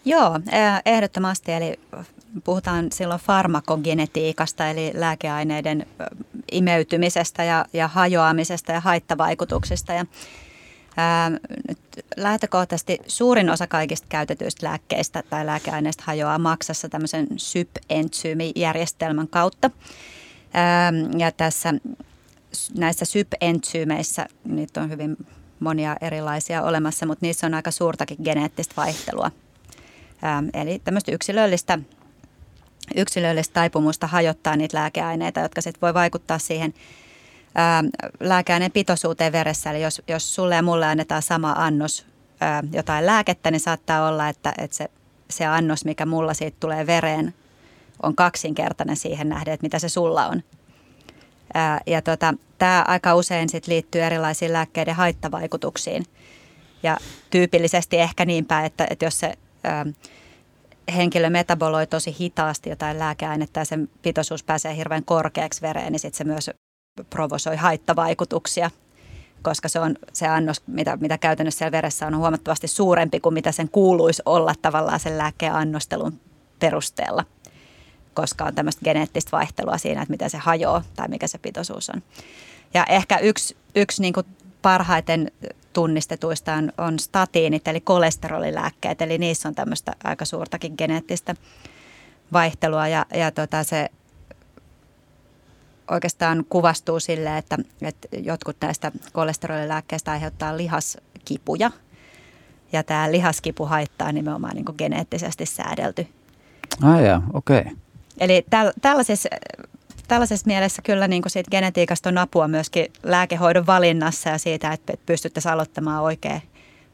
Joo, 0.05 0.39
ehdottomasti. 0.85 1.51
Eli 1.51 1.79
puhutaan 2.43 2.91
silloin 2.91 3.19
farmakogenetiikasta, 3.19 4.67
eli 4.67 4.91
lääkeaineiden 4.93 5.85
imeytymisestä 6.51 7.43
ja, 7.43 7.65
ja 7.73 7.87
hajoamisesta 7.87 8.71
ja 8.71 8.79
haittavaikutuksista. 8.79 9.93
Ja, 9.93 10.05
Ää, 10.97 11.29
nyt 11.67 11.79
lähtökohtaisesti 12.17 12.99
suurin 13.07 13.49
osa 13.49 13.67
kaikista 13.67 14.05
käytetyistä 14.09 14.65
lääkkeistä 14.67 15.23
tai 15.29 15.45
lääkeaineista 15.45 16.03
hajoaa 16.07 16.37
maksassa 16.37 16.89
tämmöisen 16.89 17.27
SYP-entsyymijärjestelmän 17.37 19.27
kautta. 19.27 19.71
Ää, 20.53 20.93
ja 21.17 21.31
tässä 21.31 21.73
näissä 22.77 23.05
SYP-entsyymeissä, 23.05 24.25
niitä 24.45 24.81
on 24.81 24.89
hyvin 24.89 25.17
monia 25.59 25.95
erilaisia 26.01 26.63
olemassa, 26.63 27.05
mutta 27.05 27.25
niissä 27.25 27.47
on 27.47 27.53
aika 27.53 27.71
suurtakin 27.71 28.17
geneettistä 28.23 28.73
vaihtelua. 28.77 29.31
Ää, 30.21 30.43
eli 30.53 30.81
tämmöistä 30.83 31.11
yksilöllistä, 31.11 31.79
yksilöllistä 32.95 33.53
taipumusta 33.53 34.07
hajottaa 34.07 34.55
niitä 34.55 34.77
lääkeaineita, 34.77 35.39
jotka 35.39 35.61
sitten 35.61 35.81
voi 35.81 35.93
vaikuttaa 35.93 36.39
siihen 36.39 36.73
ää, 37.55 37.83
lääkeaineen 38.19 38.71
pitoisuuteen 38.71 39.31
veressä. 39.31 39.71
Eli 39.71 39.81
jos, 39.81 40.01
jos 40.07 40.35
sulle 40.35 40.55
ja 40.55 40.61
mulle 40.61 40.85
annetaan 40.85 41.21
sama 41.21 41.51
annos 41.51 42.05
ää, 42.39 42.63
jotain 42.71 43.05
lääkettä, 43.05 43.51
niin 43.51 43.59
saattaa 43.59 44.07
olla, 44.07 44.29
että, 44.29 44.53
että 44.57 44.77
se, 44.77 44.89
se 45.29 45.45
annos, 45.45 45.85
mikä 45.85 46.05
mulla 46.05 46.33
siitä 46.33 46.57
tulee 46.59 46.87
vereen, 46.87 47.33
on 48.03 48.15
kaksinkertainen 48.15 48.95
siihen 48.95 49.29
nähden, 49.29 49.53
että 49.53 49.65
mitä 49.65 49.79
se 49.79 49.89
sulla 49.89 50.27
on. 50.27 50.43
Ää, 51.53 51.81
ja 51.85 52.01
tota, 52.01 52.33
tämä 52.57 52.85
aika 52.87 53.15
usein 53.15 53.49
sit 53.49 53.67
liittyy 53.67 54.01
erilaisiin 54.01 54.53
lääkkeiden 54.53 54.95
haittavaikutuksiin. 54.95 56.05
Ja 56.83 56.97
tyypillisesti 57.29 57.97
ehkä 57.99 58.25
niin 58.25 58.45
päin, 58.45 58.65
että, 58.65 58.87
että 58.89 59.05
jos 59.05 59.19
se 59.19 59.33
henkilö 60.95 61.29
metaboloi 61.29 61.87
tosi 61.87 62.15
hitaasti 62.19 62.69
jotain 62.69 62.99
lääkeainetta 62.99 63.59
ja 63.59 63.65
sen 63.65 63.89
pitoisuus 64.01 64.43
pääsee 64.43 64.75
hirveän 64.75 65.05
korkeaksi 65.05 65.61
vereen, 65.61 65.91
niin 65.91 65.99
sitten 65.99 66.17
se 66.17 66.23
myös 66.23 66.49
provosoi 67.09 67.55
haittavaikutuksia, 67.55 68.71
koska 69.41 69.69
se 69.69 69.79
on 69.79 69.95
se 70.13 70.27
annos, 70.27 70.61
mitä, 70.67 70.97
mitä 70.97 71.17
käytännössä 71.17 71.57
siellä 71.57 71.71
veressä 71.71 72.07
on, 72.07 72.17
huomattavasti 72.17 72.67
suurempi 72.67 73.19
kuin 73.19 73.33
mitä 73.33 73.51
sen 73.51 73.69
kuuluisi 73.69 74.21
olla 74.25 74.53
tavallaan 74.61 74.99
sen 74.99 75.17
lääkkeen 75.17 75.53
annostelun 75.53 76.19
perusteella 76.59 77.23
koska 78.13 78.45
on 78.45 78.55
tämmöistä 78.55 78.85
geneettistä 78.85 79.31
vaihtelua 79.31 79.77
siinä, 79.77 80.01
että 80.01 80.11
miten 80.11 80.29
se 80.29 80.37
hajoaa 80.37 80.83
tai 80.95 81.07
mikä 81.07 81.27
se 81.27 81.37
pitoisuus 81.37 81.89
on. 81.89 82.03
Ja 82.73 82.85
ehkä 82.85 83.17
yksi, 83.17 83.57
yksi 83.75 84.01
niin 84.01 84.13
kuin 84.13 84.25
parhaiten 84.61 85.31
tunnistetuista 85.73 86.53
on, 86.53 86.71
on 86.77 86.99
statiinit, 86.99 87.67
eli 87.67 87.81
kolesterolilääkkeet, 87.81 89.01
eli 89.01 89.17
niissä 89.17 89.49
on 89.49 89.55
tämmöistä 89.55 89.93
aika 90.03 90.25
suurtakin 90.25 90.73
geneettistä 90.77 91.35
vaihtelua 92.33 92.87
ja, 92.87 93.05
ja 93.13 93.31
tota 93.31 93.63
se 93.63 93.89
oikeastaan 95.91 96.45
kuvastuu 96.49 96.99
sille, 96.99 97.37
että, 97.37 97.57
että 97.81 98.07
jotkut 98.17 98.57
näistä 98.61 98.91
kolesterolilääkkeistä 99.13 100.11
aiheuttaa 100.11 100.57
lihaskipuja. 100.57 101.71
Ja 102.71 102.83
tämä 102.83 103.11
lihaskipu 103.11 103.65
haittaa 103.65 104.11
nimenomaan 104.11 104.55
niin 104.55 104.65
geneettisesti 104.77 105.45
säädelty. 105.45 106.07
Ah 106.81 107.01
jaa, 107.01 107.23
okei. 107.33 107.59
Okay. 107.59 107.73
Eli 108.19 108.45
täl, 108.49 108.71
tällaisessa, 108.81 109.29
tällaisessa 110.09 110.47
mielessä 110.47 110.81
kyllä 110.81 111.07
niin 111.07 111.21
kuin 111.21 111.31
siitä 111.31 111.51
genetiikasta 111.51 112.09
on 112.09 112.17
apua 112.17 112.47
myöskin 112.47 112.85
lääkehoidon 113.03 113.65
valinnassa 113.65 114.29
ja 114.29 114.37
siitä, 114.37 114.71
että 114.71 114.93
pystyttäisiin 115.05 115.53
aloittamaan 115.53 116.03
oikein 116.03 116.41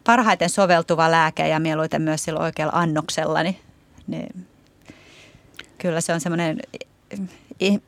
parhaiten 0.03 0.49
soveltuva 0.49 1.11
lääke 1.11 1.47
ja 1.47 1.59
mieluiten 1.59 2.01
myös 2.01 2.23
sillä 2.23 2.39
oikealla 2.39 2.73
annoksella, 2.75 3.43
niin, 3.43 3.59
niin 4.07 4.47
kyllä 5.77 6.01
se 6.01 6.13
on 6.13 6.19
semmoinen 6.19 6.59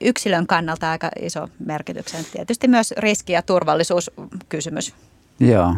yksilön 0.01 0.47
kannalta 0.47 0.91
aika 0.91 1.11
iso 1.21 1.49
merkityksen. 1.65 2.25
Tietysti 2.31 2.67
myös 2.67 2.93
riski- 2.97 3.33
ja 3.33 3.41
turvallisuuskysymys. 3.41 4.93
Joo, 5.39 5.75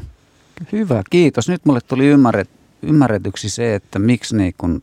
hyvä, 0.72 1.04
kiitos. 1.10 1.50
Nyt 1.50 1.66
mulle 1.66 1.80
tuli 1.82 2.06
ymmärret, 2.06 2.50
ymmärretyksi 2.82 3.50
se, 3.50 3.76
että 3.76 4.00
miksi 4.00 4.38
niin 4.38 4.54
kun 4.58 4.82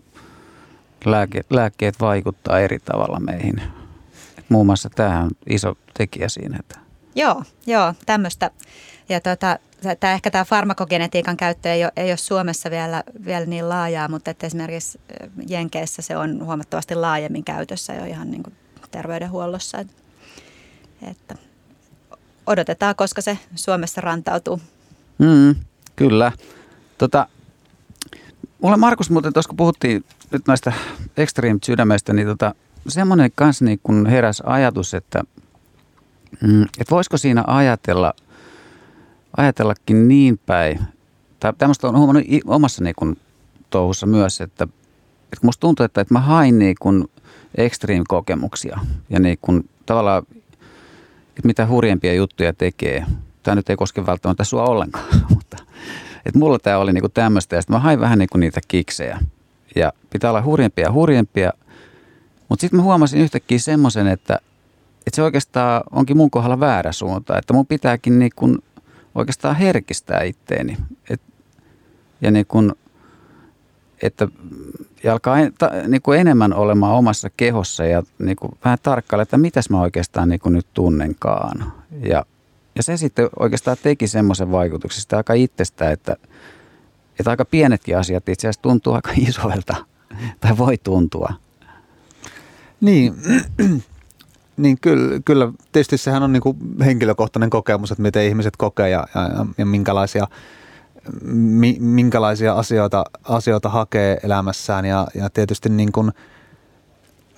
lääke, 1.04 1.44
lääkkeet 1.50 2.00
vaikuttaa 2.00 2.60
eri 2.60 2.78
tavalla 2.78 3.20
meihin. 3.20 3.62
Muun 4.48 4.66
muassa 4.66 4.90
tämä 4.90 5.20
on 5.20 5.30
iso 5.50 5.74
tekijä 5.98 6.28
siinä. 6.28 6.56
Että. 6.60 6.78
Joo, 7.14 7.42
joo, 7.66 7.94
tämmöistä. 8.06 8.50
Ja 9.08 9.20
tota, 9.20 9.58
tämä, 10.00 10.12
ehkä 10.12 10.30
tämä 10.30 10.44
farmakogenetiikan 10.44 11.36
käyttö 11.36 11.72
ei 11.72 11.84
ole, 11.84 11.92
ei 11.96 12.10
ole 12.10 12.16
Suomessa 12.16 12.70
vielä, 12.70 13.02
vielä 13.24 13.46
niin 13.46 13.68
laajaa, 13.68 14.08
mutta 14.08 14.30
että 14.30 14.46
esimerkiksi 14.46 15.00
Jenkeissä 15.48 16.02
se 16.02 16.16
on 16.16 16.44
huomattavasti 16.44 16.94
laajemmin 16.94 17.44
käytössä 17.44 17.94
jo 17.94 18.04
ihan 18.04 18.30
niin 18.30 18.42
kuin 18.42 18.54
terveydenhuollossa. 18.90 19.84
Että 21.02 21.34
odotetaan, 22.46 22.96
koska 22.96 23.20
se 23.20 23.38
Suomessa 23.54 24.00
rantautuu. 24.00 24.60
Mm, 25.18 25.54
kyllä. 25.96 26.32
Tota, 26.98 27.28
mulle 28.62 28.76
Markus 28.76 29.10
muuten 29.10 29.32
tuossa 29.32 29.48
kun 29.48 29.56
puhuttiin 29.56 30.04
nyt 30.30 30.46
näistä 30.46 30.72
extreme 31.16 31.58
sydämeistä, 31.64 32.12
niin 32.12 32.26
tota, 32.26 32.54
semmoinen 32.88 33.30
kanssa 33.34 33.64
niin 33.64 33.80
kun 33.82 34.06
heräs 34.06 34.42
ajatus, 34.46 34.94
että, 34.94 35.22
mm, 36.42 36.62
että 36.62 36.90
voisiko 36.90 37.16
siinä 37.16 37.44
ajatella, 37.46 38.14
ajatellakin 39.36 40.08
niin 40.08 40.40
päin, 40.46 40.80
tai 41.40 41.52
tämmöistä 41.58 41.88
on 41.88 41.98
huomannut 41.98 42.24
omassa 42.46 42.84
niin 42.84 42.94
kun, 42.96 43.16
touhussa 43.70 44.06
myös, 44.06 44.40
että, 44.40 44.64
että 45.24 45.46
musta 45.46 45.60
tuntuu, 45.60 45.84
että, 45.84 46.00
että 46.00 46.14
mä 46.14 46.20
hain 46.20 46.58
niin 46.58 46.76
kun 46.80 47.08
extreme-kokemuksia 47.54 48.80
ja 49.10 49.20
niin 49.20 49.38
kun, 49.40 49.64
tavallaan, 49.86 50.22
että 51.28 51.46
mitä 51.46 51.66
hurjempia 51.66 52.14
juttuja 52.14 52.52
tekee. 52.52 53.06
Tämä 53.42 53.54
nyt 53.54 53.70
ei 53.70 53.76
koske 53.76 54.06
välttämättä 54.06 54.44
sua 54.44 54.64
ollenkaan, 54.64 55.06
mutta 55.34 55.56
että 56.26 56.38
mulla 56.38 56.58
tämä 56.58 56.78
oli 56.78 56.92
niinku 56.92 57.08
tämmöistä 57.08 57.56
ja 57.56 57.62
sitten 57.62 57.76
mä 57.76 57.80
hain 57.80 58.00
vähän 58.00 58.18
niinku 58.18 58.38
niitä 58.38 58.60
kiksejä– 58.68 59.18
ja 59.76 59.92
pitää 60.10 60.30
olla 60.30 60.42
hurjempia 60.42 60.84
ja 60.84 60.92
hurjempia. 60.92 61.52
Mutta 62.48 62.60
sitten 62.60 62.76
mä 62.76 62.82
huomasin 62.82 63.20
yhtäkkiä 63.20 63.58
semmoisen, 63.58 64.06
että, 64.06 64.38
että 65.06 65.16
se 65.16 65.22
oikeastaan 65.22 65.82
onkin 65.90 66.16
mun 66.16 66.30
kohdalla 66.30 66.60
väärä 66.60 66.92
suunta. 66.92 67.38
Että 67.38 67.52
mun 67.52 67.66
pitääkin 67.66 68.18
niin 68.18 68.30
kun 68.36 68.62
oikeastaan 69.14 69.56
herkistää 69.56 70.22
itteeni. 70.22 70.76
Et, 71.10 71.20
ja 72.20 72.30
niin 72.30 72.46
kun, 72.46 72.76
että 74.02 74.28
ja 75.02 75.12
alkaa 75.12 75.38
en, 75.38 75.52
ta, 75.58 75.70
niin 75.88 76.02
kuin 76.02 76.20
enemmän 76.20 76.54
olemaan 76.54 76.94
omassa 76.94 77.30
kehossa 77.36 77.84
ja 77.84 78.02
niin 78.18 78.36
kuin 78.36 78.52
vähän 78.64 78.78
tarkkailla, 78.82 79.22
että 79.22 79.38
mitäs 79.38 79.70
mä 79.70 79.80
oikeastaan 79.80 80.28
niin 80.28 80.40
nyt 80.46 80.66
tunnenkaan. 80.74 81.72
Ja, 82.02 82.24
ja 82.74 82.82
se 82.82 82.96
sitten 82.96 83.28
oikeastaan 83.38 83.76
teki 83.82 84.06
semmoisen 84.08 84.52
vaikutuksen 84.52 85.02
sitä 85.02 85.16
aika 85.16 85.34
itsestä, 85.34 85.90
että– 85.90 86.16
että 87.20 87.30
aika 87.30 87.44
pienetkin 87.44 87.98
asiat 87.98 88.28
itse 88.28 88.48
asiassa 88.48 88.62
tuntuu 88.62 88.92
aika 88.92 89.10
isoilta, 89.28 89.76
tai 90.40 90.58
voi 90.58 90.78
tuntua. 90.78 91.32
Niin, 92.80 93.14
niin 94.56 94.78
kyllä, 94.80 95.20
kyllä, 95.24 95.52
tietysti 95.72 95.98
sehän 95.98 96.22
on 96.22 96.32
niin 96.32 96.40
kuin 96.40 96.56
henkilökohtainen 96.84 97.50
kokemus, 97.50 97.90
että 97.90 98.02
miten 98.02 98.24
ihmiset 98.24 98.56
kokee 98.56 98.90
ja, 98.90 99.06
ja, 99.14 99.46
ja 99.58 99.66
minkälaisia, 99.66 100.26
mi, 101.32 101.76
minkälaisia 101.80 102.54
asioita, 102.54 103.04
asioita 103.24 103.68
hakee 103.68 104.20
elämässään 104.22 104.84
ja, 104.84 105.06
ja 105.14 105.30
tietysti 105.30 105.68
niin 105.68 105.92
kuin– 105.92 106.12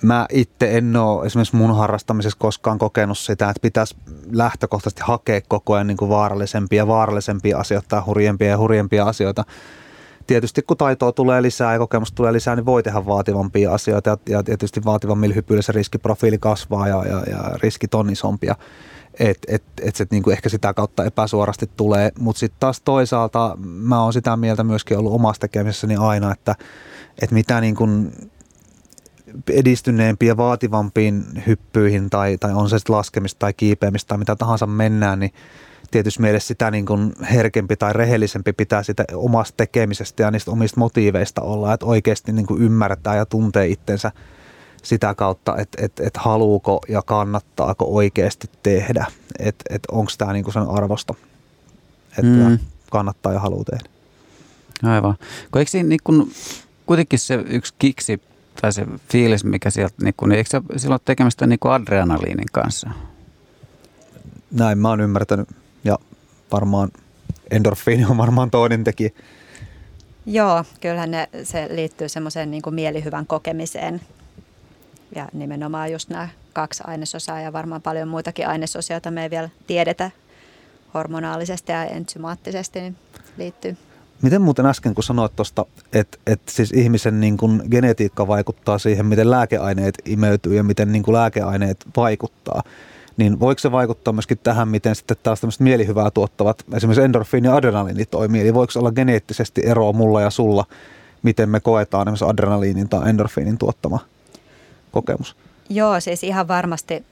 mä 0.01 0.25
itse 0.31 0.77
en 0.77 0.95
ole 0.95 1.25
esimerkiksi 1.25 1.55
mun 1.55 1.75
harrastamisessa 1.75 2.39
koskaan 2.39 2.77
kokenut 2.77 3.17
sitä, 3.17 3.49
että 3.49 3.61
pitäisi 3.61 3.95
lähtökohtaisesti 4.31 5.01
hakea 5.05 5.41
koko 5.47 5.73
ajan 5.73 5.87
niin 5.87 5.97
kuin 5.97 6.09
vaarallisempia 6.09 6.77
ja 6.77 6.87
vaarallisempia 6.87 7.57
asioita 7.57 7.87
tai 7.87 8.01
hurjempia 8.01 8.47
ja 8.47 8.57
hurjempia 8.57 9.05
asioita. 9.05 9.43
Tietysti 10.29 10.61
kun 10.61 10.77
taitoa 10.77 11.11
tulee 11.11 11.41
lisää 11.41 11.73
ja 11.73 11.79
kokemusta 11.79 12.15
tulee 12.15 12.33
lisää, 12.33 12.55
niin 12.55 12.65
voi 12.65 12.83
tehdä 12.83 13.05
vaativampia 13.05 13.73
asioita 13.73 14.17
ja, 14.29 14.43
tietysti 14.43 14.85
vaativammilla 14.85 15.35
hypyillä 15.35 15.61
se 15.61 15.71
riskiprofiili 15.71 16.37
kasvaa 16.37 16.87
ja, 16.87 17.05
ja, 17.05 17.23
ja 17.29 17.37
riskit 17.63 17.95
on 17.95 18.09
isompia. 18.09 18.55
Että 19.19 19.55
et, 19.55 19.63
et 19.81 19.95
se 19.95 20.05
niin 20.11 20.23
kuin 20.23 20.31
ehkä 20.31 20.49
sitä 20.49 20.73
kautta 20.73 21.05
epäsuorasti 21.05 21.69
tulee, 21.77 22.11
mutta 22.19 22.39
sitten 22.39 22.59
taas 22.59 22.81
toisaalta 22.81 23.57
mä 23.59 24.03
oon 24.03 24.13
sitä 24.13 24.37
mieltä 24.37 24.63
myöskin 24.63 24.97
ollut 24.97 25.13
omassa 25.13 25.39
tekemisessäni 25.39 25.95
aina, 25.95 26.31
että, 26.31 26.55
että 27.21 27.35
mitä 27.35 27.61
niin 27.61 27.75
kuin 27.75 28.11
edistyneempiin 29.49 30.27
ja 30.27 30.37
vaativampiin 30.37 31.23
hyppyihin 31.47 32.09
tai, 32.09 32.37
tai 32.37 32.53
on 32.53 32.69
se 32.69 32.79
sitten 32.79 32.95
laskemista 32.95 33.39
tai 33.39 33.53
kiipeämistä 33.53 34.07
tai 34.07 34.17
mitä 34.17 34.35
tahansa 34.35 34.65
mennään, 34.65 35.19
niin 35.19 35.31
tietysti 35.91 36.21
mielessä 36.21 36.47
sitä 36.47 36.71
niin 36.71 36.85
kuin 36.85 37.13
herkempi 37.31 37.75
tai 37.75 37.93
rehellisempi 37.93 38.53
pitää 38.53 38.83
sitä 38.83 39.03
omasta 39.13 39.53
tekemisestä 39.57 40.23
ja 40.23 40.31
niistä 40.31 40.51
omista 40.51 40.79
motiiveista 40.79 41.41
olla, 41.41 41.73
että 41.73 41.85
oikeasti 41.85 42.31
niin 42.31 42.45
kuin 42.45 42.61
ymmärtää 42.61 43.15
ja 43.15 43.25
tuntee 43.25 43.67
itsensä 43.67 44.11
sitä 44.83 45.15
kautta, 45.15 45.57
että 45.57 45.85
että 45.85 46.03
että 46.07 46.19
haluuko 46.19 46.81
ja 46.87 47.01
kannattaako 47.01 47.85
oikeasti 47.95 48.49
tehdä, 48.63 49.05
että 49.39 49.63
että 49.69 49.87
onko 49.91 50.11
tämä 50.17 50.33
niin 50.33 50.43
kuin 50.43 50.53
sen 50.53 50.69
arvosta, 50.69 51.13
että 52.09 52.49
mm. 52.49 52.59
kannattaa 52.91 53.33
ja 53.33 53.39
haluaa 53.39 53.63
tehdä. 53.63 53.89
Aivan. 54.83 55.15
Kun 55.51 55.59
eikö 55.59 55.83
niin 55.83 55.99
kun, 56.03 56.31
kuitenkin 56.85 57.19
se 57.19 57.43
yksi 57.49 57.73
kiksi 57.79 58.21
tai 58.61 58.73
se 58.73 58.85
fiilis, 59.09 59.43
mikä 59.43 59.69
sieltä, 59.69 59.95
niin 60.03 60.13
kun, 60.17 60.31
eikö 60.31 60.49
se 60.49 60.61
silloin 60.77 61.01
tekemistä 61.05 61.47
niin 61.47 61.59
kuin 61.59 61.71
adrenaliinin 61.71 62.45
kanssa? 62.51 62.89
Näin 64.51 64.77
mä 64.77 64.89
oon 64.89 65.01
ymmärtänyt 65.01 65.49
varmaan 66.51 66.89
endorfiini 67.51 68.05
on 68.05 68.17
varmaan 68.17 68.51
toinen 68.51 68.83
tekijä. 68.83 69.09
Joo, 70.25 70.63
kyllähän 70.81 71.11
ne, 71.11 71.29
se 71.43 71.67
liittyy 71.71 72.09
semmoiseen 72.09 72.51
niin 72.51 72.61
mielihyvän 72.69 73.27
kokemiseen. 73.27 74.01
Ja 75.15 75.29
nimenomaan 75.33 75.91
just 75.91 76.09
nämä 76.09 76.29
kaksi 76.53 76.83
ainesosaa 76.87 77.41
ja 77.41 77.53
varmaan 77.53 77.81
paljon 77.81 78.07
muitakin 78.07 78.47
ainesosia, 78.47 78.93
joita 78.93 79.11
me 79.11 79.23
ei 79.23 79.29
vielä 79.29 79.49
tiedetä 79.67 80.11
hormonaalisesti 80.93 81.71
ja 81.71 81.85
ensymaattisesti 81.85 82.81
niin 82.81 82.95
liittyy. 83.37 83.77
Miten 84.21 84.41
muuten 84.41 84.65
äsken, 84.65 84.95
kun 84.95 85.03
sanoit 85.03 85.35
tuosta, 85.35 85.65
että, 85.93 86.17
että 86.27 86.51
siis 86.51 86.71
ihmisen 86.71 87.19
niin 87.19 87.37
kuin 87.37 87.61
genetiikka 87.71 88.27
vaikuttaa 88.27 88.77
siihen, 88.77 89.05
miten 89.05 89.31
lääkeaineet 89.31 89.95
imeytyy 90.05 90.55
ja 90.55 90.63
miten 90.63 90.91
niin 90.91 91.03
kuin 91.03 91.15
lääkeaineet 91.15 91.77
vaikuttaa, 91.97 92.63
niin 93.19 93.39
voiko 93.39 93.59
se 93.59 93.71
vaikuttaa 93.71 94.13
myöskin 94.13 94.37
tähän, 94.43 94.67
miten 94.67 94.95
sitten 94.95 95.17
taas 95.23 95.41
tämmöiset 95.41 95.61
mielihyvää 95.61 96.11
tuottavat, 96.11 96.63
esimerkiksi 96.73 97.01
endorfiini 97.01 97.47
ja 97.47 97.55
adrenaliini 97.55 98.05
toimii, 98.05 98.41
eli 98.41 98.53
voiko 98.53 98.73
olla 98.79 98.91
geneettisesti 98.91 99.61
eroa 99.65 99.93
mulla 99.93 100.21
ja 100.21 100.29
sulla, 100.29 100.65
miten 101.23 101.49
me 101.49 101.59
koetaan 101.59 102.07
esimerkiksi 102.07 102.25
adrenaliinin 102.25 102.89
tai 102.89 103.09
endorfiinin 103.09 103.57
tuottama 103.57 103.99
kokemus? 104.91 105.35
Joo, 105.69 105.99
siis 105.99 106.23
ihan 106.23 106.47
varmasti 106.47 107.05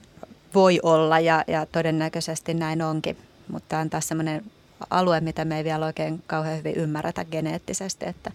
voi 0.54 0.80
olla 0.82 1.20
ja, 1.20 1.44
ja 1.46 1.66
todennäköisesti 1.66 2.54
näin 2.54 2.82
onkin, 2.82 3.16
mutta 3.52 3.68
tämä 3.68 3.82
on 3.82 3.90
taas 3.90 4.08
semmoinen 4.08 4.44
alue, 4.90 5.20
mitä 5.20 5.44
me 5.44 5.58
ei 5.58 5.64
vielä 5.64 5.86
oikein 5.86 6.22
kauhean 6.26 6.58
hyvin 6.58 6.74
ymmärretä 6.74 7.24
geneettisesti, 7.24 8.06
että 8.06 8.30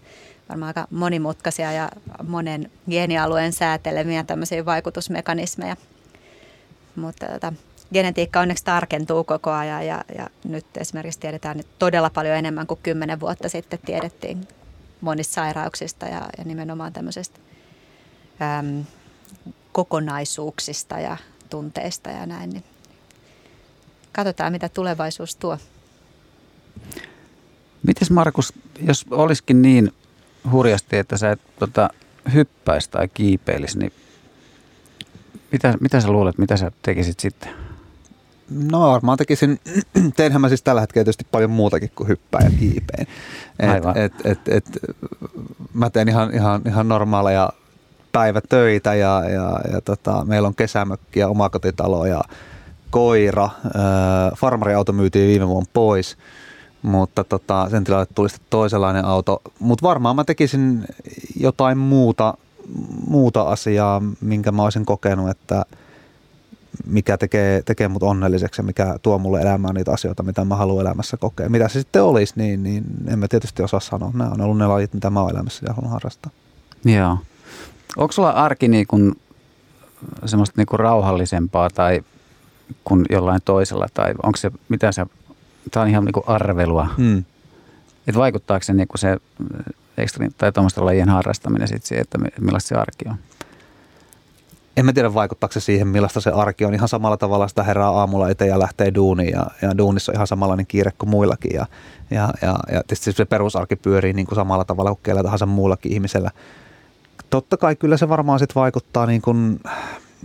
varmaan 0.50 0.68
aika 0.68 0.88
monimutkaisia 0.92 1.72
ja 1.72 1.90
monen 2.28 2.72
geenialueen 2.90 3.54
säätelemiä 3.54 4.24
tämmöisiä 4.24 4.66
vaikutusmekanismeja. 4.66 5.76
Mutta 6.96 7.26
tota, 7.26 7.54
genetiikka 7.94 8.40
onneksi 8.40 8.66
tarkentuu 8.66 9.24
koko 9.24 9.52
ajan 9.52 9.88
ja, 9.88 10.04
ja 10.18 10.30
nyt 10.44 10.66
esimerkiksi 10.78 11.20
tiedetään 11.20 11.58
nyt 11.58 11.68
todella 11.80 12.10
paljon 12.10 12.36
enemmän 12.36 12.68
kuin 12.68 12.80
kymmenen 12.84 13.20
vuotta 13.20 13.50
sitten 13.50 13.80
tiedettiin 13.86 14.48
monista 15.02 15.34
sairauksista 15.34 16.06
ja, 16.06 16.22
ja 16.38 16.44
nimenomaan 16.44 16.94
tämmöisestä 16.94 17.40
äm, 18.60 18.84
kokonaisuuksista 19.72 21.00
ja 21.00 21.18
tunteista 21.50 22.10
ja 22.10 22.26
näin. 22.26 22.50
Niin 22.50 22.64
katsotaan, 24.12 24.52
mitä 24.52 24.70
tulevaisuus 24.70 25.36
tuo. 25.36 25.58
Mites 27.88 28.12
Markus, 28.12 28.54
jos 28.82 29.06
olisikin 29.12 29.62
niin 29.62 29.94
hurjasti, 30.52 30.98
että 30.98 31.18
sä 31.18 31.32
et 31.32 31.42
tota, 31.60 31.90
hyppäisi 32.34 32.90
tai 32.90 33.08
kiipeilisi, 33.08 33.80
niin 33.80 33.94
mitä, 35.54 35.74
mitä 35.80 36.02
sä 36.02 36.12
luulet, 36.12 36.38
mitä 36.38 36.58
sä 36.58 36.72
tekisit 36.82 37.20
sitten? 37.20 37.50
No 38.50 38.92
varmaan 38.92 39.18
tekisin, 39.18 39.60
teenhän 40.16 40.42
mä 40.42 40.50
siis 40.50 40.64
tällä 40.64 40.82
hetkellä 40.82 41.04
tietysti 41.04 41.28
paljon 41.32 41.52
muutakin 41.52 41.92
kuin 41.96 42.08
hyppää 42.08 42.42
ja 42.44 42.50
kiipeen. 42.60 43.08
Et, 43.60 43.98
et, 43.98 44.14
et, 44.24 44.40
et, 44.48 44.80
mä 45.74 45.90
teen 45.90 46.10
ihan, 46.10 46.34
ihan, 46.34 46.62
ihan 46.68 46.88
normaaleja 46.88 47.50
päivätöitä 48.12 48.96
ja, 48.96 49.24
ja, 49.30 49.60
ja 49.74 49.82
tota, 49.82 50.26
meillä 50.26 50.48
on 50.48 50.56
kesämökki 50.56 51.20
ja 51.20 51.28
omakotitalo 51.28 52.06
ja 52.06 52.22
koira. 52.90 53.50
farmariauto 54.36 54.94
myytiin 54.94 55.28
viime 55.28 55.48
vuonna 55.48 55.70
pois, 55.74 56.18
mutta 56.82 57.24
tota, 57.24 57.70
sen 57.70 57.84
tilalle 57.84 58.06
tuli 58.06 58.30
sitten 58.30 58.48
toisenlainen 58.50 59.06
auto. 59.06 59.42
Mutta 59.60 59.88
varmaan 59.88 60.16
mä 60.16 60.24
tekisin 60.24 60.86
jotain 61.40 61.78
muuta, 61.78 62.34
muuta 63.08 63.42
asiaa, 63.42 64.02
minkä 64.22 64.52
mä 64.52 64.64
olisin 64.64 64.86
kokenut, 64.86 65.30
että 65.30 65.66
mikä 66.86 67.18
tekee, 67.18 67.62
tekee 67.62 67.88
mut 67.88 68.04
onnelliseksi 68.04 68.62
ja 68.62 68.66
mikä 68.66 68.96
tuo 69.02 69.18
mulle 69.18 69.42
elämään 69.42 69.76
niitä 69.76 69.92
asioita, 69.92 70.24
mitä 70.24 70.46
mä 70.46 70.56
haluan 70.56 70.86
elämässä 70.86 71.18
kokea. 71.18 71.50
Mitä 71.50 71.68
se 71.68 71.80
sitten 71.80 72.04
olisi, 72.04 72.34
niin, 72.36 72.64
niin 72.64 72.84
en 73.08 73.20
mä 73.20 73.28
tietysti 73.28 73.64
osaa 73.64 73.80
sanoa. 73.80 74.12
Nämä 74.14 74.32
on 74.32 74.42
ollut 74.42 74.58
ne 74.58 74.68
lajit, 74.68 74.94
mitä 74.94 75.10
mä 75.10 75.22
oon 75.22 75.32
elämässä 75.32 75.66
ja 75.68 75.74
haluan 75.74 75.92
harrastaa. 75.92 76.32
Joo. 76.86 77.18
Onko 77.98 78.12
sulla 78.12 78.30
arki 78.30 78.68
niin 78.68 78.88
kuin 78.88 79.16
semmoista 80.26 80.54
niin 80.58 80.68
kuin 80.68 80.80
rauhallisempaa 80.80 81.70
tai 81.70 82.04
kuin 82.84 83.06
jollain 83.10 83.42
toisella? 83.46 83.88
Tai 83.94 84.14
onko 84.24 84.38
se, 84.38 84.52
mitä 84.70 84.92
se, 84.92 85.06
tämä 85.72 85.84
on 85.84 85.90
ihan 85.90 86.06
niin 86.06 86.14
kuin 86.14 86.28
arvelua. 86.28 86.88
Mm. 86.98 87.24
Että 88.08 88.20
vaikuttaako 88.20 88.64
se, 88.64 88.74
niin 88.74 88.88
kuin 88.88 89.00
se 89.00 89.18
ekstrin, 89.98 90.34
tai 90.38 90.52
tuommoisten 90.52 90.86
lajien 90.86 91.10
harrastaminen 91.10 91.68
sitten 91.68 91.88
siihen, 91.88 92.02
että 92.02 92.18
millaista 92.42 92.68
se 92.68 92.76
arki 92.76 93.06
on? 93.10 93.16
En 94.78 94.86
mä 94.86 94.94
tiedä 94.94 95.14
vaikuttaako 95.14 95.54
se 95.54 95.60
siihen, 95.60 95.88
millaista 95.88 96.22
se 96.22 96.30
arki 96.30 96.66
on. 96.66 96.74
Ihan 96.74 96.88
samalla 96.88 97.18
tavalla 97.18 97.48
sitä 97.48 97.64
herää 97.64 97.90
aamulla 97.90 98.30
eteen 98.30 98.50
ja 98.50 98.60
lähtee 98.60 98.96
duuniin 98.96 99.32
ja, 99.32 99.46
ja 99.62 99.78
duunissa 99.78 100.12
on 100.12 100.16
ihan 100.16 100.28
samanlainen 100.28 100.68
kiire 100.68 100.92
kuin 100.98 101.10
muillakin. 101.10 101.52
Ja, 101.56 101.66
ja, 102.12 102.34
ja, 102.42 102.56
ja 102.72 102.84
tietysti 102.88 103.12
se 103.12 103.26
perusarki 103.26 103.76
pyörii 103.76 104.14
niin 104.14 104.26
kuin 104.26 104.36
samalla 104.36 104.66
tavalla 104.66 104.90
kuin 104.90 105.04
kellä 105.04 105.24
tahansa 105.24 105.46
muullakin 105.46 105.92
ihmisellä 105.92 106.32
totta 107.34 107.58
kai 107.58 107.76
kyllä 107.76 107.98
se 107.98 108.10
varmaan 108.10 108.40
sitten 108.40 108.62
vaikuttaa 108.62 109.06
niin 109.06 109.22
kuin 109.22 109.60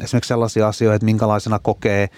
esimerkiksi 0.03 0.29
sellaisia 0.29 0.69
asioita, 0.69 0.95
että 0.95 1.05
minkälaisena 1.05 1.59
kokee 1.59 2.09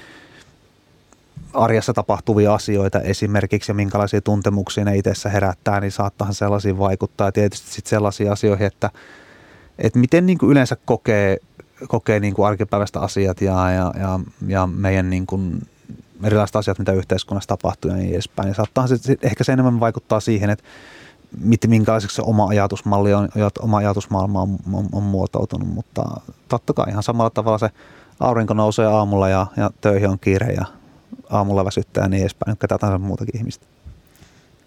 arjessa 1.55 1.93
tapahtuvia 1.93 2.55
asioita 2.55 3.01
esimerkiksi 3.01 3.71
ja 3.71 3.75
minkälaisia 3.75 4.21
tuntemuksia 4.21 4.85
ne 4.85 4.97
itsessä 4.97 5.29
herättää, 5.29 5.81
niin 5.81 5.93
saattahan 5.93 6.35
sellaisiin 6.35 6.79
vaikuttaa. 6.79 7.29
Ja 7.29 7.33
tietysti 7.33 7.71
sitten 7.71 7.91
sellaisiin 7.91 8.33
asioihin, 8.33 8.67
että, 8.67 8.91
että 9.79 9.99
miten 9.99 10.27
niin 10.27 10.39
kuin 10.39 10.51
yleensä 10.51 10.77
kokee, 10.85 11.37
kokee 11.89 12.21
niin 12.21 12.35
kuin 12.35 12.49
arkipäiväistä 12.49 13.01
asiat 13.01 13.41
ja, 13.41 13.71
ja, 13.71 13.93
ja, 14.01 14.21
ja 14.47 14.67
meidän 14.67 15.11
niin 15.11 15.27
kuin 15.27 15.63
erilaiset 16.25 16.57
asiat, 16.57 16.79
mitä 16.79 16.93
yhteiskunnassa 16.93 17.49
tapahtuu 17.49 17.91
ja 17.91 17.97
niin 17.97 18.15
edespäin. 18.15 18.49
Ja 18.49 18.55
saattaa 18.55 18.87
se, 18.87 19.17
ehkä 19.23 19.45
se 19.45 19.53
enemmän 19.53 19.81
vaikuttaa 19.81 20.21
siihen, 20.21 20.51
että 20.51 20.65
minkälaiseksi 21.69 22.17
se 22.17 22.23
oma 22.23 22.47
ajatusmalli 22.47 23.15
on, 23.15 23.29
oma 23.61 23.77
ajatusmaailma 23.77 24.43
on, 24.43 24.59
on, 24.73 24.87
on 24.93 25.03
muotoutunut, 25.03 25.69
mutta 25.69 26.03
totta 26.49 26.73
kai 26.73 26.91
ihan 26.91 27.03
samalla 27.03 27.31
tavalla 27.31 27.59
se 27.59 27.71
aurinko 28.21 28.55
nousee 28.55 28.87
aamulla 28.87 29.29
ja, 29.29 29.47
ja 29.57 29.71
töihin 29.81 30.09
on 30.09 30.19
kiire 30.19 30.53
ja 30.53 30.65
aamulla 31.31 31.65
väsyttää 31.65 32.05
ja 32.05 32.09
niin 32.09 32.21
edespäin, 32.21 32.59
ketä 32.59 32.79
tahansa 32.79 32.99
muutakin 32.99 33.37
ihmistä. 33.37 33.67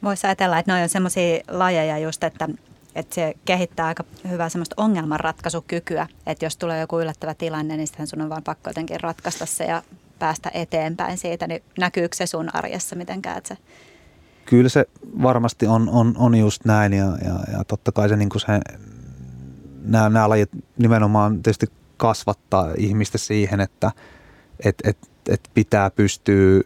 Voisi 0.04 0.28
ajatella, 0.28 0.60
että 0.60 0.74
ne 0.74 0.84
on 0.84 0.90
sellaisia 0.90 1.40
lajeja 1.48 1.98
just, 1.98 2.24
että, 2.24 2.50
että 2.96 3.16
se 3.16 3.34
kehittää 3.46 3.86
aika 3.86 4.04
hyvää 4.30 4.50
semmoista 4.50 4.76
ongelmanratkaisukykyä, 4.78 6.08
että 6.26 6.46
jos 6.46 6.58
tulee 6.58 6.80
joku 6.80 7.00
yllättävä 7.00 7.34
tilanne, 7.34 7.78
niin 7.78 7.88
sitten 7.88 8.08
sun 8.08 8.22
on 8.22 8.30
vaan 8.30 8.44
pakko 8.44 8.70
jotenkin 8.70 9.02
ratkaista 9.02 9.46
se 9.46 9.64
ja 9.64 9.84
päästä 10.20 10.52
eteenpäin 10.54 11.18
siitä, 11.18 11.48
niin 11.48 11.64
näkyykö 11.80 12.16
se 12.16 12.26
sun 12.26 12.56
arjessa 12.56 12.96
mitenkään, 12.96 13.38
että 13.38 13.56
se 13.56 13.58
Kyllä 14.46 14.70
se 14.70 14.86
varmasti 15.22 15.68
on, 15.68 15.90
on, 15.90 16.14
on 16.18 16.36
just 16.36 16.66
näin 16.66 16.94
ja, 16.94 17.06
ja, 17.06 17.40
ja 17.58 17.64
totta 17.68 17.92
kai 17.92 18.10
se, 18.10 18.16
niin 18.16 18.30
kuin 18.30 18.42
se 18.42 18.48
nämä, 19.84 20.10
nämä 20.10 20.30
lajit 20.30 20.50
nimenomaan 20.78 21.44
tietysti 21.44 21.68
kasvattaa 21.98 22.72
ihmistä 22.78 23.18
siihen, 23.18 23.62
että 23.62 23.92
et, 24.66 24.76
et, 24.84 24.98
et 25.30 25.50
pitää 25.54 25.90
pystyä 25.90 26.62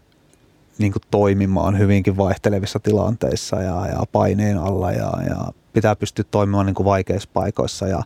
niin 0.77 0.91
kuin 0.91 1.03
toimimaan 1.11 1.77
hyvinkin 1.77 2.17
vaihtelevissa 2.17 2.79
tilanteissa 2.79 3.55
ja, 3.55 3.87
ja 3.87 4.03
paineen 4.11 4.57
alla 4.57 4.91
ja, 4.91 5.11
ja 5.29 5.51
pitää 5.73 5.95
pystyä 5.95 6.25
toimimaan 6.31 6.65
niin 6.65 6.75
kuin 6.75 6.85
vaikeissa 6.85 7.29
paikoissa 7.33 7.87
ja, 7.87 8.03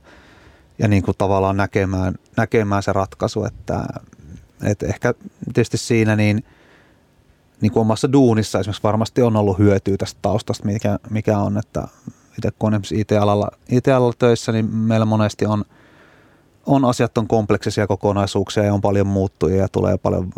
ja 0.79 0.87
niin 0.87 1.03
kuin 1.03 1.17
tavallaan 1.17 1.57
näkemään, 1.57 2.15
näkemään 2.37 2.83
se 2.83 2.93
ratkaisu, 2.93 3.45
että, 3.45 3.83
että 4.63 4.85
ehkä 4.85 5.13
tietysti 5.53 5.77
siinä 5.77 6.15
niin– 6.15 6.43
niin 7.61 7.71
kuin 7.71 7.81
omassa 7.81 8.11
duunissa 8.13 8.59
esimerkiksi 8.59 8.83
varmasti 8.83 9.21
on 9.21 9.35
ollut 9.35 9.59
hyötyä 9.59 9.97
tästä 9.97 10.19
taustasta, 10.21 10.65
mikä, 10.65 10.99
mikä 11.09 11.37
on, 11.37 11.57
että 11.57 11.87
itse 12.37 12.51
kun 12.59 12.73
on 12.73 12.81
IT-alalla, 12.93 13.47
IT-alalla 13.69 14.13
töissä, 14.19 14.51
niin 14.51 14.75
meillä 14.75 15.05
monesti 15.05 15.45
on, 15.45 15.65
on 16.65 16.85
asiat 16.85 17.17
on 17.17 17.27
kompleksisia 17.27 17.87
kokonaisuuksia 17.87 18.63
ja 18.63 18.73
on 18.73 18.81
paljon 18.81 19.07
muuttuja 19.07 19.55
ja 19.55 19.67
tulee 19.67 19.97
paljon, 19.97 20.29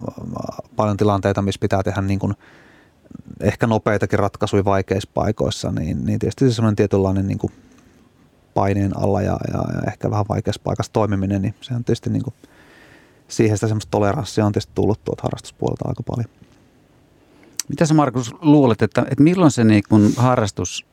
paljon 0.76 0.98
tilanteita, 0.98 1.42
missä 1.42 1.60
pitää 1.60 1.84
tehdä 1.84 2.02
niin 2.02 2.20
kuin 2.20 2.34
ehkä 3.40 3.68
nopeitakin 3.68 4.20
ratkaisuja 4.20 4.66
vaikeissa 4.66 5.10
paikoissa, 5.14 5.72
niin, 5.72 6.06
niin 6.06 6.20
tietysti 6.20 6.50
se 6.50 6.56
semmoinen 6.56 6.76
tietynlainen 6.76 7.28
niin 7.28 7.38
kuin 7.38 7.54
paineen 8.54 8.98
alla 8.98 9.22
ja, 9.22 9.38
ja, 9.54 9.64
ja 9.74 9.82
ehkä 9.88 10.12
vähän 10.12 10.26
vaikeassa 10.30 10.62
paikassa 10.64 10.94
toimiminen, 10.94 11.42
niin 11.42 11.56
se 11.62 11.74
on 11.74 11.84
tietysti 11.84 12.10
niin 12.10 12.24
kuin, 12.24 12.34
siihen 13.28 13.58
sitä 13.58 13.68
semmoista 13.68 13.92
toleranssia 13.92 14.46
on 14.46 14.52
tietysti 14.52 14.72
tullut 14.76 15.04
tuolta 15.04 15.24
harrastuspuolelta 15.24 15.88
aika 15.88 16.04
paljon. 16.04 16.30
Mitä 17.70 17.86
sä 17.86 17.94
Markus 17.94 18.36
luulet, 18.42 18.82
että, 18.82 19.02
että 19.02 19.24
milloin 19.24 19.52
se 19.52 19.64
niin 19.64 19.84
kun 19.90 20.14
harrastus, 20.18 20.86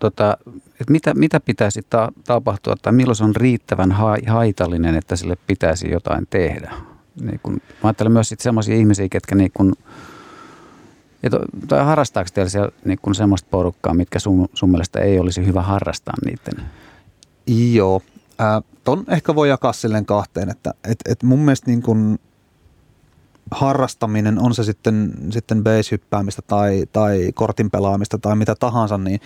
tota, 0.00 0.36
että 0.80 0.92
mitä, 0.92 1.14
mitä 1.14 1.40
pitäisi 1.40 1.82
ta- 1.90 2.12
tapahtua 2.24 2.74
tai 2.82 2.92
milloin 2.92 3.16
se 3.16 3.24
on 3.24 3.36
riittävän 3.36 3.92
ha- 3.92 4.16
haitallinen, 4.26 4.96
että 4.96 5.16
sille 5.16 5.36
pitäisi 5.46 5.90
jotain 5.90 6.26
tehdä? 6.30 6.72
Niin 7.20 7.40
kun, 7.42 7.52
mä 7.52 7.60
ajattelen 7.82 8.12
myös 8.12 8.34
sellaisia 8.38 8.74
ihmisiä, 8.74 9.08
ketkä 9.08 9.34
niin 9.34 9.50
kun, 9.54 9.74
to, 11.30 11.40
tai 11.68 11.84
harrastaako 11.84 12.30
teillä 12.34 12.50
siellä 12.50 12.70
niin 12.84 12.98
kun 13.02 13.14
semmoista 13.14 13.48
porukkaa, 13.50 13.94
mitkä 13.94 14.18
sun, 14.18 14.48
sun 14.54 14.70
mielestä 14.70 15.00
ei 15.00 15.18
olisi 15.18 15.46
hyvä 15.46 15.62
harrastaa 15.62 16.14
niiden? 16.24 16.66
Joo, 17.72 18.02
äh, 18.40 18.62
ton 18.84 19.04
ehkä 19.08 19.34
voi 19.34 19.48
jakaa 19.48 19.72
silleen 19.72 20.06
kahteen, 20.06 20.50
että 20.50 20.74
et, 20.84 20.98
et 21.08 21.22
mun 21.22 21.38
mielestä 21.38 21.70
niin 21.70 21.82
kun 21.82 22.18
harrastaminen, 23.50 24.38
on 24.38 24.54
se 24.54 24.64
sitten, 24.64 25.12
sitten 25.30 25.64
base-hyppäämistä 25.64 26.42
tai, 26.46 26.84
tai 26.92 27.30
kortin 27.34 27.70
pelaamista 27.70 28.18
tai 28.18 28.36
mitä 28.36 28.54
tahansa, 28.54 28.98
niin, 28.98 29.20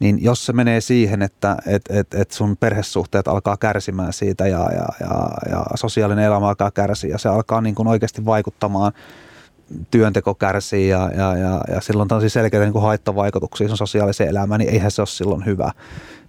niin 0.00 0.24
jos 0.24 0.46
se 0.46 0.52
menee 0.52 0.80
siihen, 0.80 1.22
että 1.22 1.56
et, 1.66 1.82
et, 1.90 2.14
et 2.14 2.30
sun 2.30 2.56
perhesuhteet 2.56 3.28
alkaa 3.28 3.56
kärsimään 3.56 4.12
siitä 4.12 4.46
ja, 4.46 4.68
ja, 4.72 4.86
ja, 5.00 5.30
ja 5.50 5.64
sosiaalinen 5.74 6.24
elämä 6.24 6.48
alkaa 6.48 6.70
kärsiä 6.70 7.10
ja 7.10 7.18
se 7.18 7.28
alkaa 7.28 7.60
niin 7.60 7.74
kuin 7.74 7.88
oikeasti 7.88 8.24
vaikuttamaan 8.24 8.92
työnteko 9.90 10.34
kärsii 10.34 10.88
ja, 10.88 11.10
ja, 11.16 11.36
ja, 11.36 11.60
ja 11.74 11.80
silloin 11.80 12.12
on 12.12 12.30
selkeitä 12.30 12.64
niin 12.64 12.72
kuin 12.72 12.82
haittavaikutuksia 12.82 13.76
sosiaaliseen 13.76 14.30
elämään, 14.30 14.58
niin 14.58 14.70
eihän 14.70 14.90
se 14.90 15.02
ole 15.02 15.06
silloin 15.06 15.46
hyvä, 15.46 15.72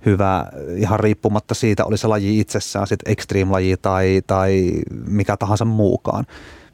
hyvä 0.05 0.45
ihan 0.75 0.99
riippumatta 0.99 1.53
siitä, 1.53 1.85
oli 1.85 1.97
se 1.97 2.07
laji 2.07 2.39
itsessään 2.39 2.87
sitten 2.87 3.11
extreme-laji 3.11 3.77
tai, 3.81 4.21
tai 4.27 4.71
mikä 5.07 5.37
tahansa 5.37 5.65
muukaan. 5.65 6.25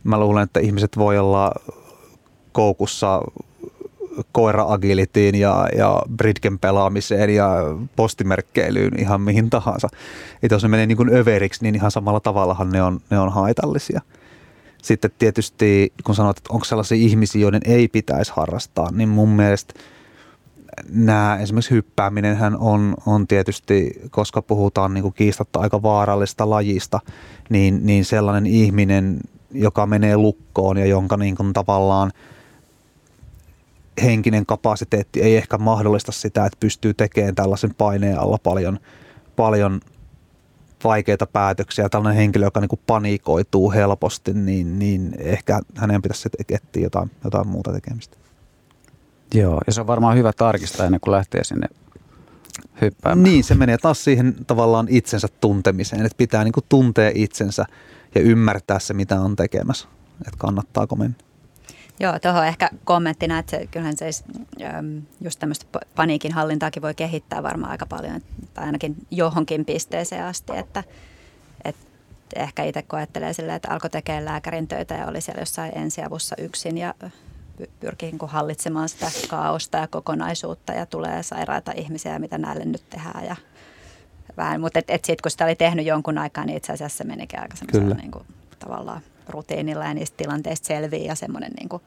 Mä 0.03 0.19
luulen, 0.19 0.43
että 0.43 0.59
ihmiset 0.59 0.97
voi 0.97 1.17
olla 1.17 1.51
koukussa 2.51 3.21
koira-agilitiin 4.31 5.35
ja, 5.35 5.67
ja 5.77 6.01
bridgen 6.17 6.59
pelaamiseen 6.59 7.35
ja 7.35 7.49
postimerkkeilyyn 7.95 8.99
ihan 8.99 9.21
mihin 9.21 9.49
tahansa. 9.49 9.87
Että 10.43 10.55
jos 10.55 10.63
ne 10.63 10.69
menee 10.69 10.85
niin 10.85 10.97
kuin 10.97 11.15
överiksi, 11.15 11.63
niin 11.63 11.75
ihan 11.75 11.91
samalla 11.91 12.19
tavallahan 12.19 12.69
ne 12.69 12.81
on, 12.81 12.99
ne 13.09 13.19
on 13.19 13.31
haitallisia. 13.31 14.01
Sitten 14.83 15.11
tietysti, 15.19 15.93
kun 16.03 16.15
sanot, 16.15 16.37
että 16.37 16.53
onko 16.53 16.65
sellaisia 16.65 16.97
ihmisiä, 16.97 17.41
joiden 17.41 17.61
ei 17.65 17.87
pitäisi 17.87 18.33
harrastaa, 18.35 18.91
niin 18.91 19.09
mun 19.09 19.29
mielestä 19.29 19.73
nämä 20.89 21.37
esimerkiksi 21.41 21.71
hyppääminen 21.71 22.37
on, 22.59 22.95
on 23.05 23.27
tietysti, 23.27 24.01
koska 24.09 24.41
puhutaan 24.41 24.93
niin 24.93 25.01
kuin 25.01 25.13
kiistatta 25.13 25.59
aika 25.59 25.81
vaarallista 25.81 26.49
lajista, 26.49 26.99
niin, 27.49 27.85
niin 27.85 28.05
sellainen 28.05 28.45
ihminen, 28.45 29.19
joka 29.51 29.85
menee 29.85 30.17
lukkoon 30.17 30.77
ja 30.77 30.85
jonka 30.85 31.17
niin 31.17 31.35
kuin 31.35 31.53
tavallaan 31.53 32.11
henkinen 34.03 34.45
kapasiteetti 34.45 35.21
ei 35.21 35.37
ehkä 35.37 35.57
mahdollista 35.57 36.11
sitä, 36.11 36.45
että 36.45 36.57
pystyy 36.59 36.93
tekemään 36.93 37.35
tällaisen 37.35 37.75
paineen 37.75 38.19
alla 38.19 38.37
paljon, 38.43 38.79
paljon 39.35 39.81
vaikeita 40.83 41.27
päätöksiä. 41.27 41.89
Tällainen 41.89 42.17
henkilö, 42.17 42.45
joka 42.45 42.59
niin 42.61 42.79
panikoituu 42.87 43.71
helposti, 43.71 44.33
niin, 44.33 44.79
niin 44.79 45.15
ehkä 45.19 45.59
hänen 45.75 46.01
pitäisi 46.01 46.29
etsiä 46.49 46.83
jotain, 46.83 47.11
jotain 47.23 47.47
muuta 47.47 47.73
tekemistä. 47.73 48.17
Joo, 49.33 49.61
ja 49.67 49.73
se 49.73 49.81
on 49.81 49.87
varmaan 49.87 50.17
hyvä 50.17 50.33
tarkistaa 50.33 50.85
ennen 50.85 51.01
kuin 51.01 51.11
lähtee 51.11 51.43
sinne 51.43 51.67
hyppäämään. 52.81 53.23
Niin, 53.23 53.43
se 53.43 53.55
menee 53.55 53.77
taas 53.77 54.03
siihen 54.03 54.35
tavallaan 54.47 54.87
itsensä 54.89 55.27
tuntemiseen, 55.41 56.05
että 56.05 56.17
pitää 56.17 56.43
niin 56.43 56.51
kuin 56.51 56.65
tuntea 56.69 57.11
itsensä 57.15 57.65
ja 58.15 58.21
ymmärtää 58.21 58.79
se, 58.79 58.93
mitä 58.93 59.21
on 59.21 59.35
tekemässä, 59.35 59.87
että 60.21 60.37
kannattaako 60.37 60.95
mennä. 60.95 61.17
Joo, 61.99 62.19
tuohon 62.19 62.45
ehkä 62.45 62.69
kommenttina, 62.83 63.39
että 63.39 63.57
kyllähän 63.71 63.97
se 63.97 64.09
just 65.21 65.39
tämmöistä 65.39 65.65
paniikin 65.95 66.31
hallintaakin 66.31 66.81
voi 66.81 66.93
kehittää 66.93 67.43
varmaan 67.43 67.71
aika 67.71 67.85
paljon, 67.85 68.21
tai 68.53 68.65
ainakin 68.65 68.95
johonkin 69.11 69.65
pisteeseen 69.65 70.23
asti, 70.23 70.57
että, 70.57 70.83
että 71.65 71.85
ehkä 72.35 72.63
itse 72.63 72.81
koettelee 72.81 73.33
silleen, 73.33 73.55
että 73.55 73.71
alkoi 73.71 73.89
tekemään 73.89 74.25
lääkärin 74.25 74.67
töitä 74.67 74.95
ja 74.95 75.07
oli 75.07 75.21
siellä 75.21 75.41
jossain 75.41 75.77
ensiavussa 75.77 76.35
yksin 76.39 76.77
ja 76.77 76.93
pyrkii 77.79 78.11
niin 78.11 78.29
hallitsemaan 78.29 78.89
sitä 78.89 79.11
kaaosta 79.29 79.77
ja 79.77 79.87
kokonaisuutta 79.87 80.73
ja 80.73 80.85
tulee 80.85 81.23
sairaita 81.23 81.71
ihmisiä, 81.75 82.19
mitä 82.19 82.37
näille 82.37 82.65
nyt 82.65 82.89
tehdään 82.89 83.25
ja 83.25 83.35
vähän, 84.37 84.61
mutta 84.61 84.79
et, 84.79 84.89
et 84.89 85.05
sitten 85.05 85.23
kun 85.23 85.31
sitä 85.31 85.45
oli 85.45 85.55
tehnyt 85.55 85.85
jonkun 85.85 86.17
aikaa, 86.17 86.45
niin 86.45 86.57
itse 86.57 86.73
asiassa 86.73 86.97
se 86.97 87.03
menikin 87.03 87.39
aika 87.39 87.55
semmoisella 87.55 87.95
niin 87.95 88.11
kuin, 88.11 88.25
tavallaan 88.59 89.01
rutiinilla 89.29 89.85
ja 89.85 89.93
niistä 89.93 90.17
tilanteista 90.17 90.67
selviää 90.67 91.05
ja 91.05 91.15
semmoinen 91.15 91.51
niin 91.59 91.69
kuin, 91.69 91.81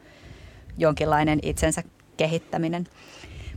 jonkinlainen 0.78 1.38
itsensä 1.42 1.82
kehittäminen. 2.16 2.86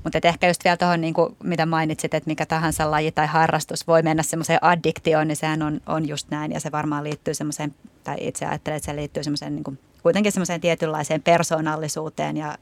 Mutta 0.04 0.20
ehkä 0.24 0.48
just 0.48 0.64
vielä 0.64 0.78
tuohon, 0.78 1.02
niin 1.02 1.14
mitä 1.44 1.66
mainitsit, 1.66 2.14
että 2.14 2.30
mikä 2.30 2.46
tahansa 2.46 2.92
laji 2.92 3.12
tai 3.12 3.28
harrastus 3.28 3.88
voi 3.88 4.02
mennä 4.02 4.24
semmoiseen 4.24 4.64
addiktioon, 4.64 5.28
niin 5.28 5.36
sehän 5.36 5.62
on, 5.62 5.82
on 5.86 6.08
just 6.08 6.28
näin. 6.30 6.52
Ja 6.52 6.60
se 6.60 6.72
varmaan 6.72 7.04
liittyy 7.04 7.34
semmoiseen, 7.34 7.76
tai 8.04 8.18
itse 8.20 8.46
ajattelen, 8.46 8.78
että 8.78 8.86
se 8.86 8.96
liittyy 8.96 9.24
semmoiseen 9.24 9.56
niin 9.56 9.80
kuitenkin 10.04 10.32
semmoiseen 10.32 10.62
tietynlaiseen 10.62 11.22
persoonallisuuteen 11.22 12.38
ja 12.38 12.58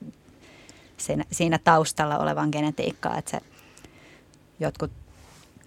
siinä, 0.97 1.23
siinä 1.31 1.59
taustalla 1.63 2.17
olevan 2.17 2.49
genetiikkaan, 2.51 3.19
että 3.19 3.31
se 3.31 3.39
jotkut 4.59 4.91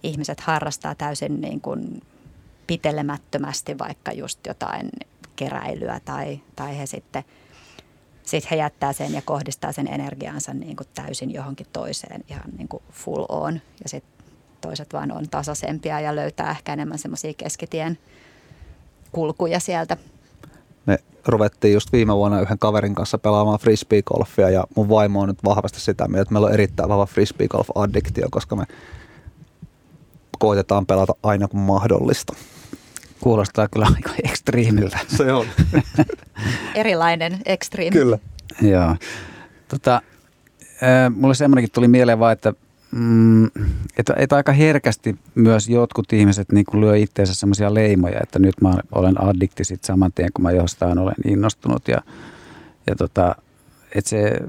ihmiset 0.03 0.39
harrastaa 0.39 0.95
täysin 0.95 1.41
niin 1.41 1.61
kuin 1.61 2.01
pitelemättömästi 2.67 3.77
vaikka 3.77 4.11
just 4.11 4.39
jotain 4.47 4.89
keräilyä 5.35 5.99
tai, 6.05 6.39
tai 6.55 6.77
he 6.77 6.85
sitten 6.85 7.23
sit 8.23 8.51
he 8.51 8.55
jättää 8.55 8.93
sen 8.93 9.13
ja 9.13 9.21
kohdistaa 9.21 9.71
sen 9.71 9.87
energiaansa 9.87 10.53
niin 10.53 10.75
kuin 10.75 10.87
täysin 10.93 11.33
johonkin 11.33 11.67
toiseen 11.73 12.23
ihan 12.29 12.51
niin 12.57 12.67
kuin 12.67 12.83
full 12.91 13.25
on 13.29 13.53
ja 13.83 13.89
sitten 13.89 14.25
toiset 14.61 14.93
vaan 14.93 15.11
on 15.11 15.29
tasaisempia 15.29 15.99
ja 15.99 16.15
löytää 16.15 16.51
ehkä 16.51 16.73
enemmän 16.73 16.99
semmoisia 16.99 17.33
keskitien 17.33 17.97
kulkuja 19.11 19.59
sieltä 19.59 19.97
me 20.85 20.99
ruvettiin 21.25 21.73
just 21.73 21.91
viime 21.91 22.15
vuonna 22.15 22.41
yhden 22.41 22.59
kaverin 22.59 22.95
kanssa 22.95 23.17
pelaamaan 23.17 23.59
frisbee-golfia 23.59 24.49
ja 24.49 24.63
mun 24.75 24.89
vaimo 24.89 25.21
on 25.21 25.27
nyt 25.27 25.43
vahvasti 25.43 25.79
sitä 25.79 26.07
mieltä, 26.07 26.21
että 26.21 26.33
meillä 26.33 26.47
on 26.47 26.53
erittäin 26.53 26.89
vahva 26.89 27.05
frisbee-golf-addiktio, 27.05 28.27
koska 28.31 28.55
me 28.55 28.63
koitetaan 30.39 30.85
pelata 30.85 31.13
aina 31.23 31.47
kun 31.47 31.59
mahdollista. 31.59 32.33
Kuulostaa 33.23 33.67
kyllä 33.67 33.87
aika 33.95 34.09
ekstriimiltä. 34.23 34.99
Se 35.07 35.33
on. 35.33 35.45
Erilainen 36.75 37.39
ekstriimi. 37.45 37.91
Kyllä. 37.91 38.19
Joo. 38.61 38.95
Tota, 39.67 40.01
mulle 41.15 41.35
semmoinenkin 41.35 41.71
tuli 41.71 41.87
mieleen 41.87 42.19
vaan, 42.19 42.33
että 42.33 42.53
mm, 42.91 43.45
että, 43.97 44.13
että 44.17 44.35
aika 44.35 44.51
herkästi 44.51 45.15
myös 45.35 45.69
jotkut 45.69 46.13
ihmiset 46.13 46.51
niin 46.51 46.65
kuin 46.65 46.81
lyö 46.81 46.97
itseensä 46.97 47.33
semmoisia 47.33 47.73
leimoja, 47.73 48.19
että 48.23 48.39
nyt 48.39 48.55
mä 48.61 48.73
olen 48.91 49.23
addikti 49.23 49.63
sit 49.63 49.83
saman 49.83 50.11
tien, 50.15 50.29
kun 50.33 50.43
mä 50.43 50.51
jostain 50.51 50.99
olen 50.99 51.15
innostunut. 51.25 51.87
Ja, 51.87 51.97
ja 52.87 52.95
tota, 52.95 53.35
että 53.95 54.09
se, 54.09 54.39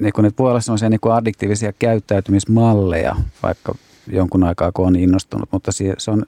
niin 0.00 0.12
kuin, 0.12 0.24
että 0.24 0.42
voi 0.42 0.50
olla 0.50 0.60
semmoisia 0.60 0.90
niin 0.90 1.00
addiktiivisia 1.12 1.72
käyttäytymismalleja, 1.72 3.16
vaikka 3.42 3.74
jonkun 4.06 4.44
aikaa, 4.44 4.72
kun 4.72 4.86
on 4.86 4.96
innostunut. 4.96 5.48
Mutta 5.52 5.72
se, 5.72 5.94
se 5.98 6.10
on, 6.10 6.26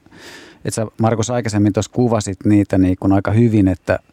että 0.65 0.75
sä 0.75 0.87
Markus 0.99 1.31
aikaisemmin 1.31 1.73
tuossa 1.73 1.93
kuvasit 1.95 2.39
niitä 2.45 2.79
niin 2.79 2.97
kuin 3.01 3.13
aika 3.13 3.31
hyvin, 3.31 3.69
että– 3.69 3.99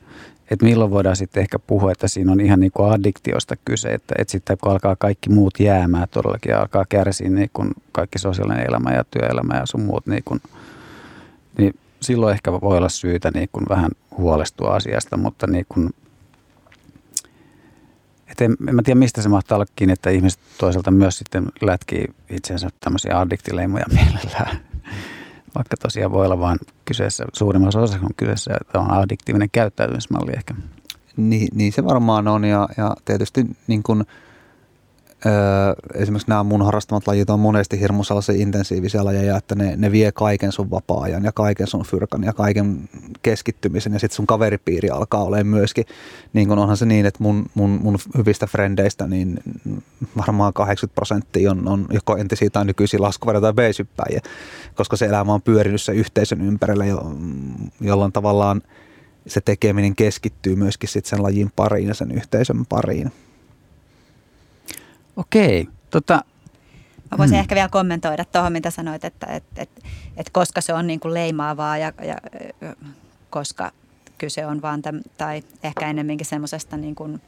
että 0.51 0.65
milloin 0.65 0.91
voidaan 0.91 1.15
sitten 1.15 1.41
ehkä 1.41 1.59
puhua, 1.59 1.91
että 1.91 2.07
siinä 2.07 2.31
on 2.31 2.39
ihan 2.39 2.59
niin 2.59 2.71
kuin 2.71 2.91
addiktiosta 2.91 3.55
kyse, 3.65 3.89
että, 3.89 4.15
että 4.17 4.31
sitten 4.31 4.57
kun 4.61 4.71
alkaa 4.71 4.95
kaikki 4.95 5.29
muut 5.29 5.59
jäämään 5.59 6.07
todellakin 6.11 6.49
ja 6.49 6.59
alkaa 6.59 6.85
kärsiä 6.89 7.29
niin 7.29 7.49
kuin 7.53 7.71
kaikki 7.91 8.19
sosiaalinen 8.19 8.67
elämä 8.67 8.91
ja 8.91 9.03
työelämä 9.11 9.55
ja 9.55 9.65
sun 9.65 9.81
muut, 9.81 10.07
niin, 10.07 10.23
kuin, 10.25 10.41
niin 11.57 11.75
silloin 12.01 12.33
ehkä 12.33 12.51
voi 12.51 12.77
olla 12.77 12.89
syytä 12.89 13.31
niin 13.33 13.49
kuin 13.51 13.65
vähän 13.69 13.91
huolestua 14.17 14.75
asiasta, 14.75 15.17
mutta 15.17 15.47
niin 15.47 15.65
kuin, 15.69 15.89
et 18.27 18.41
en, 18.41 18.55
en 18.67 18.75
mä 18.75 18.81
tiedä, 18.83 18.99
mistä 18.99 19.21
se 19.21 19.29
mahtaa 19.29 19.55
olla 19.55 19.65
kiinni, 19.75 19.93
että 19.93 20.09
ihmiset 20.09 20.39
toisaalta 20.57 20.91
myös 20.91 21.17
sitten 21.17 21.45
lätkii 21.61 22.05
itseensä 22.29 22.69
tämmöisiä 22.79 23.19
addiktileimoja 23.19 23.85
mielellään. 23.95 24.59
Vaikka 25.55 25.77
tosiaan 25.77 26.11
voi 26.11 26.25
olla 26.25 26.39
vain 26.39 26.59
kyseessä, 26.85 27.25
suurimmassa 27.33 27.79
osassa 27.79 28.05
on 28.05 28.15
kyseessä, 28.17 28.53
että 28.61 28.79
on 28.79 28.91
addiktiivinen 28.91 29.49
käyttäytymismalli 29.51 30.31
ehkä. 30.37 30.53
Niin, 31.17 31.47
niin 31.53 31.73
se 31.73 31.85
varmaan 31.85 32.27
on 32.27 32.45
ja, 32.45 32.69
ja 32.77 32.95
tietysti 33.05 33.45
niin 33.67 33.83
kuin– 33.83 34.03
Öö, 35.25 35.31
esimerkiksi 35.93 36.29
nämä 36.29 36.43
mun 36.43 36.65
harrastamat 36.65 37.07
lajit 37.07 37.29
on 37.29 37.39
monesti 37.39 37.79
hirmu 37.79 38.03
sellaisia 38.03 38.35
intensiivisiä 38.35 39.05
lajeja, 39.05 39.37
että 39.37 39.55
ne, 39.55 39.75
ne 39.77 39.91
vie 39.91 40.11
kaiken 40.11 40.51
sun 40.51 40.71
vapaa-ajan 40.71 41.23
ja 41.23 41.31
kaiken 41.31 41.67
sun 41.67 41.83
fyrkan 41.85 42.23
ja 42.23 42.33
kaiken 42.33 42.89
keskittymisen 43.21 43.93
ja 43.93 43.99
sitten 43.99 44.15
sun 44.15 44.27
kaveripiiri 44.27 44.89
alkaa 44.89 45.23
olemaan 45.23 45.47
myöskin, 45.47 45.85
niin 46.33 46.47
kun 46.47 46.59
onhan 46.59 46.77
se 46.77 46.85
niin, 46.85 47.05
että 47.05 47.23
mun, 47.23 47.45
mun, 47.53 47.69
mun 47.69 47.97
hyvistä 48.17 48.47
frendeistä 48.47 49.07
niin 49.07 49.39
varmaan 50.17 50.53
80 50.53 50.95
prosenttia 50.95 51.51
on, 51.51 51.67
on 51.67 51.85
joko 51.89 52.17
entisiä 52.17 52.49
tai 52.49 52.65
nykyisiä 52.65 53.01
laskuvarja 53.01 53.41
tai 53.41 53.53
beisyppäjiä, 53.53 54.21
koska 54.75 54.97
se 54.97 55.05
elämä 55.05 55.33
on 55.33 55.41
pyörinyt 55.41 55.81
se 55.81 55.91
yhteisön 55.91 56.41
ympärillä, 56.41 56.85
jo, 56.85 57.13
jolloin 57.81 58.11
tavallaan 58.11 58.61
se 59.27 59.41
tekeminen 59.41 59.95
keskittyy 59.95 60.55
myöskin 60.55 60.89
sitten 60.89 61.09
sen 61.09 61.23
lajin 61.23 61.51
pariin 61.55 61.87
ja 61.87 61.93
sen 61.93 62.11
yhteisön 62.11 62.65
pariin. 62.65 63.11
Okei. 65.19 65.67
Tota, 65.89 66.23
Mä 67.11 67.17
voisin 67.17 67.35
hmm. 67.35 67.39
ehkä 67.39 67.55
vielä 67.55 67.69
kommentoida 67.69 68.25
tuohon, 68.25 68.51
mitä 68.51 68.71
sanoit, 68.71 69.05
että, 69.05 69.27
että, 69.27 69.61
että, 69.61 69.81
että 70.17 70.31
koska 70.33 70.61
se 70.61 70.73
on 70.73 70.87
niin 70.87 70.99
kuin 70.99 71.13
leimaavaa 71.13 71.77
ja, 71.77 71.93
ja 72.01 72.15
koska 73.29 73.71
kyse 74.17 74.45
on 74.45 74.61
vaan, 74.61 74.81
tämän, 74.81 75.01
tai 75.17 75.43
ehkä 75.63 75.89
ennemminkin 75.89 76.27
semmoisesta 76.27 76.77
niin 76.77 76.95
kuin 76.95 77.21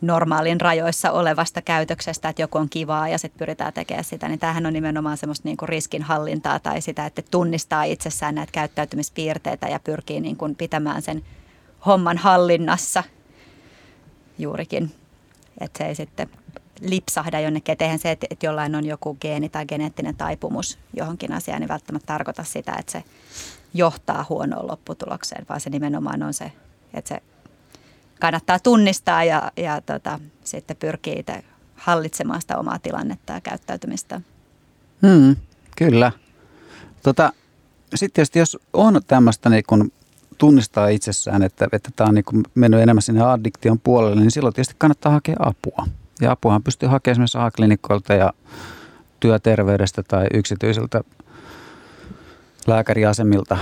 normaalin 0.00 0.60
rajoissa 0.60 1.10
olevasta 1.10 1.62
käytöksestä, 1.62 2.28
että 2.28 2.42
joku 2.42 2.58
on 2.58 2.68
kivaa 2.68 3.08
ja 3.08 3.18
sitten 3.18 3.38
pyritään 3.38 3.72
tekemään 3.72 4.04
sitä, 4.04 4.28
niin 4.28 4.38
tämähän 4.38 4.66
on 4.66 4.72
nimenomaan 4.72 5.16
semmoista 5.16 5.48
niin 5.48 5.56
kuin 5.56 5.68
riskinhallintaa 5.68 6.58
tai 6.58 6.80
sitä, 6.80 7.06
että 7.06 7.22
tunnistaa 7.30 7.84
itsessään 7.84 8.34
näitä 8.34 8.52
käyttäytymispiirteitä 8.52 9.68
ja 9.68 9.80
pyrkii 9.84 10.20
niin 10.20 10.36
kuin 10.36 10.54
pitämään 10.54 11.02
sen 11.02 11.22
homman 11.86 12.18
hallinnassa 12.18 13.04
juurikin. 14.38 14.90
Että 15.60 15.78
se 15.78 15.84
ei 15.84 15.94
sitten 15.94 16.28
lipsahda 16.80 17.40
jonnekin, 17.40 17.72
että 17.72 17.84
eihän 17.84 17.98
se, 17.98 18.10
että, 18.10 18.26
että 18.30 18.46
jollain 18.46 18.74
on 18.74 18.86
joku 18.86 19.14
geeni 19.20 19.48
tai 19.48 19.66
geneettinen 19.66 20.16
taipumus 20.16 20.78
johonkin 20.96 21.32
asiaan, 21.32 21.60
niin 21.60 21.68
välttämättä 21.68 22.06
tarkoita 22.06 22.44
sitä, 22.44 22.76
että 22.78 22.92
se 22.92 23.04
johtaa 23.74 24.26
huonoon 24.28 24.68
lopputulokseen, 24.68 25.46
vaan 25.48 25.60
se 25.60 25.70
nimenomaan 25.70 26.22
on 26.22 26.34
se, 26.34 26.52
että 26.94 27.08
se 27.08 27.22
kannattaa 28.20 28.58
tunnistaa 28.58 29.24
ja, 29.24 29.52
ja 29.56 29.80
tota, 29.80 30.20
sitten 30.44 30.76
pyrkii 30.76 31.18
itse 31.18 31.44
hallitsemaan 31.74 32.40
sitä 32.40 32.58
omaa 32.58 32.78
tilannetta 32.78 33.32
ja 33.32 33.40
käyttäytymistä. 33.40 34.20
Hmm, 35.06 35.36
kyllä. 35.76 36.12
Tota, 37.02 37.32
sitten 37.94 38.14
tietysti 38.14 38.38
jos 38.38 38.58
on 38.72 39.00
tämmöistä 39.06 39.48
niin 39.48 39.64
kun 39.66 39.92
tunnistaa 40.38 40.88
itsessään, 40.88 41.42
että, 41.42 41.68
että 41.72 41.90
tämä 41.96 42.08
on 42.08 42.14
niin 42.14 42.24
kun 42.24 42.44
mennyt 42.54 42.80
enemmän 42.80 43.02
sinne 43.02 43.22
addiktion 43.22 43.80
puolelle, 43.80 44.20
niin 44.20 44.30
silloin 44.30 44.54
tietysti 44.54 44.74
kannattaa 44.78 45.12
hakea 45.12 45.36
apua. 45.38 45.86
Ja 46.20 46.30
apuahan 46.30 46.62
pystyy 46.62 46.88
hakemaan 46.88 47.12
esimerkiksi 47.12 47.38
A-klinikoilta 47.38 48.14
ja 48.14 48.32
työterveydestä 49.20 50.02
tai 50.02 50.26
yksityisiltä 50.34 51.00
lääkäriasemilta. 52.66 53.58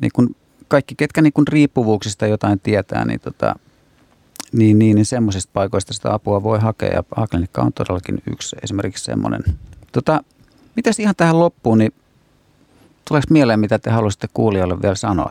Niin 0.00 0.10
kun 0.14 0.36
kaikki, 0.68 0.94
ketkä 0.94 1.22
niin 1.22 1.32
kun 1.32 1.48
riippuvuuksista 1.48 2.26
jotain 2.26 2.60
tietää, 2.60 3.04
niin, 3.04 3.20
tota, 3.20 3.54
niin, 4.52 4.78
niin, 4.78 4.94
niin 4.94 5.06
semmoisista 5.06 5.50
paikoista 5.52 5.92
sitä 5.92 6.14
apua 6.14 6.42
voi 6.42 6.60
hakea. 6.60 6.94
Ja 6.94 7.02
A-klinikka 7.16 7.62
on 7.62 7.72
todellakin 7.72 8.22
yksi 8.32 8.56
esimerkiksi 8.62 9.04
semmoinen. 9.04 9.42
Tota, 9.92 10.24
mitäs 10.76 10.98
ihan 10.98 11.14
tähän 11.16 11.38
loppuun, 11.38 11.78
niin 11.78 11.94
tuleeko 13.08 13.26
mieleen, 13.30 13.60
mitä 13.60 13.78
te 13.78 13.90
haluaisitte 13.90 14.28
kuulijoille 14.34 14.82
vielä 14.82 14.94
sanoa? 14.94 15.30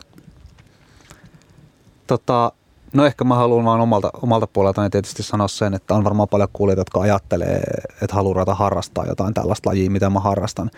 Tota, 2.06 2.52
No 2.92 3.06
ehkä 3.06 3.24
mä 3.24 3.34
haluan 3.34 3.64
vaan 3.64 3.80
omalta, 3.80 4.10
omalta 4.22 4.46
puoleltani 4.46 4.90
tietysti 4.90 5.22
sanoa 5.22 5.48
sen, 5.48 5.74
että 5.74 5.94
on 5.94 6.04
varmaan 6.04 6.28
paljon 6.28 6.48
kuulijoita, 6.52 6.80
jotka 6.80 7.00
ajattelee, 7.00 7.62
että 8.02 8.14
haluaa 8.14 8.54
harrastaa 8.54 9.06
jotain 9.06 9.34
tällaista 9.34 9.70
lajia, 9.70 9.90
mitä 9.90 10.10
mä 10.10 10.20
harrastan. 10.20 10.70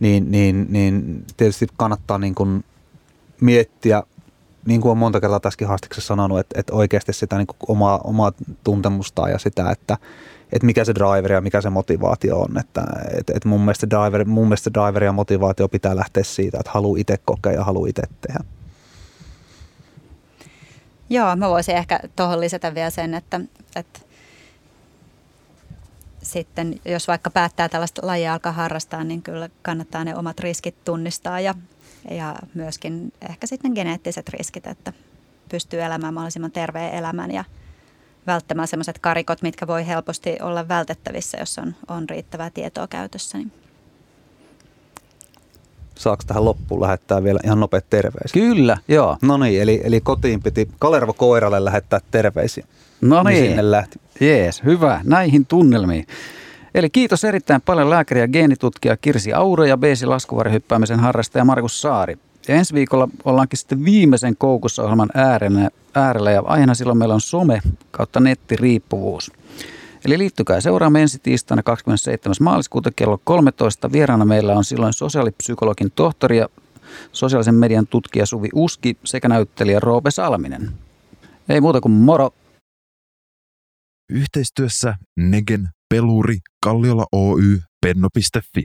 Niin, 0.00 0.30
niin, 0.30 0.66
niin 0.68 1.24
tietysti 1.36 1.66
kannattaa 1.76 2.18
niin 2.18 2.34
kuin 2.34 2.64
miettiä, 3.40 4.02
niin 4.66 4.80
kuin 4.80 4.90
on 4.90 4.98
monta 4.98 5.20
kertaa 5.20 5.40
tässäkin 5.40 5.68
haastiksessa 5.68 6.06
sanonut, 6.06 6.38
että, 6.38 6.60
että 6.60 6.74
oikeasti 6.74 7.12
sitä 7.12 7.36
niin 7.36 7.46
kuin 7.46 7.56
omaa, 7.68 8.00
omaa 8.04 8.32
tuntemusta 8.64 9.28
ja 9.28 9.38
sitä, 9.38 9.70
että, 9.70 9.98
että 10.52 10.66
mikä 10.66 10.84
se 10.84 10.94
driver 10.94 11.32
ja 11.32 11.40
mikä 11.40 11.60
se 11.60 11.70
motivaatio 11.70 12.38
on. 12.38 12.58
Että, 12.58 12.84
että, 13.18 13.32
että 13.36 13.48
mun, 13.48 13.60
mielestä 13.60 13.90
driver, 13.90 14.24
mun 14.24 14.46
mielestä 14.46 14.70
driver 14.74 15.04
ja 15.04 15.12
motivaatio 15.12 15.68
pitää 15.68 15.96
lähteä 15.96 16.24
siitä, 16.24 16.58
että 16.60 16.72
haluaa 16.74 17.00
itse 17.00 17.16
kokea 17.24 17.52
ja 17.52 17.64
haluaa 17.64 17.88
itse 17.88 18.02
tehdä. 18.20 18.40
Joo, 21.10 21.36
mä 21.36 21.48
voisin 21.48 21.76
ehkä 21.76 22.00
tuohon 22.16 22.40
lisätä 22.40 22.74
vielä 22.74 22.90
sen, 22.90 23.14
että, 23.14 23.40
että 23.76 24.00
sitten 26.22 26.80
jos 26.84 27.08
vaikka 27.08 27.30
päättää 27.30 27.68
tällaista 27.68 28.06
lajia 28.06 28.32
alkaa 28.32 28.52
harrastaa, 28.52 29.04
niin 29.04 29.22
kyllä 29.22 29.48
kannattaa 29.62 30.04
ne 30.04 30.16
omat 30.16 30.40
riskit 30.40 30.84
tunnistaa 30.84 31.40
ja, 31.40 31.54
ja 32.10 32.36
myöskin 32.54 33.12
ehkä 33.30 33.46
sitten 33.46 33.72
geneettiset 33.74 34.28
riskit, 34.28 34.66
että 34.66 34.92
pystyy 35.48 35.82
elämään 35.82 36.14
mahdollisimman 36.14 36.52
terveen 36.52 36.94
elämän 36.94 37.30
ja 37.30 37.44
välttämään 38.26 38.68
sellaiset 38.68 38.98
karikot, 38.98 39.42
mitkä 39.42 39.66
voi 39.66 39.86
helposti 39.86 40.36
olla 40.42 40.68
vältettävissä, 40.68 41.38
jos 41.38 41.58
on, 41.58 41.74
on 41.88 42.08
riittävää 42.08 42.50
tietoa 42.50 42.86
käytössä. 42.86 43.38
Niin 43.38 43.52
saako 45.98 46.22
tähän 46.26 46.44
loppuun 46.44 46.80
lähettää 46.80 47.24
vielä 47.24 47.40
ihan 47.44 47.60
nopeat 47.60 47.90
terveiset? 47.90 48.32
Kyllä, 48.32 48.76
joo. 48.88 49.16
No 49.22 49.36
niin, 49.36 49.62
eli, 49.62 49.80
eli 49.84 50.00
kotiin 50.00 50.42
piti 50.42 50.68
Kalervo 50.78 51.12
Koiralle 51.12 51.64
lähettää 51.64 52.00
terveisiä. 52.10 52.66
No 53.00 53.22
niin. 53.22 53.34
niin. 53.34 53.46
Sinne 53.46 53.70
lähti. 53.70 54.00
Jees, 54.20 54.64
hyvä. 54.64 55.00
Näihin 55.04 55.46
tunnelmiin. 55.46 56.06
Eli 56.74 56.90
kiitos 56.90 57.24
erittäin 57.24 57.60
paljon 57.60 57.90
lääkäri 57.90 58.20
ja 58.20 58.28
geenitutkija 58.28 58.96
Kirsi 58.96 59.32
Auro 59.32 59.64
ja 59.64 59.76
Beesi 59.76 60.06
laskuvarjohyppäämisen 60.06 61.00
harrastaja 61.00 61.44
Markus 61.44 61.80
Saari. 61.80 62.18
Ja 62.48 62.54
ensi 62.54 62.74
viikolla 62.74 63.08
ollaankin 63.24 63.58
sitten 63.58 63.84
viimeisen 63.84 64.36
koukussa 64.36 64.82
ohjelman 64.82 65.10
äärellä, 65.14 65.70
äärellä 65.94 66.30
ja 66.30 66.42
aiheena 66.46 66.74
silloin 66.74 66.98
meillä 66.98 67.14
on 67.14 67.20
some 67.20 67.60
kautta 67.90 68.20
nettiriippuvuus. 68.20 69.32
Eli 70.06 70.18
liittykää 70.18 70.60
seuraamme 70.60 71.02
ensi 71.02 71.18
tiistaina 71.18 71.62
27. 71.62 72.34
maaliskuuta 72.40 72.90
kello 72.96 73.20
13. 73.24 73.92
Vieraana 73.92 74.24
meillä 74.24 74.54
on 74.54 74.64
silloin 74.64 74.92
sosiaalipsykologin 74.92 75.90
tohtori 75.94 76.38
ja 76.38 76.48
sosiaalisen 77.12 77.54
median 77.54 77.86
tutkija 77.86 78.26
Suvi 78.26 78.48
Uski 78.54 78.96
sekä 79.04 79.28
näyttelijä 79.28 79.80
Roope 79.80 80.10
Salminen. 80.10 80.72
Ei 81.48 81.60
muuta 81.60 81.80
kuin 81.80 81.92
moro! 81.92 82.30
Yhteistyössä 84.10 84.94
Negen, 85.16 85.68
Peluri, 85.94 86.38
Kalliola 86.64 87.06
Oy, 87.12 87.60
Penno.fi. 87.80 88.64